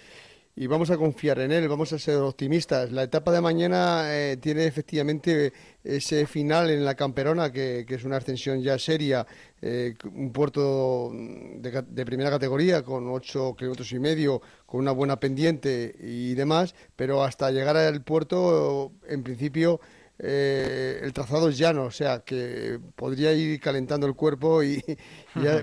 [0.54, 2.92] y vamos a confiar en él, vamos a ser optimistas.
[2.92, 8.18] La etapa de mañana eh, tiene efectivamente ese final en la Camperona, que, es una
[8.18, 9.26] ascensión ya seria,
[9.62, 15.96] eh, un puerto de, primera categoría con ocho kilómetros y medio, con una buena pendiente
[15.98, 19.80] y demás, pero hasta llegar al puerto, en principio
[20.22, 24.84] eh, el trazado es llano, o sea que podría ir calentando el cuerpo y,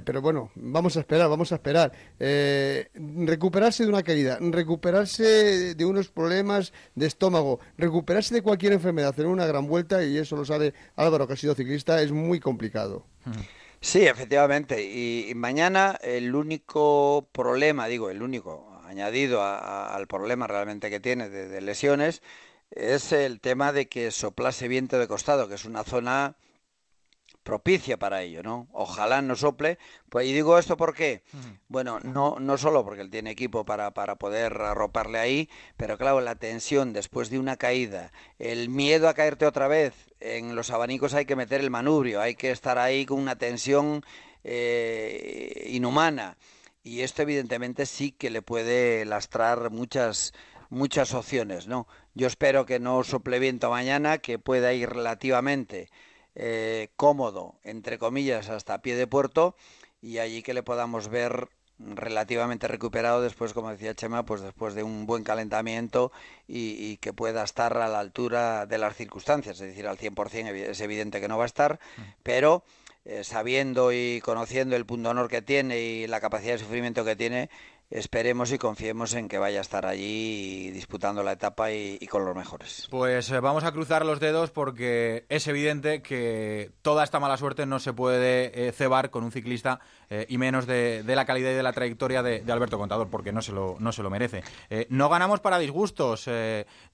[0.04, 1.92] pero bueno, vamos a esperar, vamos a esperar.
[2.20, 9.10] Eh, recuperarse de una caída, recuperarse de unos problemas de estómago, recuperarse de cualquier enfermedad,
[9.10, 12.40] hacer una gran vuelta y eso lo sabe Álvaro que ha sido ciclista, es muy
[12.40, 13.06] complicado.
[13.80, 14.84] Sí, efectivamente.
[14.84, 21.62] Y, mañana el único problema, digo, el único añadido al problema realmente que tiene de
[21.62, 22.24] lesiones
[22.72, 26.36] es el tema de que soplase viento de costado, que es una zona
[27.48, 28.68] propicia para ello, ¿no?
[28.74, 29.78] Ojalá no sople.
[30.10, 31.24] Pues, y digo esto porque,
[31.70, 36.20] bueno, no, no solo porque él tiene equipo para, para poder arroparle ahí, pero claro,
[36.20, 41.14] la tensión después de una caída, el miedo a caerte otra vez, en los abanicos
[41.14, 44.04] hay que meter el manubrio, hay que estar ahí con una tensión
[44.44, 46.38] eh, inhumana.
[46.84, 50.34] Y esto evidentemente sí que le puede lastrar muchas
[50.70, 51.88] muchas opciones, ¿no?
[52.14, 55.90] Yo espero que no sople viento mañana, que pueda ir relativamente
[56.36, 59.56] eh, cómodo, entre comillas, hasta pie de puerto
[60.02, 61.50] y allí que le podamos ver
[61.80, 66.12] relativamente recuperado después, como decía Chema, pues después de un buen calentamiento
[66.48, 70.82] y, que pueda estar a la altura de las circunstancias, es decir, al 100% es
[70.82, 72.02] evidente que no va a estar, mm.
[72.24, 72.64] pero
[73.06, 77.16] eh, sabiendo y conociendo el punto honor que tiene y la capacidad de sufrimiento que
[77.16, 77.50] tiene,
[77.90, 82.36] esperemos y confiemos en que vaya a estar allí disputando la etapa y, con los
[82.36, 82.88] mejores.
[82.90, 87.66] Pues eh, vamos a cruzar los dedos porque es evidente que toda esta mala suerte
[87.66, 91.56] no se puede eh, cebar con un ciclista eh, y menos de, la calidad y
[91.56, 94.44] de la trayectoria de, Alberto Contador porque no se lo, no se lo merece.
[94.90, 96.30] no ganamos para disgustos.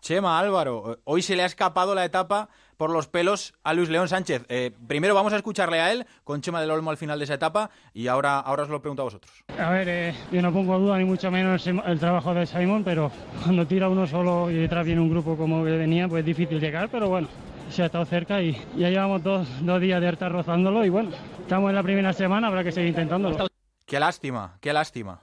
[0.01, 2.49] Chema, Álvaro, hoy se le ha escapado la etapa
[2.83, 4.43] por los pelos a Luis León Sánchez.
[4.49, 7.35] Eh, primero vamos a escucharle a él con Chema del Olmo al final de esa
[7.35, 9.31] etapa y ahora, ahora os lo pregunto a vosotros.
[9.57, 13.09] A ver, eh, yo no pongo duda ni mucho menos el trabajo de Simon, pero
[13.41, 16.59] cuando tira uno solo y detrás viene un grupo como que venía, pues es difícil
[16.59, 17.29] llegar, pero bueno,
[17.69, 21.11] se ha estado cerca y ya llevamos dos, dos días de estar rozándolo y bueno,
[21.39, 23.47] estamos en la primera semana, habrá que seguir intentándolo.
[23.85, 25.21] Qué lástima, qué lástima.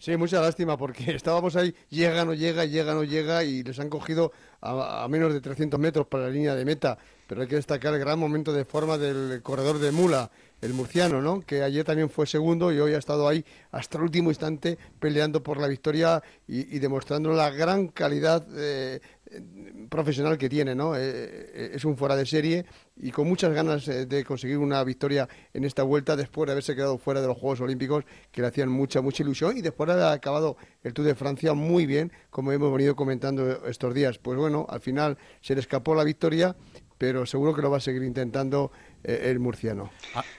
[0.00, 3.88] Sí, mucha lástima porque estábamos ahí, llega, no llega, llega, no llega y les han
[3.88, 6.98] cogido a, menos de 300 metros para la línea de meta.
[7.26, 10.30] Pero hay que destacar el gran momento de forma del corredor de Mula,
[10.62, 11.40] el murciano, ¿no?
[11.42, 15.42] Que ayer también fue segundo y hoy ha estado ahí hasta el último instante peleando
[15.42, 19.00] por la victoria y, demostrando la gran calidad eh,
[19.88, 20.94] profesional que tiene, ¿no?
[20.94, 22.64] Eh, eh, es un fuera de serie
[22.96, 26.74] y con muchas ganas eh, de conseguir una victoria en esta vuelta después de haberse
[26.74, 29.94] quedado fuera de los Juegos Olímpicos que le hacían mucha, mucha ilusión y después de
[29.94, 34.18] haber acabado el Tour de Francia muy bien, como hemos venido comentando estos días.
[34.18, 36.56] Pues bueno, al final se le escapó la victoria,
[36.98, 38.70] pero seguro que lo va a seguir intentando
[39.04, 39.90] el murciano.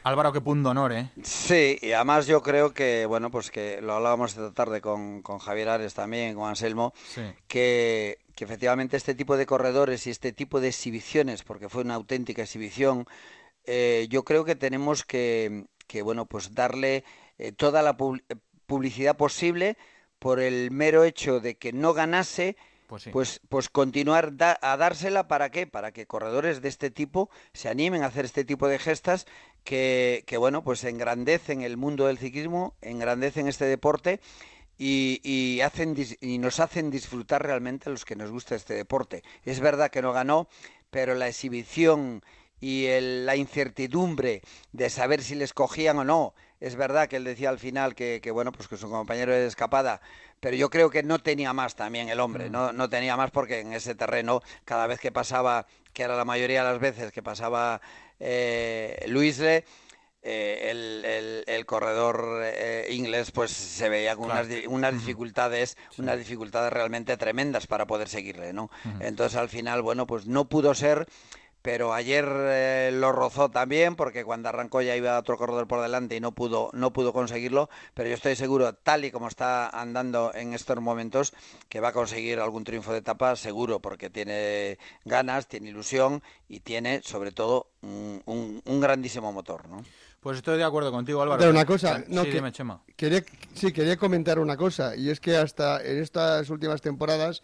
[0.03, 1.09] Álvaro, qué punto honor, ¿eh?
[1.23, 5.39] Sí, y además yo creo que, bueno, pues que lo hablábamos esta tarde con, con
[5.39, 6.93] Javier Ares también, con Anselmo,
[7.47, 11.95] que que efectivamente este tipo de corredores y este tipo de exhibiciones, porque fue una
[11.95, 13.05] auténtica exhibición,
[13.65, 15.65] eh, yo creo que tenemos que,
[16.05, 17.03] bueno, pues darle
[17.37, 17.97] eh, toda la
[18.65, 19.75] publicidad posible
[20.19, 22.55] por el mero hecho de que no ganase,
[22.89, 27.69] pues, pues, pues, continuar a dársela para qué, para que corredores de este tipo se
[27.69, 29.27] animen a hacer este tipo de gestas
[29.63, 34.19] que, que bueno, pues engrandecen el mundo del ciclismo, engrandecen este deporte
[34.79, 39.21] y, hacen, y nos hacen disfrutar realmente a los que nos gusta este deporte.
[39.45, 40.47] Es verdad que no ganó,
[40.89, 42.23] pero la exhibición
[42.59, 44.41] y la incertidumbre
[44.71, 48.31] de saber si les cogían o no es verdad que él decía al final que,
[48.33, 50.01] bueno, pues que su compañero de escapada,
[50.39, 52.51] pero yo creo que no tenía más también el hombre, mm.
[52.51, 56.25] no, no tenía más porque en ese terreno, cada vez que pasaba, que era la
[56.25, 57.81] mayoría de las veces que pasaba
[58.19, 59.65] eh, Luisle,
[60.21, 67.15] eh, el, corredor eh, inglés pues se veía con unas, unas, dificultades unas dificultades realmente
[67.15, 71.07] tremendas para poder seguirle no entonces al final bueno pues no pudo ser
[71.71, 76.15] pero ayer eh, lo rozó también porque cuando arrancó ya iba otro corredor por delante
[76.15, 80.31] y no pudo no pudo conseguirlo pero yo estoy seguro tal y como está andando
[80.33, 81.31] en estos momentos
[81.67, 86.61] que va a conseguir algún triunfo de etapa seguro porque tiene ganas tiene ilusión y
[86.61, 89.85] tiene sobre todo un, grandísimo motor ¿no?
[90.21, 91.39] Pues estoy de acuerdo contigo, Álvaro.
[91.39, 92.83] Pero una cosa, no, sí, Chema.
[92.97, 93.23] Quería,
[93.53, 97.41] sí, quería comentar una cosa, y es que hasta en estas últimas temporadas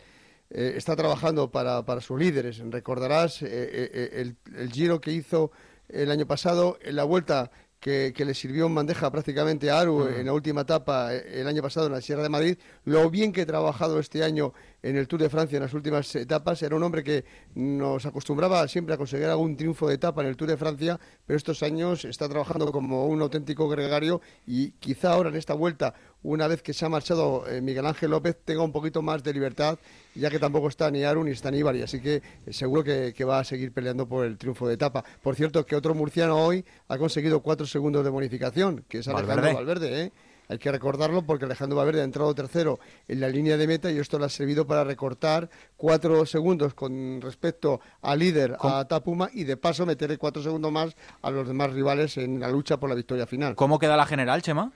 [0.57, 2.59] eh, está trabajando para, para, sus líderes.
[2.59, 5.51] Recordarás eh, eh, el, el, giro que hizo
[5.89, 7.51] el año pasado, en la vuelta
[7.81, 11.87] que, le sirvió en bandeja prácticamente a Aru en la última etapa el año pasado
[11.87, 14.53] en la Sierra de Madrid, lo bien que ha trabajado este año
[14.85, 16.61] en el Tour de Francia en las últimas etapas.
[16.61, 17.25] Era un hombre que
[17.55, 21.35] nos acostumbraba siempre a conseguir algún triunfo de etapa en el Tour de Francia, pero
[21.35, 26.47] estos años está trabajando como un auténtico gregario y quizá ahora en esta vuelta, una
[26.47, 29.79] vez que se ha marchado eh, Miguel Ángel López, tenga un poquito más de libertad,
[30.13, 33.25] ya que tampoco está ni Aru ni está ni Ibar, así que eh, seguro que,
[33.25, 35.03] va a seguir peleando por el triunfo de etapa.
[35.23, 39.55] Por cierto, que otro murciano hoy ha conseguido cuatro segundos de bonificación, que es Alejandro
[39.55, 40.11] Valverde, ¿eh?
[40.47, 43.97] Hay que recordarlo porque Alejandro Valverde ha entrado tercero en la línea de meta y
[43.97, 49.43] esto le ha servido para recortar cuatro segundos con respecto al líder, a Tapuma, y
[49.43, 52.95] de paso meterle cuatro segundos más a los demás rivales en la lucha por la
[52.95, 53.55] victoria final.
[53.55, 54.71] ¿Cómo queda la general, Chema?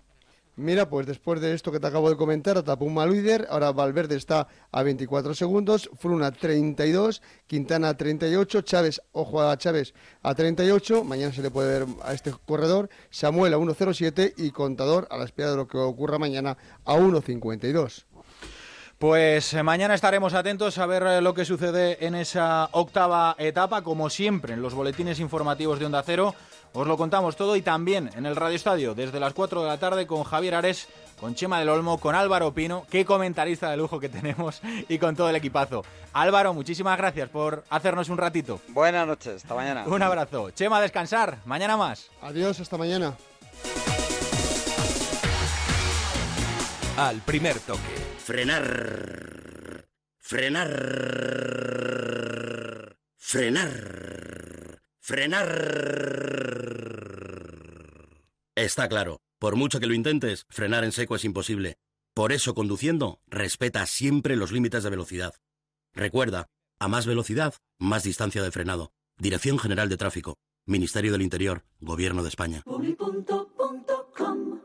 [0.60, 4.50] Mira, pues después de esto que te acabo de comentar, Atapuma líder, ahora Valverde está
[4.74, 11.42] a 24 segundos, Fruna 32, Quintana 38, Chávez, ojo a Chávez a 38, mañana se
[11.42, 15.56] le puede ver a este corredor, Samuel a 1.07 y Contador a la espera de
[15.56, 18.04] lo que ocurra mañana a 1.52.
[19.00, 23.82] Pues eh, mañana estaremos atentos a ver eh, lo que sucede en esa octava etapa,
[23.82, 26.36] como siempre en los boletines informativos de Onda Cero.
[26.74, 29.78] Os lo contamos todo y también en el Radio Estadio desde las 4 de la
[29.80, 30.88] tarde con Javier Ares,
[31.20, 35.16] con Chema del Olmo, con Álvaro Pino, qué comentarista de lujo que tenemos y con
[35.16, 35.84] todo el equipazo.
[36.14, 38.62] Álvaro, muchísimas gracias por hacernos un ratito.
[38.70, 39.84] Buenas noches, hasta mañana.
[39.88, 40.52] Un abrazo.
[40.52, 41.40] Chema, a descansar.
[41.46, 42.10] Mañana más.
[42.22, 43.16] Adiós, hasta mañana.
[46.98, 47.80] Al primer toque.
[48.24, 49.86] Frenar.
[50.20, 50.70] Frenar.
[53.18, 54.80] Frenar.
[55.02, 55.50] Frenar.
[58.56, 61.78] Está claro, por mucho que lo intentes, frenar en seco es imposible.
[62.14, 65.34] Por eso, conduciendo, respeta siempre los límites de velocidad.
[65.94, 66.48] Recuerda,
[66.80, 68.92] a más velocidad, más distancia de frenado.
[69.18, 70.38] Dirección General de Tráfico.
[70.66, 72.64] Ministerio del Interior, Gobierno de España.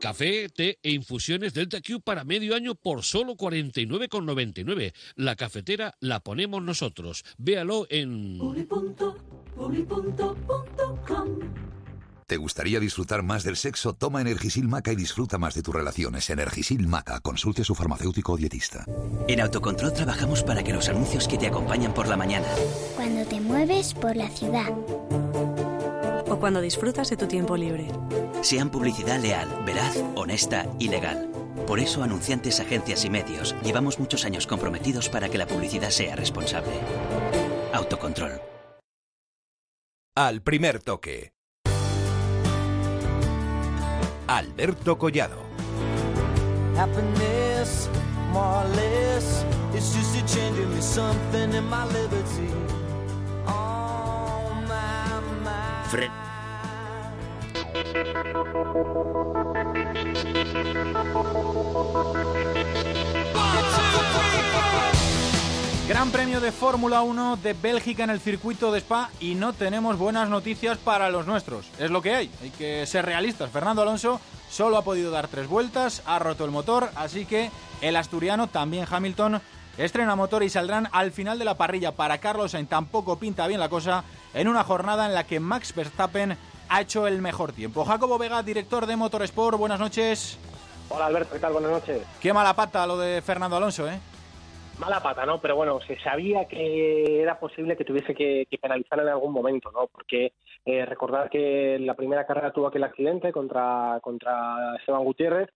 [0.05, 4.93] Café, té e infusiones Delta Q para medio año por solo 49,99.
[5.15, 7.25] La cafetera la ponemos nosotros.
[7.39, 8.39] Véalo en...
[12.27, 13.93] ¿Te gustaría disfrutar más del sexo?
[13.93, 16.29] Toma Energisil Maca y disfruta más de tus relaciones.
[16.29, 17.19] Energisil Maca.
[17.21, 18.85] Consulte a su farmacéutico o dietista.
[19.27, 22.47] En Autocontrol trabajamos para que los anuncios que te acompañan por la mañana.
[22.95, 24.71] Cuando te mueves por la ciudad.
[26.35, 27.87] O cuando disfrutas de tu tiempo libre.
[28.41, 31.31] Sean publicidad leal, veraz, honesta y legal.
[31.65, 36.17] Por eso, anunciantes, agencias y medios, llevamos muchos años comprometidos para que la publicidad sea
[36.17, 36.73] responsable.
[37.71, 38.41] Autocontrol.
[40.17, 41.31] Al primer toque.
[44.27, 45.39] Alberto Collado.
[53.47, 53.85] Oh.
[55.89, 56.24] Fred.
[65.87, 69.99] Gran Premio de Fórmula 1 de Bélgica en el circuito de Spa y no tenemos
[69.99, 71.67] buenas noticias para los nuestros.
[71.77, 73.51] Es lo que hay, hay que ser realistas.
[73.51, 77.51] Fernando Alonso solo ha podido dar tres vueltas, ha roto el motor, así que
[77.81, 79.41] el asturiano, también Hamilton,
[79.77, 81.91] estrena motor y saldrán al final de la parrilla.
[81.91, 84.03] Para Carlos Sainz tampoco pinta bien la cosa
[84.33, 86.35] en una jornada en la que Max Verstappen
[86.69, 87.85] ha hecho el mejor tiempo.
[87.85, 90.39] Jacobo Vega, director de Motorsport, buenas noches.
[90.89, 91.53] Hola Alberto, ¿qué tal?
[91.53, 92.01] Buenas noches.
[92.21, 93.99] Qué mala pata lo de Fernando Alonso, ¿eh?
[94.79, 95.39] mala pata, ¿no?
[95.39, 99.87] Pero bueno, se sabía que era posible que tuviese que, penalizar en algún momento, ¿no?
[99.87, 100.33] Porque
[100.65, 105.49] eh, recordar que la primera carrera tuvo aquel accidente contra, contra Esteban Gutiérrez,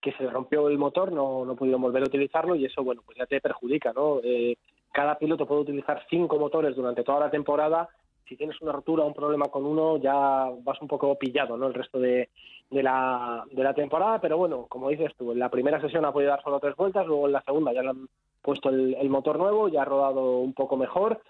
[0.00, 3.02] que se le rompió el motor, no, no pudieron volver a utilizarlo y eso, bueno,
[3.04, 4.20] pues ya te perjudica, ¿no?
[4.22, 4.56] Eh,
[4.92, 7.88] cada piloto puede utilizar cinco motores durante toda la temporada
[8.28, 11.66] si tienes una rotura un problema con uno, ya vas un poco pillado, ¿no?
[11.66, 12.28] El resto de,
[12.70, 16.12] de, la, de la temporada, pero bueno, como dices tú, en la primera sesión ha
[16.12, 18.08] podido dar solo tres vueltas, luego en la segunda ya le han
[18.42, 21.20] puesto el, el motor nuevo, ya ha rodado un poco mejor.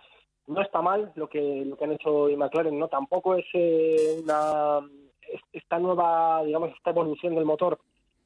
[0.46, 2.88] No está mal lo que, lo que han hecho y McLaren, ¿no?
[2.88, 4.80] Tampoco es eh, una
[5.52, 7.78] esta nueva, digamos, esta evolución del motor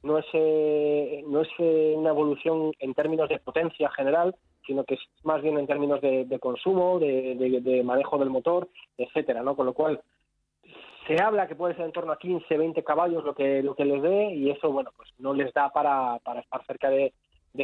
[0.03, 4.35] no es, eh, no es eh, una evolución en términos de potencia general,
[4.69, 8.69] sino que es más bien en términos de, consumo, de, manejo del motor,
[8.99, 9.55] etcétera, ¿no?
[9.55, 9.99] Con lo cual
[11.07, 13.83] se habla que puede ser en torno a 15, 20 caballos lo que lo que
[13.83, 17.11] les dé y eso, bueno, pues no les da para, para estar cerca de,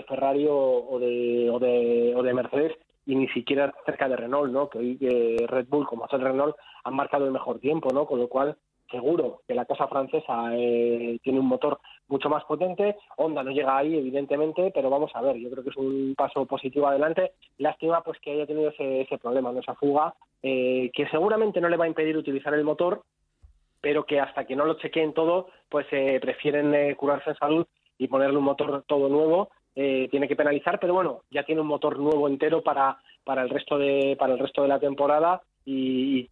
[0.08, 2.76] Ferrari o, de, o, de, o de Mercedes
[3.06, 4.68] y ni siquiera cerca de Renault, ¿no?
[4.68, 8.08] Que hoy eh, Red Bull, como hace el Renault, han marcado el mejor tiempo, ¿no?
[8.08, 8.58] Con lo cual
[8.90, 12.96] seguro que la casa francesa eh, tiene un motor mucho más potente.
[13.18, 16.46] Honda no llega ahí, evidentemente, pero vamos a ver, yo creo que es un paso
[16.46, 17.32] positivo adelante.
[17.58, 20.14] Lástima pues que haya tenido ese, ese problema, esa fuga,
[20.44, 23.04] eh, que seguramente no le va a impedir utilizar el motor,
[23.82, 27.68] pero que hasta que no lo chequeen todo, pues eh, prefieren curarse en salud
[27.98, 29.50] y ponerle un motor todo nuevo.
[29.74, 33.78] tiene que penalizar, pero bueno, ya tiene un motor nuevo entero para, para el resto
[33.78, 36.30] de para el resto de la temporada y,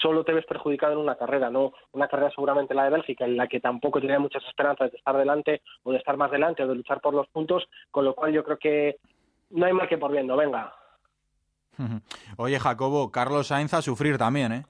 [0.00, 3.36] solo te ves perjudicado en una carrera, no una carrera seguramente la de Bélgica, en
[3.36, 6.68] la que tampoco tenía muchas esperanzas de estar delante o de estar más delante o
[6.68, 8.96] de luchar por los puntos, con lo cual yo creo que
[9.50, 10.74] no hay mal que por viendo, venga.
[12.36, 14.66] Oye, Jacobo, Carlos Sainz a sufrir también, ¿eh?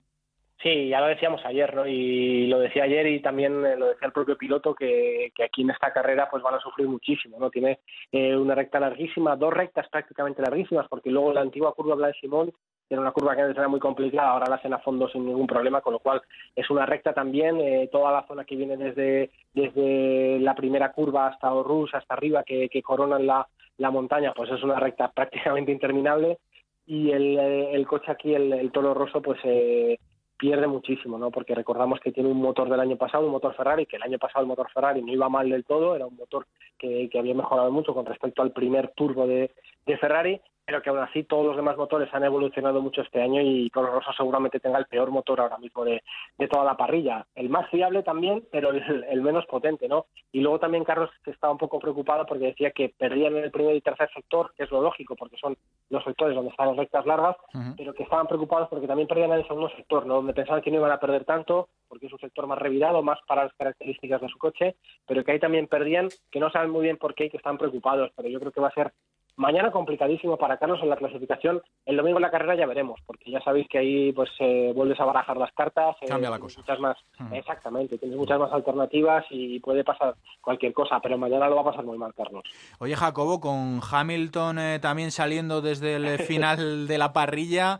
[0.61, 1.87] Sí, ya lo decíamos ayer, ¿no?
[1.87, 5.63] Y lo decía ayer y también eh, lo decía el propio piloto que, que aquí
[5.63, 7.49] en esta carrera pues van a sufrir muchísimo, ¿no?
[7.49, 7.79] Tiene
[8.11, 12.53] eh, una recta larguísima, dos rectas prácticamente larguísimas, porque luego la antigua curva Blanc Simón
[12.91, 15.47] era una curva que antes era muy complicada, ahora la hacen a fondo sin ningún
[15.47, 16.23] problema, con lo cual
[16.57, 21.29] es una recta también, eh, toda la zona que viene desde, desde la primera curva
[21.29, 25.71] hasta Orrus, hasta arriba, que, que coronan la, la montaña, pues es una recta prácticamente
[25.71, 26.39] interminable
[26.85, 29.99] y el, el coche aquí, el, el Toro Rosso, pues eh,
[30.39, 31.31] pierde muchísimo, ¿no?
[31.31, 34.19] Porque recordamos que tiene un motor del año pasado, un motor Ferrari, que el año
[34.19, 36.47] pasado el motor Ferrari no iba mal del todo, era un motor
[36.79, 39.51] que, que había mejorado mucho con respecto al primer turbo de,
[39.85, 43.41] de Ferrari, pero que aún así todos los demás motores han evolucionado mucho este año
[43.41, 46.03] y Toro Rosso seguramente tenga el peor motor ahora mismo de,
[46.51, 47.27] toda la parrilla.
[47.35, 50.05] El más fiable también, pero el, menos potente, ¿no?
[50.31, 53.77] Y luego también Carlos estaba un poco preocupado porque decía que perdían en el primer
[53.77, 55.57] y tercer sector, que es lo lógico, porque son
[55.89, 57.37] los sectores donde están las rectas largas,
[57.79, 60.17] pero que estaban preocupados porque también perdían en el segundo sector, ¿no?
[60.17, 63.19] Donde pensaban que no iban a perder tanto, porque es un sector más revirado, más
[63.27, 64.77] para las características de su coche,
[65.07, 67.57] pero que ahí también perdían, que no saben muy bien por qué y que están
[67.57, 68.93] preocupados, pero yo creo que va a ser
[69.39, 71.63] Mañana complicadísimo para Carlos en la clasificación.
[71.87, 74.99] El domingo en la carrera ya veremos, porque ya sabéis que ahí pues eh, vuelves
[74.99, 75.95] a barajar las cartas.
[76.01, 76.61] Eh, Cambia la cosa.
[76.61, 76.97] Muchas más,
[77.33, 81.67] Exactamente, tienes muchas más alternativas y puede pasar cualquier cosa, pero mañana lo va a
[81.67, 82.43] pasar muy mal, Carlos.
[82.81, 87.79] Oye, Jacobo, con Hamilton eh, también saliendo desde el final de la parrilla,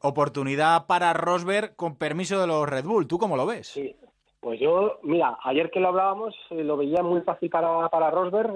[0.00, 3.06] oportunidad para Rosberg con permiso de los Red Bull.
[3.06, 3.66] ¿Tú cómo lo ves?
[3.66, 3.94] Sí,
[4.40, 8.54] pues yo, mira, ayer que lo hablábamos, lo veía muy fácil para, para Rosberg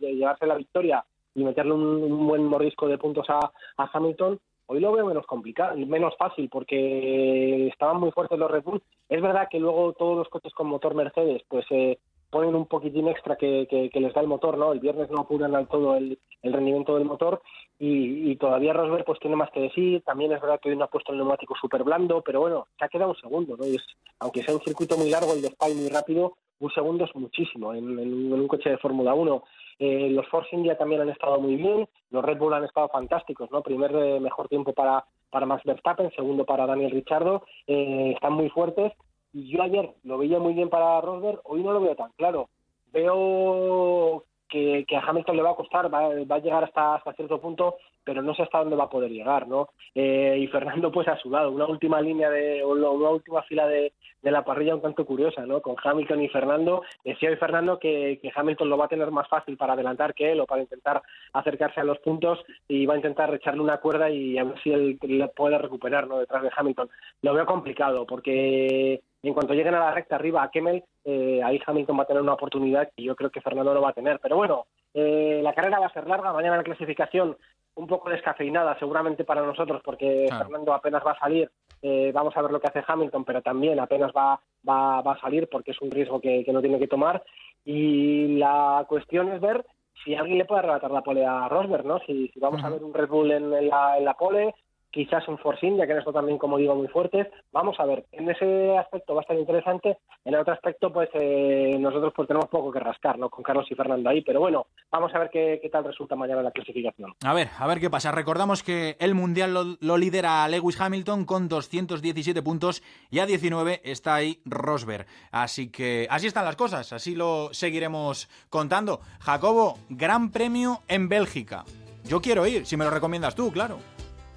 [0.00, 1.04] llevarse la victoria
[1.34, 6.14] y meterle un, buen mordisco de puntos a, Hamilton, hoy lo veo menos complicado, menos
[6.18, 8.82] fácil, porque estaban muy fuertes los Red Bull.
[9.08, 11.98] Es verdad que luego todos los coches con motor Mercedes, pues eh,
[12.30, 14.72] ponen un poquitín extra que, que, les da el motor, ¿no?
[14.72, 17.42] El viernes no apuran al todo el, rendimiento del motor
[17.78, 20.02] y, todavía Rosberg pues tiene más que decir.
[20.02, 22.84] También es verdad que hoy no ha puesto el neumático súper blando, pero bueno, se
[22.84, 23.66] ha quedado un segundo, ¿no?
[23.66, 23.82] Y es,
[24.20, 27.74] aunque sea un circuito muy largo y de Spa muy rápido, un segundo es muchísimo
[27.74, 29.42] en, en un coche de Fórmula 1.
[29.82, 33.50] Eh, los Force India también han estado muy bien, los Red Bull han estado fantásticos,
[33.50, 33.62] ¿no?
[33.62, 38.50] Primer eh, mejor tiempo para, para Max Verstappen, segundo para Daniel Ricciardo, eh, están muy
[38.50, 38.92] fuertes.
[39.32, 42.50] Y yo ayer lo veía muy bien para Rosberg, hoy no lo veo tan claro.
[42.92, 47.76] Veo que, a Hamilton le va a costar, va, a llegar hasta, hasta cierto punto,
[48.04, 49.68] pero no sé hasta dónde va a poder llegar, ¿no?
[49.94, 53.92] Eh, y Fernando pues a su lado, una última línea de, una última fila de,
[54.22, 55.62] la parrilla un tanto curiosa, ¿no?
[55.62, 59.28] Con Hamilton y Fernando, decía hoy Fernando que, que, Hamilton lo va a tener más
[59.28, 61.02] fácil para adelantar que él o para intentar
[61.32, 64.72] acercarse a los puntos y va a intentar echarle una cuerda y a ver si
[64.72, 66.18] él le puede recuperar, ¿no?
[66.18, 66.90] Detrás de Hamilton.
[67.22, 71.60] Lo veo complicado porque en cuanto lleguen a la recta arriba a Kemmel, eh, ahí
[71.64, 74.18] Hamilton va a tener una oportunidad que yo creo que Fernando no va a tener.
[74.20, 77.36] Pero bueno, eh, la carrera va a ser larga, mañana la clasificación
[77.74, 81.50] un poco descafeinada seguramente para nosotros porque Fernando apenas va a salir,
[81.82, 85.48] eh, vamos a ver lo que hace Hamilton, pero también apenas va, va, a salir
[85.50, 87.22] porque es un riesgo que, no tiene que tomar
[87.64, 89.64] y la cuestión es ver
[90.04, 92.00] si alguien le puede arrebatar la pole a Rosberg, ¿no?
[92.00, 94.54] Si, vamos a ver un Red Bull en, la, en la pole,
[94.90, 97.26] quizás un Force India, que no está también, como digo, muy fuertes.
[97.52, 99.98] Vamos a ver, en ese aspecto va a estar interesante.
[100.24, 103.30] En el otro aspecto, pues eh, nosotros pues tenemos poco que rascar, ¿no?
[103.30, 106.42] Con Carlos y Fernando ahí, pero bueno, vamos a ver qué, qué tal resulta mañana
[106.42, 107.14] la clasificación.
[107.24, 108.12] A ver, a ver qué pasa.
[108.12, 113.80] Recordamos que el Mundial lo, lo lidera Lewis Hamilton con 217 puntos y a 19
[113.84, 115.06] está ahí Rosberg.
[115.30, 119.00] Así que así están las cosas, así lo seguiremos contando.
[119.20, 121.64] Jacobo, Gran Premio en Bélgica.
[122.04, 123.78] Yo quiero ir, si me lo recomiendas tú, claro.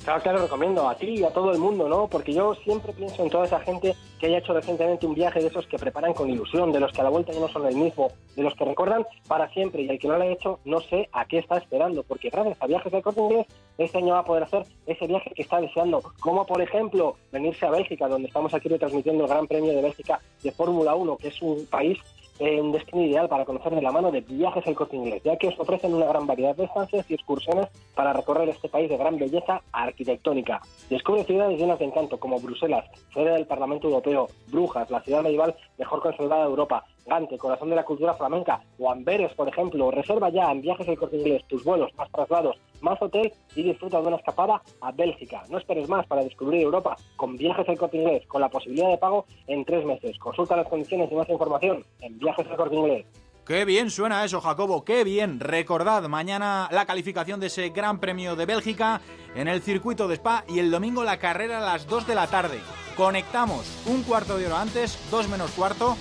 [0.03, 2.07] Claro, claro, recomiendo a ti y a todo el mundo, ¿no?
[2.07, 5.47] Porque yo siempre pienso en toda esa gente que haya hecho recientemente un viaje de
[5.47, 7.75] esos que preparan con ilusión, de los que a la vuelta ya no son el
[7.75, 10.81] mismo, de los que recuerdan para siempre y al que no lo haya hecho no
[10.81, 13.47] sé a qué está esperando, porque gracias a Viajes del Corte Inglés
[13.77, 17.65] este año va a poder hacer ese viaje que está deseando, como por ejemplo venirse
[17.65, 21.29] a Bélgica, donde estamos aquí retransmitiendo el Gran Premio de Bélgica de Fórmula 1, que
[21.29, 21.97] es un país
[22.39, 25.47] un destino ideal para conocer de la mano de viajes al corte inglés, ya que
[25.47, 29.17] os ofrecen una gran variedad de estancias y excursiones para recorrer este país de gran
[29.17, 30.61] belleza arquitectónica.
[30.89, 35.55] Descubre ciudades llenas de encanto como Bruselas, sede del Parlamento Europeo, Brujas, la ciudad medieval
[35.77, 39.91] mejor conservada de Europa, Gante, corazón de la cultura flamenca, o Amberes, por ejemplo.
[39.91, 43.99] Reserva ya en viajes al corte inglés tus vuelos, más traslados, más hotel y disfruta
[44.01, 45.43] de una escapada a Bélgica.
[45.49, 48.97] No esperes más para descubrir Europa con viajes al corte inglés, con la posibilidad de
[48.97, 50.17] pago en tres meses.
[50.19, 53.05] Consulta las condiciones y más información en viajes al corte inglés.
[53.45, 55.41] Qué bien suena eso, Jacobo, qué bien.
[55.41, 59.01] Recordad, mañana la calificación de ese Gran Premio de Bélgica
[59.35, 62.27] en el circuito de Spa y el domingo la carrera a las 2 de la
[62.27, 62.59] tarde.
[62.95, 65.97] Conectamos un cuarto de hora antes, 2 menos cuarto,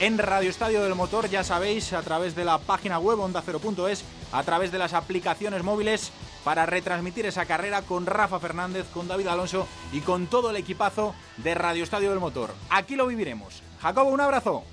[0.00, 4.42] en Radio Estadio del Motor, ya sabéis, a través de la página web onda0.es, a
[4.44, 6.12] través de las aplicaciones móviles,
[6.44, 11.14] para retransmitir esa carrera con Rafa Fernández, con David Alonso y con todo el equipazo
[11.38, 12.54] de Radio Estadio del Motor.
[12.70, 13.62] Aquí lo viviremos.
[13.82, 14.64] Jacobo, un abrazo.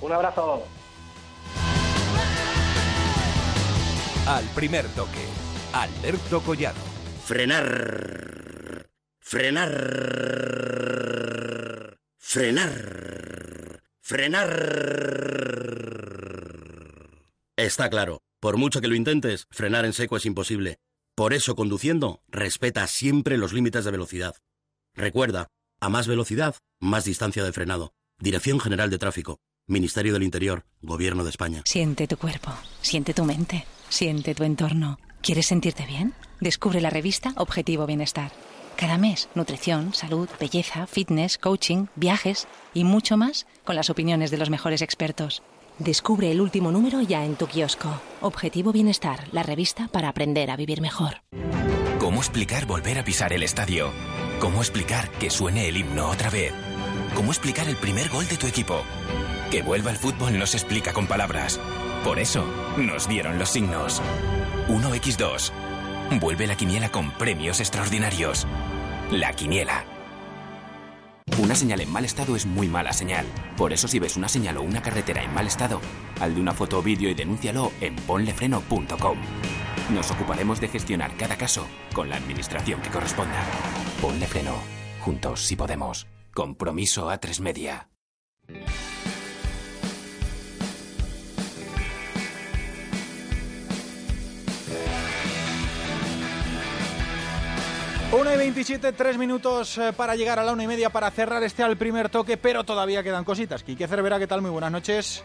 [0.00, 0.64] Un abrazo.
[4.26, 5.26] Al primer toque,
[5.72, 6.78] Alberto Collado.
[7.24, 8.86] Frenar.
[9.20, 9.70] Frenar.
[12.18, 13.12] Frenar.
[14.04, 14.50] Frenar.
[17.56, 20.78] Está claro, por mucho que lo intentes, frenar en seco es imposible.
[21.14, 24.34] Por eso, conduciendo, respeta siempre los límites de velocidad.
[24.96, 25.46] Recuerda,
[25.80, 27.92] a más velocidad, más distancia de frenado.
[28.18, 29.38] Dirección General de Tráfico.
[29.68, 31.62] Ministerio del Interior, Gobierno de España.
[31.64, 32.50] Siente tu cuerpo,
[32.80, 34.98] siente tu mente, siente tu entorno.
[35.22, 36.12] ¿Quieres sentirte bien?
[36.40, 38.32] Descubre la revista Objetivo Bienestar.
[38.82, 44.38] Cada mes, nutrición, salud, belleza, fitness, coaching, viajes y mucho más con las opiniones de
[44.38, 45.44] los mejores expertos.
[45.78, 48.00] Descubre el último número ya en tu kiosco.
[48.20, 51.22] Objetivo Bienestar, la revista para aprender a vivir mejor.
[52.00, 53.92] ¿Cómo explicar volver a pisar el estadio?
[54.40, 56.52] ¿Cómo explicar que suene el himno otra vez?
[57.14, 58.82] ¿Cómo explicar el primer gol de tu equipo?
[59.52, 61.60] Que vuelva el fútbol no se explica con palabras.
[62.02, 62.44] Por eso
[62.76, 64.02] nos dieron los signos.
[64.66, 65.52] 1x2.
[66.20, 68.46] Vuelve la quiniela con premios extraordinarios.
[69.10, 69.84] La quiniela.
[71.38, 73.24] Una señal en mal estado es muy mala señal.
[73.56, 75.80] Por eso si ves una señal o una carretera en mal estado,
[76.20, 79.18] al de una foto o vídeo y denúncialo en ponlefreno.com.
[79.94, 83.42] Nos ocuparemos de gestionar cada caso con la administración que corresponda.
[84.00, 84.54] Ponle freno.
[85.00, 86.06] Juntos si podemos.
[86.34, 87.88] Compromiso a tres media.
[98.12, 101.42] Una y 27, tres minutos eh, para llegar a la una y media para cerrar
[101.44, 103.62] este al primer toque, pero todavía quedan cositas.
[103.64, 104.42] Quique Cervera, ¿qué tal?
[104.42, 105.24] Muy buenas noches.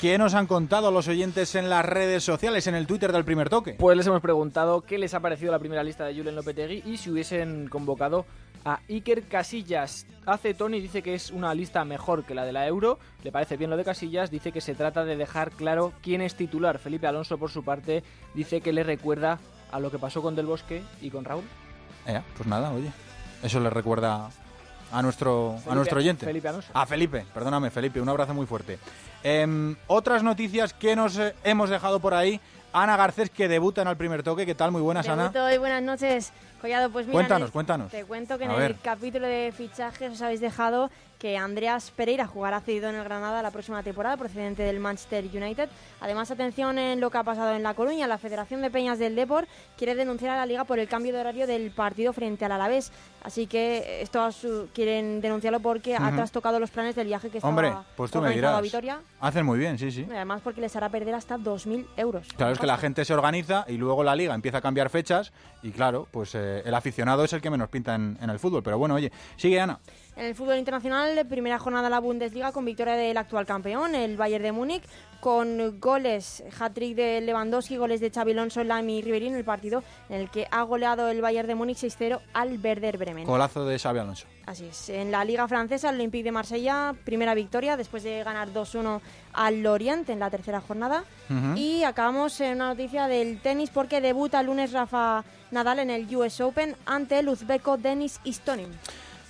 [0.00, 3.48] ¿Qué nos han contado los oyentes en las redes sociales, en el Twitter del primer
[3.50, 3.74] toque?
[3.76, 6.96] Pues les hemos preguntado qué les ha parecido la primera lista de Julen Lopetegui y
[6.96, 8.24] si hubiesen convocado
[8.64, 10.06] a Iker Casillas.
[10.26, 13.56] Hace Tony dice que es una lista mejor que la de la Euro, le parece
[13.56, 16.78] bien lo de Casillas, dice que se trata de dejar claro quién es titular.
[16.78, 19.40] Felipe Alonso, por su parte, dice que le recuerda
[19.72, 21.42] a lo que pasó con Del Bosque y con Raúl.
[22.06, 22.90] Eh, pues nada, oye.
[23.42, 24.28] Eso le recuerda
[24.92, 26.26] a nuestro, Felipe- a nuestro oyente.
[26.26, 26.50] Felipe.
[26.72, 28.78] A Felipe, perdóname, Felipe, un abrazo muy fuerte.
[29.22, 32.40] Em, otras noticias que nos eh, hemos dejado por ahí.
[32.72, 34.44] Ana Garcés, que debuta en el primer toque.
[34.44, 34.70] ¿Qué tal?
[34.70, 35.32] Muy buenas, Ana.
[35.58, 36.90] Buenas noches, Collado.
[36.90, 37.90] Pues mira, Cuéntanos, el- cuéntanos.
[37.90, 42.60] Te cuento que en el capítulo de fichajes os habéis dejado que Andreas Pereira jugará
[42.60, 45.68] cedido en el Granada la próxima temporada, procedente del Manchester United.
[46.00, 48.06] Además, atención en lo que ha pasado en La Coruña.
[48.06, 49.46] La Federación de Peñas del Depor
[49.78, 52.92] quiere denunciar a la Liga por el cambio de horario del partido frente al Alavés.
[53.22, 56.16] Así que esto su- quieren denunciarlo porque ha Ujú.
[56.16, 58.54] trastocado los planes del viaje que estaba Hombre, pues tú me dirás.
[58.54, 59.00] a Vitoria.
[59.20, 60.06] Hacen muy bien, sí, sí.
[60.08, 62.28] Además, porque les hará perder hasta 2.000 euros.
[62.36, 65.32] Claro, es que la gente se organiza y luego la liga empieza a cambiar fechas
[65.62, 68.62] y claro, pues eh, el aficionado es el que menos pinta en, en el fútbol.
[68.62, 69.80] Pero bueno, oye, sigue Ana.
[70.16, 74.16] En el fútbol internacional, primera jornada de la Bundesliga con victoria del actual campeón, el
[74.16, 74.82] Bayern de Múnich,
[75.20, 79.82] con goles, hat-trick de Lewandowski, goles de Xabi Alonso, Lamy y Ribery en el partido
[80.08, 83.26] en el que ha goleado el Bayern de Múnich 6-0 al Werder Bremen.
[83.26, 84.26] Golazo de Xabi Alonso.
[84.46, 84.88] Así es.
[84.88, 89.00] En la Liga Francesa, el Olympique de Marsella, primera victoria después de ganar 2-1
[89.34, 91.04] al Lorient en la tercera jornada.
[91.56, 96.16] Y acabamos en una noticia del tenis porque debuta el lunes Rafa Nadal en el
[96.16, 98.70] US Open ante el uzbeco Denis Istomin.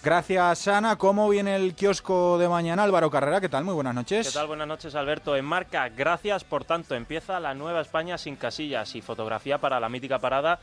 [0.06, 0.94] Gracias, Ana.
[0.94, 2.84] ¿Cómo viene el kiosco de mañana?
[2.84, 3.64] Álvaro Carrera, ¿qué tal?
[3.64, 4.28] Muy buenas noches.
[4.28, 4.46] ¿Qué tal?
[4.46, 5.34] Buenas noches, Alberto.
[5.34, 6.44] En marca, gracias.
[6.44, 10.60] Por tanto, empieza la nueva España sin casillas y fotografía para la mítica parada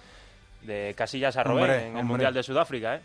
[0.61, 2.03] de Casillas a Robén en el hombre.
[2.03, 2.95] Mundial de Sudáfrica.
[2.95, 3.01] ¿eh?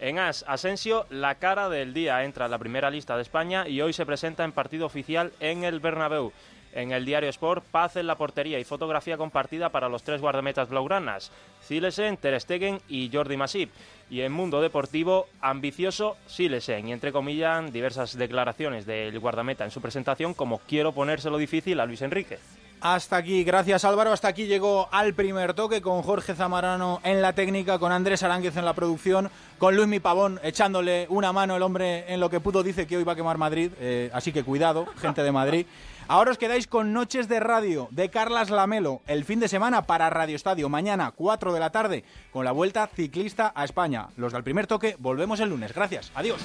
[0.00, 3.80] En As, Asensio, la cara del día entra en la primera lista de España y
[3.80, 6.32] hoy se presenta en partido oficial en el Bernabéu.
[6.72, 10.68] En el diario Sport, paz en la portería y fotografía compartida para los tres guardametas
[10.68, 13.70] blaugranas, Silesen, Ter Stegen y Jordi Masip.
[14.10, 16.88] Y en Mundo Deportivo, ambicioso Silesen.
[16.88, 21.86] Y entre comillas, diversas declaraciones del guardameta en su presentación como quiero ponérselo difícil a
[21.86, 22.38] Luis Enrique.
[22.80, 24.12] Hasta aquí, gracias Álvaro.
[24.12, 28.56] Hasta aquí llegó al primer toque con Jorge Zamarano en la técnica, con Andrés Aránguez
[28.56, 32.38] en la producción, con Luis Mi Pavón echándole una mano el hombre en lo que
[32.38, 32.62] pudo.
[32.62, 35.66] Dice que hoy va a quemar Madrid, eh, así que cuidado, gente de Madrid.
[36.08, 40.08] Ahora os quedáis con Noches de Radio de Carlas Lamelo el fin de semana para
[40.08, 40.70] Radio Estadio.
[40.70, 42.02] Mañana, 4 de la tarde,
[42.32, 44.08] con la vuelta ciclista a España.
[44.16, 45.74] Los del primer toque, volvemos el lunes.
[45.74, 46.40] Gracias, adiós.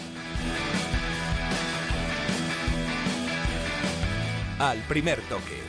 [4.60, 5.62] Al primer toque.